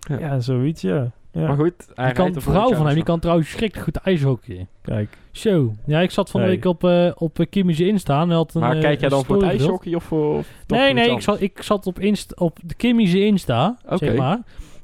[0.08, 0.18] Ja.
[0.18, 0.40] ja.
[0.40, 1.10] zoiets, ja.
[1.32, 1.46] ja.
[1.46, 4.68] Maar goed, hij Die kan, vrouw van hem, die kan trouwens schrikkelijk goed ijshockeyen.
[4.82, 5.16] Kijk.
[5.32, 5.72] Zo.
[5.86, 6.54] Ja, ik zat van de Hey.
[6.54, 8.20] week op, eh op eh, Kimmy's Insta.
[8.22, 10.36] en had een, Maar eh, kijk jij dan voor het ijshockey of voor...
[10.36, 13.96] of toch Nee, nee, ik zat, ik zat op, Insta, op de Kimmy's Insta, Oké.
[13.96, 14.38] zeg maar.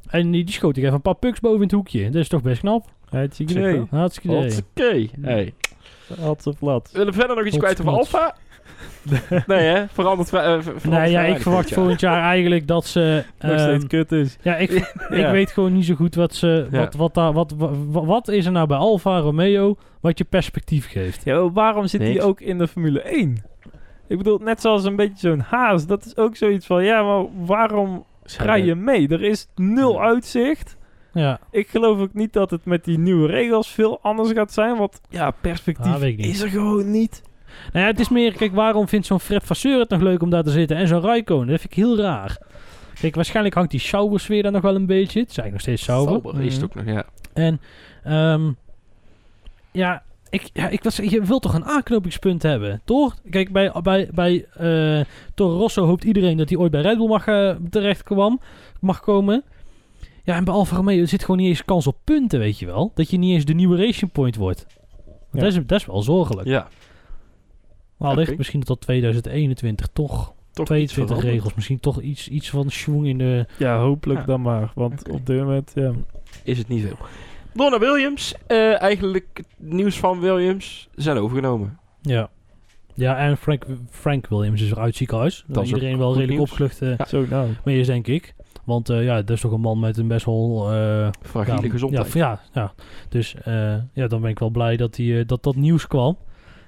[0.08, 2.04] En die, die schoot ik even een paar pucks boven in het hoekje.
[2.04, 2.86] Dat is toch best knap.
[3.08, 3.82] Hartstikke idee.
[3.90, 4.58] Hartstikke idee.
[4.74, 5.08] Oké.
[5.20, 5.54] Hey.
[6.20, 6.90] Had ze plat.
[6.92, 7.92] Willen we verder nog iets kwijt over.
[7.92, 8.34] Alfa?
[9.46, 9.84] nee, hè?
[9.88, 10.28] Verandert...
[10.32, 13.24] eh, verandert Nee, ja, ik verwacht volgend jaar eigenlijk dat ze...
[13.40, 14.36] Nog ehm, steeds kut is.
[14.42, 14.70] ja, ik,
[15.10, 16.66] ik weet gewoon niet zo goed wat ze...
[16.70, 16.78] Ja.
[16.78, 20.90] Wat, wat, daar, wat, wat, wat is er nou bij Alfa Romeo wat je perspectief
[20.90, 21.24] geeft?
[21.24, 22.16] Ja, waarom zit Niks.
[22.16, 23.44] hij ook in de Formule 1?
[24.08, 25.86] Ik bedoel, net zoals een beetje zo'n haas.
[25.86, 28.46] Dat is ook zoiets van, ja, maar waarom jaar.
[28.46, 29.08] rij je mee?
[29.08, 30.00] Er is nul Ja.
[30.00, 30.76] uitzicht.
[31.12, 34.76] Ja, Ik geloof ook niet dat het met die nieuwe regels veel anders gaat zijn.
[34.76, 36.18] Want ja, perspectief Ah, niet.
[36.26, 37.22] is er gewoon niet.
[37.72, 40.30] Nou ja, het is meer, kijk, waarom vindt zo'n Fred Vasseur het nog leuk om
[40.30, 41.46] daar te zitten en zo'n Raikkonen?
[41.48, 42.38] Dat vind ik heel raar.
[43.00, 45.20] Kijk, waarschijnlijk hangt die Sauber-sfeer daar nog wel een beetje.
[45.20, 46.20] Het is eigenlijk nog steeds Sauber.
[46.22, 47.04] Sauber is het ook nog, ja.
[47.32, 47.60] En,
[48.04, 48.50] ehm,
[49.70, 53.16] ja, ik, ja, ik was, je wilt toch een aanknopingspunt hebben, toch?
[53.30, 55.04] Kijk, bij, bij, bij eh,
[55.34, 58.40] Toro Rosso hoopt iedereen dat hij ooit bij Red Bull mag, eh, terecht kwam,
[58.80, 59.44] mag komen.
[60.24, 62.90] Ja, en bij Alfa Romeo zit gewoon niet eens kans op punten, weet je wel.
[62.94, 64.66] Dat je niet eens de nieuwe Racing Point wordt.
[65.32, 65.40] Ja.
[65.40, 66.48] Dat, is, dat is wel zorgelijk.
[66.48, 66.68] Ja,
[67.96, 68.16] Maar Oké.
[68.18, 71.34] wellicht misschien tot 2021 toch toch iets 22 veranderd.
[71.34, 71.54] regels.
[71.54, 73.46] Misschien toch iets, iets van schwung in de...
[73.58, 74.26] Ja, hopelijk Ja.
[74.26, 74.72] dan maar.
[74.74, 75.92] Want op dit moment, ja.
[76.44, 76.96] Is het niet veel.
[77.54, 78.34] Door naar Williams.
[78.46, 81.78] Eh, eigenlijk het nieuws van Williams zijn overgenomen.
[82.02, 82.30] Ja.
[82.94, 85.44] Ja, en Frank, Frank Williams is er uit het ziekenhuis.
[85.46, 86.50] Dat is iedereen wel redelijk nieuws.
[86.50, 87.06] opgelucht Ja.
[87.06, 87.48] Zo nou.
[87.64, 88.34] mee is, denk ik.
[88.64, 90.72] Want eh, ja, dat is toch een man met een best wel...
[90.72, 92.12] eh, Fragiele ja, gezondheid.
[92.12, 92.72] Ja, ja, ja.
[93.08, 96.16] Dus eh, ja, dan ben ik wel blij dat, die, dat dat nieuws kwam.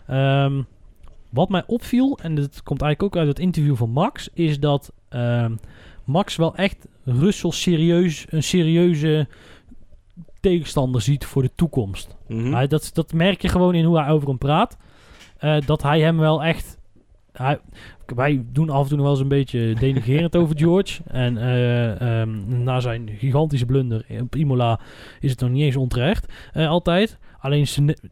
[0.06, 0.62] Ehm,
[1.30, 4.92] wat mij opviel, en dat komt eigenlijk ook uit het interview van Max, is dat
[5.08, 5.54] ehm,
[6.04, 9.28] Max wel echt Russell serieus, een serieuze
[10.40, 12.16] tegenstander ziet voor de toekomst.
[12.28, 12.52] Mhm.
[12.52, 14.76] Hij, dat, dat merk je gewoon in hoe hij over hem praat.
[15.66, 16.78] Dat hij hem wel echt.
[17.32, 17.58] Hij,
[18.16, 21.02] wij doen af en toe nog wel eens een beetje denigerend over George.
[21.06, 24.80] En eh, ehm, na zijn gigantische blunder op Imola
[25.20, 26.32] is het nog niet eens onterecht.
[26.52, 27.18] eh, altijd.
[27.38, 27.66] Alleen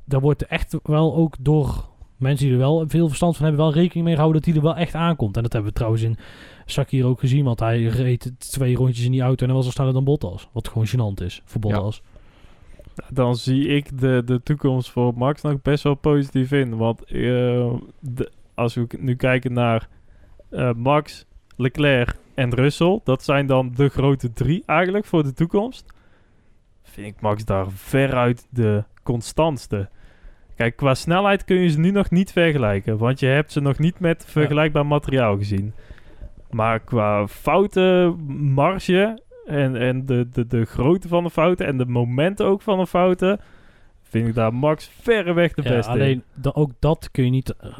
[0.04, 3.72] daar wordt echt wel ook door mensen die er wel veel verstand van hebben, wel
[3.74, 5.36] rekening mee gehouden dat hij er wel echt aankomt.
[5.36, 6.16] En dat hebben we trouwens in
[6.66, 7.44] Sakir ook gezien.
[7.44, 10.48] Want hij reed twee rondjes in die auto en hij was al sneller dan Bottas.
[10.52, 11.68] Wat gewoon gênant is voor Ja.
[11.76, 12.02] Bottas.
[13.10, 16.76] Dan zie ik de, de toekomst voor Max nog best wel positief in.
[16.76, 17.14] Want eh,
[18.00, 19.88] de, als we nu kijken naar
[20.50, 21.26] eh, Max,
[21.56, 25.92] Leclerc en Russell, dat zijn dan de grote drie eigenlijk voor de toekomst.
[26.82, 29.88] Vind ik Max daar veruit de constantste.
[30.56, 33.78] Kijk, qua snelheid kun je ze nu nog niet vergelijken, want je hebt ze nog
[33.78, 35.72] niet met vergelijkbaar materiaal gezien.
[36.50, 42.46] Maar qua foutenmarge en, en de, de, de grootte van de fouten en de momenten
[42.46, 43.40] ook van de fouten,
[44.02, 45.98] vind ik daar Max verreweg de Ja, beste in.
[46.00, 47.78] alleen da- ook dat kun je niet eh,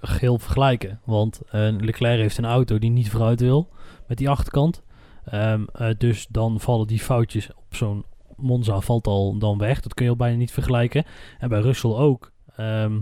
[0.00, 1.00] geheel vergelijken.
[1.04, 3.68] Want eh, Leclerc heeft een auto die niet vooruit wil
[4.06, 4.82] met die achterkant.
[5.24, 8.04] Ehm, eh, dus dan vallen die foutjes op zo'n
[8.36, 9.80] Monza valt al dan weg.
[9.80, 11.04] Dat kun je al bijna niet vergelijken.
[11.38, 12.32] En bij Russell ook.
[12.56, 12.98] Ehm,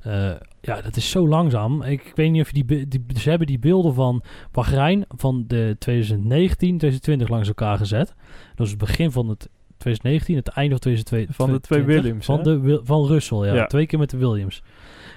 [0.00, 0.30] eh,
[0.60, 1.82] ja, dat is zo langzaam.
[1.82, 3.04] Ik, ik weet niet of je die, die...
[3.18, 8.06] Ze hebben die beelden van Bahrein van de 2019, 2020 langs elkaar gezet.
[8.06, 11.36] Dat was het begin van het 2019, het einde van 2020.
[11.36, 12.76] Van de twee 2020, Williams, Van, hè?
[12.76, 13.54] de, van Russell, ja.
[13.54, 13.66] Ja.
[13.66, 14.62] Twee keer met de Williams.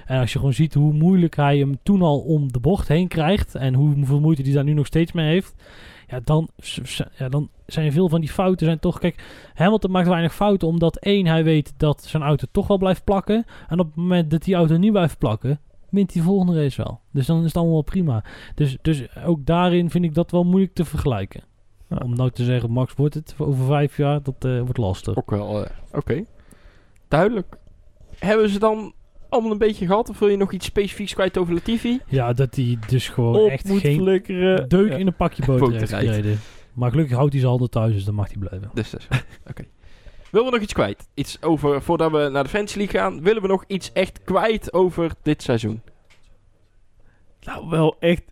[0.08, 3.08] En als je gewoon ziet hoe moeilijk hij hem toen al om de bocht heen
[3.08, 3.56] krijgt...
[3.56, 5.56] en hoeveel moeite hij daar nu nog steeds mee heeft...
[6.10, 6.50] Ja, dan,
[7.18, 9.00] ja, dan zijn veel van die fouten zijn toch...
[9.00, 13.04] Kijk, Hamilton maakt weinig fouten omdat één, hij weet dat zijn auto toch wel blijft
[13.04, 13.46] plakken.
[13.68, 16.84] En op het moment dat die auto niet blijft plakken, wint hij de volgende race
[16.84, 17.00] wel.
[17.12, 18.24] Dus dan is het allemaal wel prima.
[18.56, 21.44] Dus, dus ook daarin vind ik dat wel moeilijk te vergelijken.
[21.90, 21.98] Ja.
[22.04, 25.18] Om nou te zeggen, Max wordt het over vijf jaar, dat eh, wordt lastig.
[25.18, 26.24] Ook wel, eh, oké.
[27.08, 27.58] Duidelijk.
[28.20, 28.94] Hebben ze dan
[29.30, 30.10] allemaal een beetje gehad?
[30.10, 32.00] Of wil je nog iets specifieks kwijt over Latifi?
[32.08, 34.70] Ja, dat hij dus gewoon Op echt geen flikkeren.
[34.70, 34.96] deuk Ja.
[34.98, 36.40] in een pakje boter heeft gereden.
[36.74, 38.70] Maar gelukkig houdt hij ze altijd thuis, dus dan mag hij blijven.
[38.74, 39.08] Dus is
[39.50, 39.64] oké.
[40.32, 41.08] Willen we nog iets kwijt?
[41.14, 44.74] Iets over, voordat we naar de Fantasy League gaan, willen we nog iets echt kwijt
[44.74, 45.82] over dit seizoen?
[47.42, 48.24] Nou, wel echt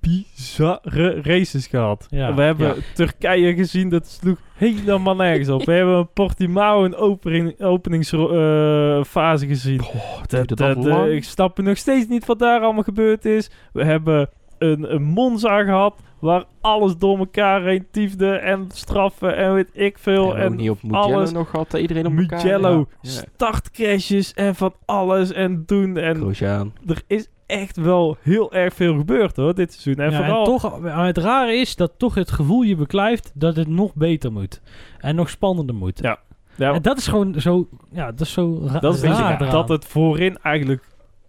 [0.00, 2.06] bizarre races gehad.
[2.10, 2.34] Ja.
[2.34, 2.74] We hebben Ja.
[2.94, 5.64] Turkije gezien, dat sloeg helemaal nergens op.
[5.64, 9.80] We hebben een Portimao een opening, openingsfase gezien.
[10.20, 13.50] het Dat, dat, eh, ik snap nog steeds niet wat daar allemaal gebeurd is.
[13.72, 19.54] We hebben een, een Monza gehad waar alles door elkaar heen tiefde en straffen en
[19.54, 20.26] weet ik veel.
[20.26, 22.44] Ook en niet op Mugello alles- nog gehad, eh, iedereen op elkaar.
[22.44, 23.10] Mugello, Ja.
[23.10, 25.96] startcrashes en van alles en doen.
[25.96, 26.72] En Grosjean.
[26.86, 30.04] er is echt wel heel erg veel gebeurd hoor, dit seizoen.
[30.04, 30.38] En Ja, vooral...
[30.38, 33.94] en toch, maar het rare is dat toch het gevoel je beklijft dat het nog
[33.94, 34.60] beter moet.
[34.98, 35.98] En nog spannender moet.
[36.02, 36.18] Ja.
[36.56, 39.50] Ja, En dat is gewoon zo, ja, dat is zo ra- dat is raar eraan.
[39.52, 40.82] dat het voorin eigenlijk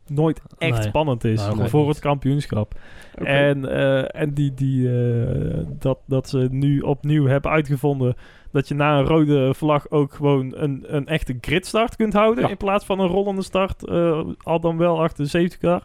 [0.07, 0.87] nooit echt Nee.
[0.87, 1.89] spannend is Nou, voor niet.
[1.89, 2.73] het kampioenschap.
[3.15, 8.15] En, eh, en die, die, eh, dat, dat ze nu opnieuw hebben uitgevonden
[8.51, 12.43] dat je na een rode vlag ook gewoon een, een echte gridstart kunt houden.
[12.43, 12.49] Ja.
[12.49, 15.83] In plaats van een rollende start, eh, al dan wel achter de safety car.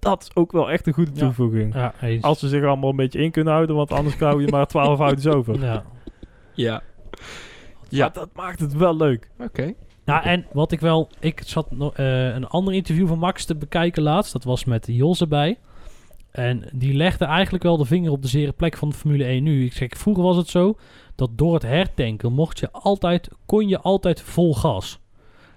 [0.00, 1.74] Dat is ook wel echt een goede toevoeging.
[1.74, 1.94] Ja.
[2.20, 5.00] Als ze zich allemaal een beetje in kunnen houden, want anders hou je maar 12
[5.00, 5.60] auto's over.
[5.60, 5.72] ja.
[5.72, 5.82] Ja.
[6.54, 6.80] Ja,
[7.88, 8.08] Ja.
[8.08, 9.30] dat maakt het wel leuk.
[9.38, 9.72] Oké.
[10.04, 11.08] Nou, en wat ik wel...
[11.20, 14.32] Ik zat nog eh, een ander interview van Max te bekijken laatst.
[14.32, 15.58] Dat was met Jos erbij.
[16.30, 19.42] En die legde eigenlijk wel de vinger op de zere plek van de Formule 1
[19.42, 19.64] nu.
[19.64, 20.74] Ik zeg, vroeger was het zo
[21.14, 25.00] dat door het hertanken mocht je altijd, kon je altijd vol gas.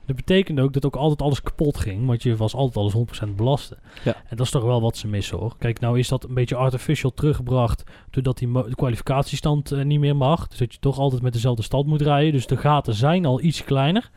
[0.06, 3.30] Dat betekende ook dat ook altijd alles kapot ging, want je was altijd alles 100%
[3.36, 3.78] belasten.
[4.04, 4.16] Ja.
[4.16, 5.56] En dat is toch wel wat ze missen hoor.
[5.58, 10.16] Kijk, nou is dat een beetje artificial teruggebracht doordat die de kwalificatiestand eh, niet meer
[10.16, 10.48] mag.
[10.48, 12.32] Dus dat je toch altijd met dezelfde stand moet rijden.
[12.32, 14.10] Dus de gaten zijn al iets kleiner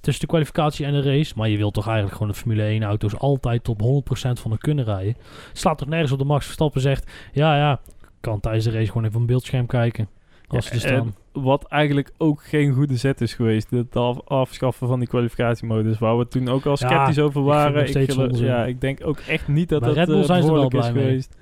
[0.00, 1.32] tussen de kwalificatie en de race.
[1.36, 4.58] Maar je wilt toch eigenlijk gewoon de Formule 1 auto's altijd op 100% van de
[4.58, 5.16] kunnen rijden.
[5.48, 7.80] Het slaat toch nergens op de Max Verstappen zegt, ja ja,
[8.20, 10.08] kan tijdens de race gewoon even een beeldscherm kijken.
[10.48, 11.04] Als Ja, ze er.
[11.42, 13.70] Wat eigenlijk ook geen goede zet is geweest.
[13.70, 15.98] Het af- afschaffen van die kwalificatiemodus.
[15.98, 17.86] Waar we toen ook al Ja, sceptisch over waren.
[18.00, 20.52] Ik, ja, ik denk ook echt niet dat Bij dat Red Bull eh, zijn ze
[20.52, 21.04] wel behoorlijk is blij mee.
[21.04, 21.36] geweest.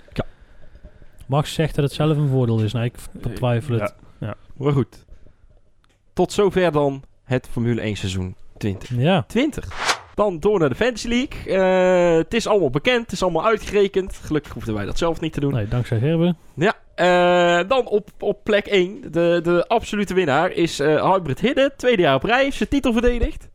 [1.26, 2.72] Max zegt dat het zelf een voordeel is.
[2.72, 3.94] Nou, ik betwijfel het.
[4.56, 5.04] Maar goed.
[6.12, 8.96] Tot zover dan het Formule 1 seizoen 20.
[8.96, 9.22] Ja.
[9.22, 9.93] 20.
[10.14, 11.56] Dan door naar de Fantasy League.
[11.58, 14.14] Eh, het is allemaal bekend, het is allemaal uitgerekend.
[14.22, 15.52] Gelukkig hoefden wij dat zelf niet te doen.
[15.52, 16.36] Nee, dankzij Gerben.
[16.54, 19.00] Ja, eh, dan op, op plek 1.
[19.12, 21.72] De, de absolute winnaar is eh Hybrid Hidden.
[21.76, 23.48] Tweede jaar op rij, zijn titel verdedigd.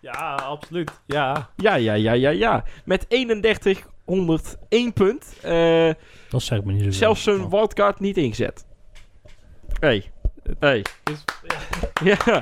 [0.00, 0.90] Ja, absoluut.
[1.06, 1.48] Ja.
[1.56, 2.64] Ja, ja, ja, ja, ja.
[2.84, 5.36] Met 3101 punt.
[5.42, 5.90] Eh,
[6.30, 8.64] Dat zegt me niet zo zelfs zijn wildcard niet ingezet.
[9.80, 10.10] Hey.
[10.58, 10.84] Hey.
[11.04, 11.24] Is-
[12.04, 12.40] Ja.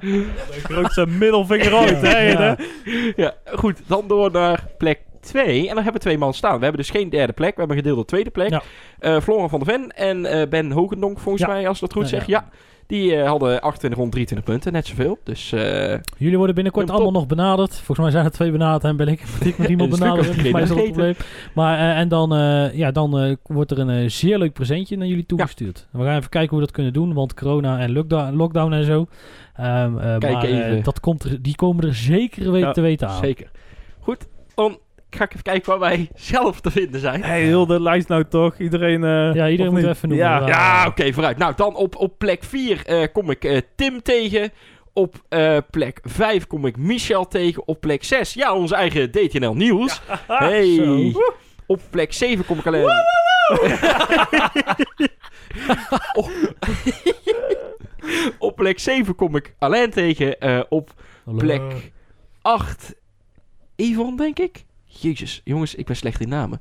[0.00, 2.18] De grootste middelvinger ooit, hè?
[2.18, 2.56] Ja.
[2.56, 2.64] hè?
[3.16, 3.80] ja, goed.
[3.86, 5.58] Dan door naar plek 2.
[5.60, 6.56] En dan hebben we twee man staan.
[6.56, 7.54] We hebben dus geen derde plek.
[7.54, 8.50] We hebben een gedeelde tweede plek.
[8.50, 8.62] Ja.
[8.98, 11.52] Eh, van der Ven en eh, Ben Hogendonk, volgens Ja.
[11.52, 12.26] mij, als ik dat goed Ja, zeg.
[12.26, 12.38] ja.
[12.38, 12.48] Ja.
[12.86, 15.18] Die eh, hadden 28 rond 23 punten, net zoveel.
[15.24, 15.50] Dus
[16.16, 17.74] Jullie worden binnenkort allemaal nog benaderd.
[17.74, 19.22] Volgens mij zijn er twee benaderd en ben ik,
[19.58, 21.14] nog iemand Volgens mij is dat het probleem.
[21.54, 22.30] Maar en dan,
[22.74, 25.86] ja, dan wordt er een zeer leuk presentje naar jullie toegestuurd.
[25.92, 28.72] En We gaan even kijken hoe we dat kunnen doen, want corona en lockdown, lockdown
[28.72, 29.06] en zo.
[29.58, 30.82] Ehm, eh, Kijk maar eh, even.
[30.82, 33.18] dat komt er, die komen er zeker weten Ja, te weten aan.
[33.18, 33.50] zeker.
[34.00, 34.78] Goed, dan
[35.10, 37.22] ga ik even kijken waar wij zelf te vinden zijn.
[37.24, 38.58] Hey, heel de lijst nou toch?
[38.58, 39.04] Iedereen...
[39.04, 39.90] eh, Ja, iedereen moet niet?
[39.90, 40.26] even noemen.
[40.26, 40.46] Ja, Ja.
[40.46, 41.38] Ja, oké, vooruit.
[41.38, 44.50] Nou, dan op, op plek 4 kom ik eh, Tim tegen.
[44.92, 47.62] Op eh, plek 5 kom ik Michel tegen.
[47.68, 50.00] Op plek 6, ja, onze eigen DTNL Nieuws.
[50.26, 50.74] hey.
[50.76, 51.10] Zo.
[51.66, 52.84] Op plek 7 kom ik alleen...
[56.12, 56.30] op,
[58.38, 60.38] op plek 7 kom ik alleen tegen.
[60.40, 60.94] eh, op
[61.24, 61.38] Hallo.
[61.38, 61.90] plek
[62.42, 62.94] 8
[63.76, 64.64] Yvonne, denk ik.
[64.84, 66.60] Jezus, jongens, ik ben slecht in namen.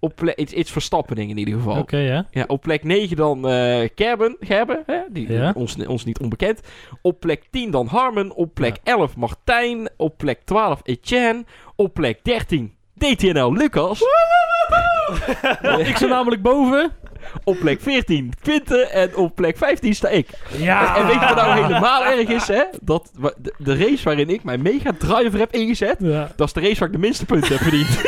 [0.00, 1.78] Op plek, iets, iets Verstappening in ieder geval.
[1.78, 2.26] Oké, ja.
[2.30, 5.00] Ja, op plek 9 dan eh Gerben, Gerben hè?
[5.10, 5.52] Die, Ja.
[5.56, 6.60] ons, ons niet onbekend.
[7.02, 8.32] Op plek 10 dan Harmon.
[8.34, 9.88] Op plek 11 Martijn.
[9.96, 11.44] Op plek 12 Etienne.
[11.76, 13.98] Op plek 13 DTNL Lucas.
[15.78, 16.90] Ik sta namelijk boven.
[17.44, 18.90] Op plek 14 Quinten.
[18.92, 20.28] En op plek 15 sta ik.
[20.58, 20.96] Ja.
[20.96, 22.62] En weet je wat nou helemaal erg is, hè?
[22.82, 26.30] Dat, de, de race waarin ik mijn mega driver heb ingezet, Ja.
[26.36, 28.00] dat is de race waar ik de minste punten heb verdiend.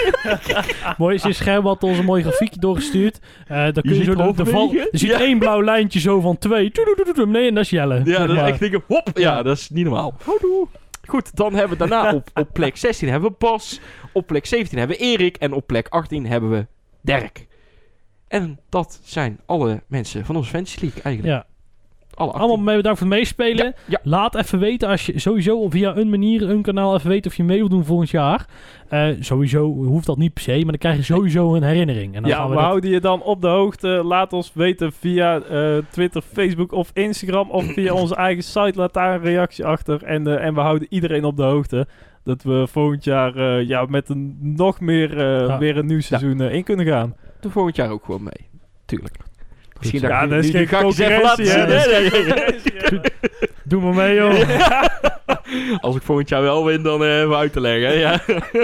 [0.98, 3.18] Mooi, is scherm had ons een mooi grafiekje doorgestuurd.
[3.46, 4.58] Eh dan kun je, ziet zo de, de val...
[4.60, 4.88] halverwege?
[4.90, 5.18] Je ziet Ja.
[5.20, 6.70] één blauw lijntje zo van twee.
[6.70, 7.94] Toe, toe, toe, toe, Nee, en dat is Jelle.
[7.94, 8.46] ja, Zeg dat is maar.
[8.46, 9.10] echt hop.
[9.14, 9.42] Ja, Ja.
[9.42, 10.14] dat is niet normaal.
[10.24, 10.66] Houdoe.
[11.08, 13.80] Goed, dan hebben we daarna op, op plek 16 hebben we Bas.
[14.12, 15.36] Op plek 17 hebben we Erik.
[15.36, 16.66] En op plek 18 hebben we
[17.02, 17.46] Dirk.
[18.28, 21.34] En dat zijn alle mensen van onze Fantasy League eigenlijk.
[21.36, 21.48] Ja.
[22.14, 22.46] Alle 18.
[22.48, 23.66] Allemaal mee bedankt voor het meespelen.
[23.66, 23.98] Ja, ja.
[24.02, 27.44] Laat even weten als je sowieso via een manier, een kanaal even weet of je
[27.44, 28.46] mee wilt doen volgend jaar.
[28.88, 32.14] Eh, sowieso hoeft dat niet per se, maar dan krijg je sowieso een herinnering.
[32.14, 33.88] En dan Ja, gaan we, we dat- houden je dan op de hoogte.
[33.88, 37.50] Laat ons weten via eh, Twitter, Facebook of Instagram.
[37.50, 38.72] Of via onze eigen site.
[38.74, 40.02] Laat daar een reactie achter.
[40.04, 41.86] En, eh, en we houden iedereen op de hoogte.
[42.24, 45.58] Dat we volgend jaar eh, ja, met een nog meer eh, Ja.
[45.58, 47.16] weer een nieuw seizoen eh, in kunnen gaan.
[47.40, 48.48] Doe volgend jaar ook gewoon mee.
[48.84, 49.16] Tuurlijk.
[49.78, 53.00] Misschien Ja, ik dat is geen concurrentie.
[53.64, 54.34] Doe maar mee, joh.
[55.80, 57.98] Als ik volgend jaar wel win, dan eh, hebben we uit te leggen.
[57.98, 58.20] Ja.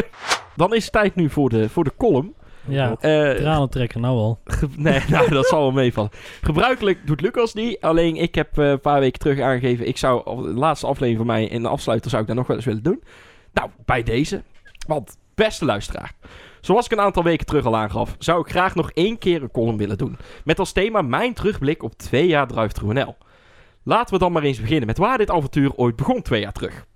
[0.56, 2.34] dan is het tijd nu voor de, voor de column.
[2.68, 4.38] Ja, tranen trekken nou al.
[4.76, 6.10] nee, nou, dat zal wel meevallen.
[6.42, 7.82] Gebruikelijk doet Lucas die.
[7.84, 9.88] Alleen ik heb eh, een paar weken terug aangegeven...
[9.88, 12.10] ik zou de laatste aflevering van mij in de afsluiter...
[12.10, 13.02] zou ik dat nog wel eens willen doen.
[13.56, 14.42] Nou, bij deze.
[14.86, 16.14] Want, beste luisteraar...
[16.60, 18.14] Zoals ik een aantal weken terug al aangaf...
[18.18, 20.16] zou ik graag nog één keer een column willen doen.
[20.44, 23.14] Met als thema mijn terugblik op twee jaar Drive.
[23.82, 26.86] Laten we dan maar eens beginnen met waar dit avontuur ooit begon twee jaar terug.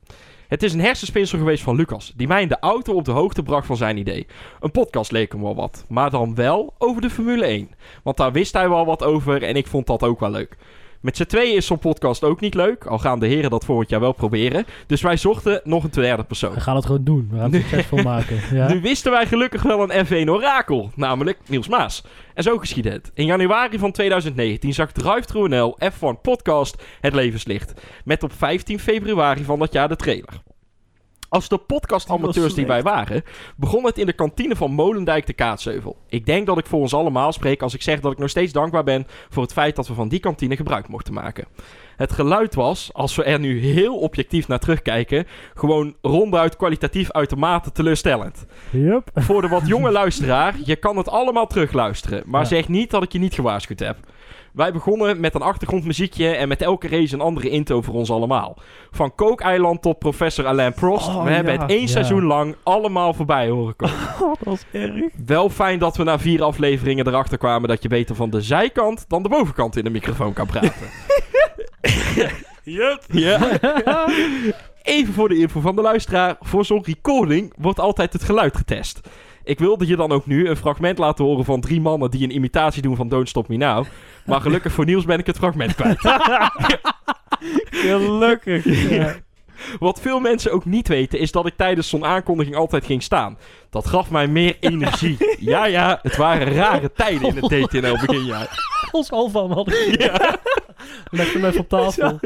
[0.48, 3.42] Het is een hersenspinsel geweest van Lucas, die mij in de auto op de hoogte
[3.42, 4.26] bracht van zijn idee.
[4.60, 7.70] Een podcast leek hem wel wat, maar dan wel over de Formule 1.
[8.02, 10.56] Want daar wist hij wel wat over en ik vond dat ook wel leuk.
[11.00, 13.90] Met z'n tweeën is zo'n podcast ook niet leuk, al gaan de heren dat volgend
[13.90, 14.64] jaar wel proberen.
[14.86, 16.54] Dus wij zochten nog een derde persoon.
[16.54, 17.28] We gaan het gewoon doen.
[17.30, 18.38] We gaan het succesvol maken.
[18.52, 18.72] Ja.
[18.72, 22.04] Nu wisten wij gelukkig wel een F1-orakel, namelijk Niels Maas.
[22.34, 23.10] En zo geschiedde het.
[23.14, 27.72] In januari van 2019 zag Drive Through NL F1 Podcast het levenslicht.
[28.04, 30.42] Met op 15 februari van dat jaar de trailer.
[31.30, 33.22] Als de podcast-amateurs die wij waren,
[33.56, 35.96] begon het in de kantine van Molendijk de Kaatsheuvel.
[36.08, 38.52] Ik denk dat ik voor ons allemaal spreek als ik zeg dat ik nog steeds
[38.52, 41.44] dankbaar ben voor het feit dat we van die kantine gebruik mochten maken.
[41.96, 47.72] Het geluid was, als we er nu heel objectief naar terugkijken, gewoon ronduit kwalitatief uitermate
[47.72, 48.46] teleurstellend.
[48.70, 49.10] Yup.
[49.14, 52.22] Voor de wat jonge luisteraar, je kan het allemaal terugluisteren.
[52.26, 52.46] Maar Ja.
[52.48, 53.96] zeg niet dat ik je niet gewaarschuwd heb.
[54.52, 58.56] Wij begonnen met een achtergrondmuziekje en met elke race een andere intro voor ons allemaal.
[58.90, 61.08] Van Kookeiland tot professor Alain Prost.
[61.08, 61.60] Oh, we hebben ja.
[61.60, 61.86] het één Ja.
[61.86, 63.94] seizoen lang allemaal voorbij horen komen.
[64.20, 65.04] Oh, dat is erg.
[65.26, 69.04] Wel fijn dat we na vier afleveringen erachter kwamen dat je beter van de zijkant
[69.08, 70.72] dan de bovenkant in de microfoon kan praten.
[72.62, 73.02] Yup.
[73.10, 73.38] Ja.
[74.82, 76.36] Even voor de info van de luisteraar.
[76.40, 79.00] Voor zo'n recording wordt altijd het geluid getest.
[79.44, 82.34] Ik wilde je dan ook nu een fragment laten horen van drie mannen die een
[82.34, 83.86] imitatie doen van Don't Stop Me Now.
[84.26, 85.98] Maar gelukkig voor Niels ben ik het fragment kwijt.
[87.70, 88.90] Gelukkig.
[88.90, 89.14] Ja.
[89.78, 93.38] Wat veel mensen ook niet weten is dat ik tijdens zo'n aankondiging altijd ging staan.
[93.70, 95.16] Dat gaf mij meer energie.
[95.38, 98.48] Ja, ja, het waren rare tijden in het DTNL beginjaar.
[98.90, 99.66] Ons Alfa, man.
[99.90, 100.38] Ja.
[101.10, 102.18] Leg hem even op tafel.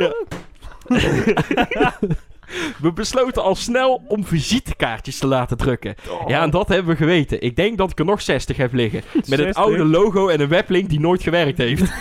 [2.81, 5.95] We besloten al snel om visitekaartjes te laten drukken.
[6.27, 7.41] Ja, en dat hebben we geweten.
[7.43, 9.03] Ik denk dat ik er nog 60 heb liggen.
[9.13, 9.57] Met het 60?
[9.57, 11.83] oude logo en een weblink die nooit gewerkt heeft.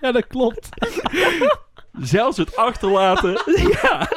[0.00, 0.68] Ja, dat klopt.
[2.00, 3.42] Zelfs het achterlaten.
[3.82, 4.08] ja,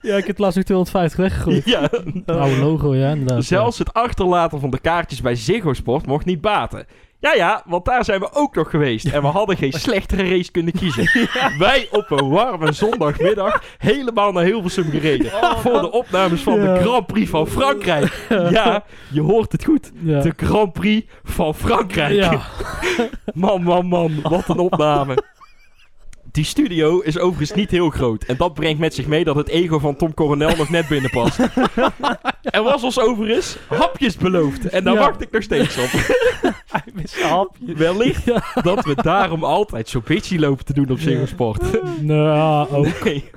[0.00, 1.64] Ja, ik heb het laatst nog 250 weggegooid.
[1.64, 1.90] ja.
[2.26, 3.44] Oude logo, ja, inderdaad.
[3.44, 6.86] Zelfs het achterlaten van de kaartjes bij Ziggo Sport mocht niet baten.
[7.20, 9.06] Ja, ja, want daar zijn we ook nog geweest.
[9.06, 11.10] En we hadden geen slechtere race kunnen kiezen.
[11.58, 15.30] Wij op een warme zondagmiddag helemaal naar Hilversum gereden.
[15.58, 16.74] Voor de opnames van Ja.
[16.74, 18.26] de Grand Prix van Frankrijk.
[18.28, 19.90] Ja, je hoort het goed.
[20.02, 20.20] Ja.
[20.20, 22.12] De Grand Prix van Frankrijk.
[22.14, 22.40] Ja.
[23.34, 25.22] Man, man, man, wat een opname.
[26.32, 28.24] Die studio is overigens niet heel groot.
[28.24, 31.10] En dat brengt met zich mee dat het ego van Tom Coronel nog net binnen
[32.50, 34.68] er was ons overigens hapjes beloofd.
[34.68, 35.00] En daar Ja.
[35.00, 35.90] wacht ik nog steeds op.
[37.76, 38.24] Wellicht
[38.62, 41.62] dat we daarom altijd zo bitchy lopen te doen op Ziggo Sport.
[42.02, 43.04] Nou, ook.
[43.04, 43.30] Nee.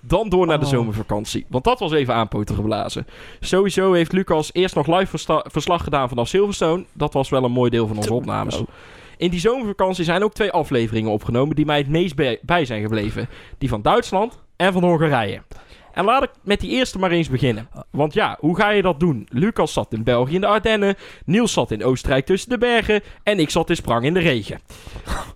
[0.00, 0.70] Dan door naar de Oh.
[0.70, 1.46] zomervakantie.
[1.48, 3.06] Want dat was even aanpoten geblazen.
[3.40, 6.84] Sowieso heeft Lucas eerst nog live verslag gedaan vanaf Silverstone.
[6.92, 8.62] Dat was wel een mooi deel van onze opnames.
[9.16, 13.28] In die zomervakantie zijn ook twee afleveringen opgenomen die mij het meest bij zijn gebleven.
[13.58, 15.42] Die van Duitsland en van Hongarije.
[15.94, 17.68] En laat ik met die eerste maar eens beginnen.
[17.90, 19.26] Want ja, hoe ga je dat doen?
[19.30, 20.94] Lucas zat in België in de Ardennen,
[21.24, 24.60] Niels zat in Oostenrijk tussen de bergen en ik zat in Sprang in de regen.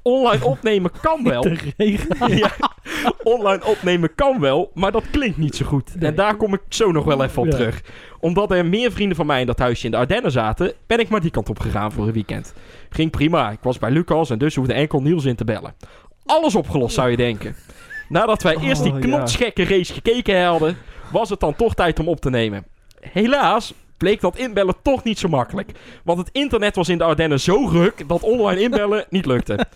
[0.03, 1.43] Online opnemen kan wel.
[1.43, 2.17] De regen.
[2.39, 2.51] Ja,
[3.23, 5.93] online opnemen kan wel, maar dat klinkt niet zo goed.
[5.99, 7.57] En daar kom ik zo nog wel even op Ja.
[7.57, 7.83] terug.
[8.21, 11.09] Omdat er meer vrienden van mij in dat huisje in de Ardennen zaten, ben ik
[11.09, 12.55] maar die kant op gegaan voor een weekend.
[12.91, 15.75] Ging prima, ik was bij Lucas en dus hoefde enkel Niels in te bellen.
[16.27, 17.57] Alles opgelost zou je denken.
[18.09, 20.77] Nadat wij eerst die Oh, knotsgekke race gekeken hadden,
[21.13, 22.67] was het dan toch tijd om op te nemen.
[23.01, 25.73] Helaas bleek dat inbellen toch niet zo makkelijk.
[26.05, 29.67] Want het internet was in de Ardennen zo ruk dat online inbellen niet lukte.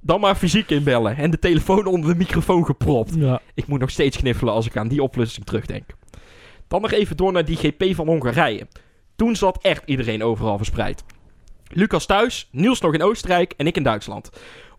[0.00, 3.14] Dan maar fysiek inbellen en de telefoon onder de microfoon gepropt.
[3.14, 3.40] Ja.
[3.54, 5.84] Ik moet nog steeds kniffelen als ik aan die oplossing terugdenk.
[6.68, 8.66] Dan nog even door naar die GP van Hongarije.
[9.16, 11.04] Toen zat echt iedereen overal verspreid.
[11.68, 14.30] Lucas thuis, Niels nog in Oostenrijk en ik in Duitsland.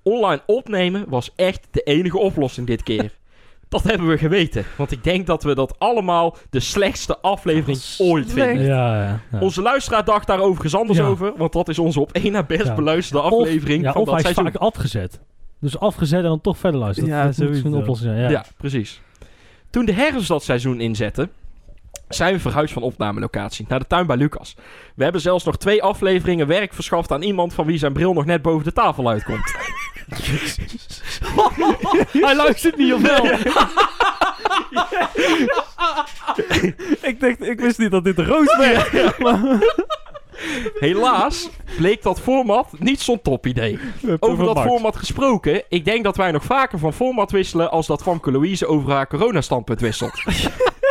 [0.03, 3.11] Online opnemen was echt de enige oplossing dit keer.
[3.69, 8.31] Dat hebben we geweten, want ik denk dat we dat allemaal de slechtste aflevering ooit
[8.31, 8.63] vinden.
[8.65, 9.39] Ja, ja, ja.
[9.39, 11.05] Onze luisteraar dacht daar overigens anders Ja.
[11.05, 12.73] over, want dat is onze op één na best Ja.
[12.73, 14.53] beluisterde Of- aflevering ja, van of dat hij is seizoen.
[14.53, 15.19] vaak afgezet.
[15.59, 17.09] Dus afgezet en dan toch verder luisteren.
[17.09, 17.67] Ja, dat, sowieso.
[17.67, 18.21] een oplossing zijn.
[18.23, 18.29] Ja.
[18.29, 18.45] Ja.
[18.57, 19.01] precies.
[19.69, 21.29] Toen de herfst dat seizoen inzette,
[22.09, 24.55] zijn we verhuisd van opnamelocatie naar de tuin bij Lucas.
[24.95, 28.25] We hebben zelfs nog twee afleveringen werk verschaft aan iemand van wie zijn bril nog
[28.25, 29.55] net boven de tafel uitkomt.
[32.27, 33.25] hij luistert niet of wel?
[37.09, 39.13] ik, dacht, ik wist niet dat dit de roos werd.
[40.79, 43.79] Helaas bleek dat format niet zo'n top idee.
[44.19, 48.01] Over dat format gesproken, ik denk dat wij nog vaker van format wisselen als dat
[48.01, 50.23] Famke Louise over haar coronastandpunt wisselt.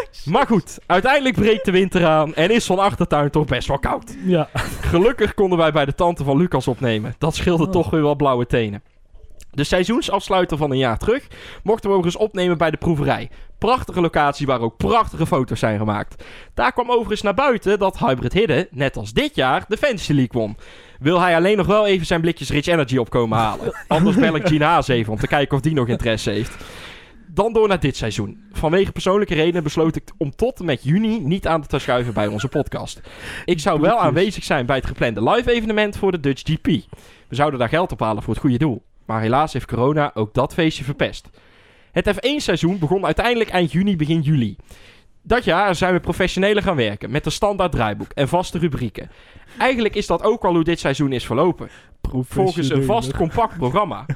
[0.25, 4.17] maar goed, uiteindelijk breekt de winter aan en is van achtertuin toch best wel koud.
[4.25, 4.49] Ja.
[4.81, 7.15] Gelukkig konden wij bij de tante van Lucas opnemen.
[7.19, 7.71] Dat scheelde Oh.
[7.71, 8.83] toch weer wel blauwe tenen.
[9.51, 11.27] De seizoensafsluiter van een jaar terug
[11.63, 13.31] mochten we overigens opnemen bij de proeverij.
[13.59, 16.25] Prachtige locatie waar ook prachtige foto's zijn gemaakt.
[16.55, 20.41] Daar kwam overigens naar buiten dat Hybrid Hidden, net als dit jaar, de Fantasy League
[20.41, 20.57] won.
[20.99, 23.73] Wil hij alleen nog wel even zijn blikjes Rich Energy opkomen halen.
[23.89, 26.57] Anders bel ik Gina Haas even om te kijken of die nog interesse heeft.
[27.35, 28.45] Dan door naar dit seizoen.
[28.53, 32.27] Vanwege persoonlijke redenen besloot ik om tot en met juni niet aan te schuiven bij
[32.27, 33.01] onze podcast.
[33.45, 36.67] Ik zou wel aanwezig zijn bij het geplande live evenement voor de Dutch GP.
[37.29, 38.83] We zouden daar geld ophalen voor het goede doel.
[39.07, 41.31] Maar helaas heeft corona ook dat feestje verpest.
[41.93, 44.57] Het F1-seizoen begon uiteindelijk eind juni, begin juli.
[45.23, 49.11] Dat jaar zijn we professioneler gaan werken met een standaard draaiboek en vaste rubrieken.
[49.59, 51.69] Eigenlijk is dat ook al hoe dit seizoen is verlopen.
[52.11, 54.07] Volgens een vast compact programma.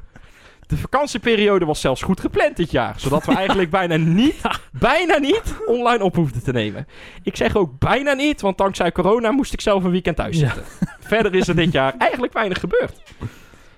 [0.66, 4.40] De vakantieperiode was zelfs goed gepland dit jaar, zodat we eigenlijk bijna niet,
[4.72, 6.86] bijna niet online op hoefden te nemen.
[7.22, 10.44] Ik zeg ook bijna niet, want dankzij corona moest ik zelf een weekend thuis Ja.
[10.54, 10.64] zitten.
[11.00, 13.02] Verder is er dit jaar eigenlijk weinig gebeurd.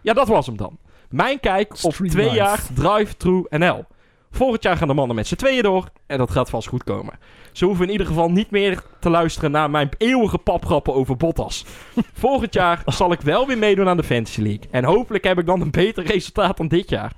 [0.00, 0.78] Ja, dat was hem dan.
[1.10, 2.36] Mijn kijk op Street twee life.
[2.36, 3.84] jaar Drive True NL.
[4.30, 7.18] Volgend jaar gaan de mannen met z'n tweeën door en dat gaat vast goed komen.
[7.52, 11.64] Ze hoeven in ieder geval niet meer te luisteren naar mijn eeuwige papgrappen over Bottas.
[12.12, 14.68] Volgend jaar zal ik wel weer meedoen aan de Fantasy League.
[14.70, 17.12] En hopelijk heb ik dan een beter resultaat dan dit jaar.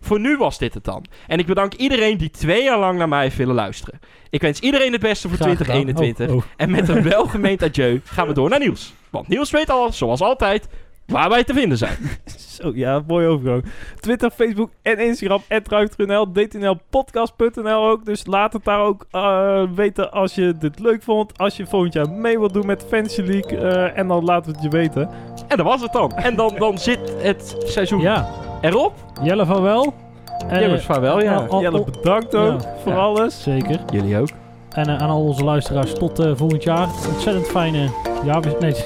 [0.00, 1.04] Voor nu was dit het dan.
[1.26, 4.00] En ik bedank iedereen die twee jaar lang naar mij heeft willen luisteren.
[4.30, 5.82] Ik wens iedereen het beste voor Graag gedaan.
[5.82, 6.28] 2021.
[6.28, 6.42] Oh, oh.
[6.56, 8.94] En met een welgemeend adieu gaan we door naar Niels.
[9.10, 10.68] Want Niels weet al, zoals altijd,
[11.06, 11.96] waar wij te vinden zijn.
[12.56, 13.64] Zo, ja, mooi overgang.
[14.00, 15.42] Twitter, Facebook en Instagram.
[15.64, 18.04] @ruiktrunl, dtnlpodcast.nl ook.
[18.04, 21.38] Dus laat het daar ook eh, weten als je dit leuk vond.
[21.38, 23.58] Als je volgend jaar mee wilt doen met Fantasy League.
[23.58, 25.08] eh, en dan laten we het je weten.
[25.48, 26.12] En dat was het dan.
[26.12, 28.28] En dan, dan zit het seizoen Ja,
[28.60, 28.92] erop.
[29.22, 29.94] Jelle van wel.
[30.48, 31.46] Eh, Jongens, vaarwel ja.
[31.60, 32.74] Jelle, bedankt ook Ja.
[32.82, 32.98] voor Ja.
[32.98, 33.42] alles.
[33.42, 33.80] Zeker.
[33.92, 34.28] Jullie ook.
[34.76, 36.88] En eh, aan al onze luisteraars tot eh, volgend jaar.
[37.14, 37.88] Ontzettend fijne...
[38.24, 38.74] Ja, we- nee,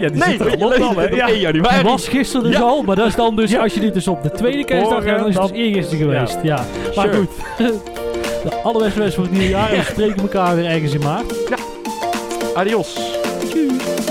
[0.00, 1.08] Ja, die Nee, zit er al op hè?
[1.08, 1.28] Ja.
[1.28, 1.76] 1 januari.
[1.76, 2.60] Het was gisteren dus Ja.
[2.62, 5.18] al, maar dat is dan dus, als je dit dus op de tweede kerstdag hebt,
[5.18, 6.38] dan is het dus eergisteren geweest.
[6.42, 6.64] Ja,
[6.94, 7.16] maar Sure.
[7.16, 7.28] goed.
[8.44, 11.34] De allerbeste wensen voor het nieuwe jaar en we spreken elkaar weer ergens in maart.
[12.54, 12.94] Adios.
[13.48, 14.09] Tjus.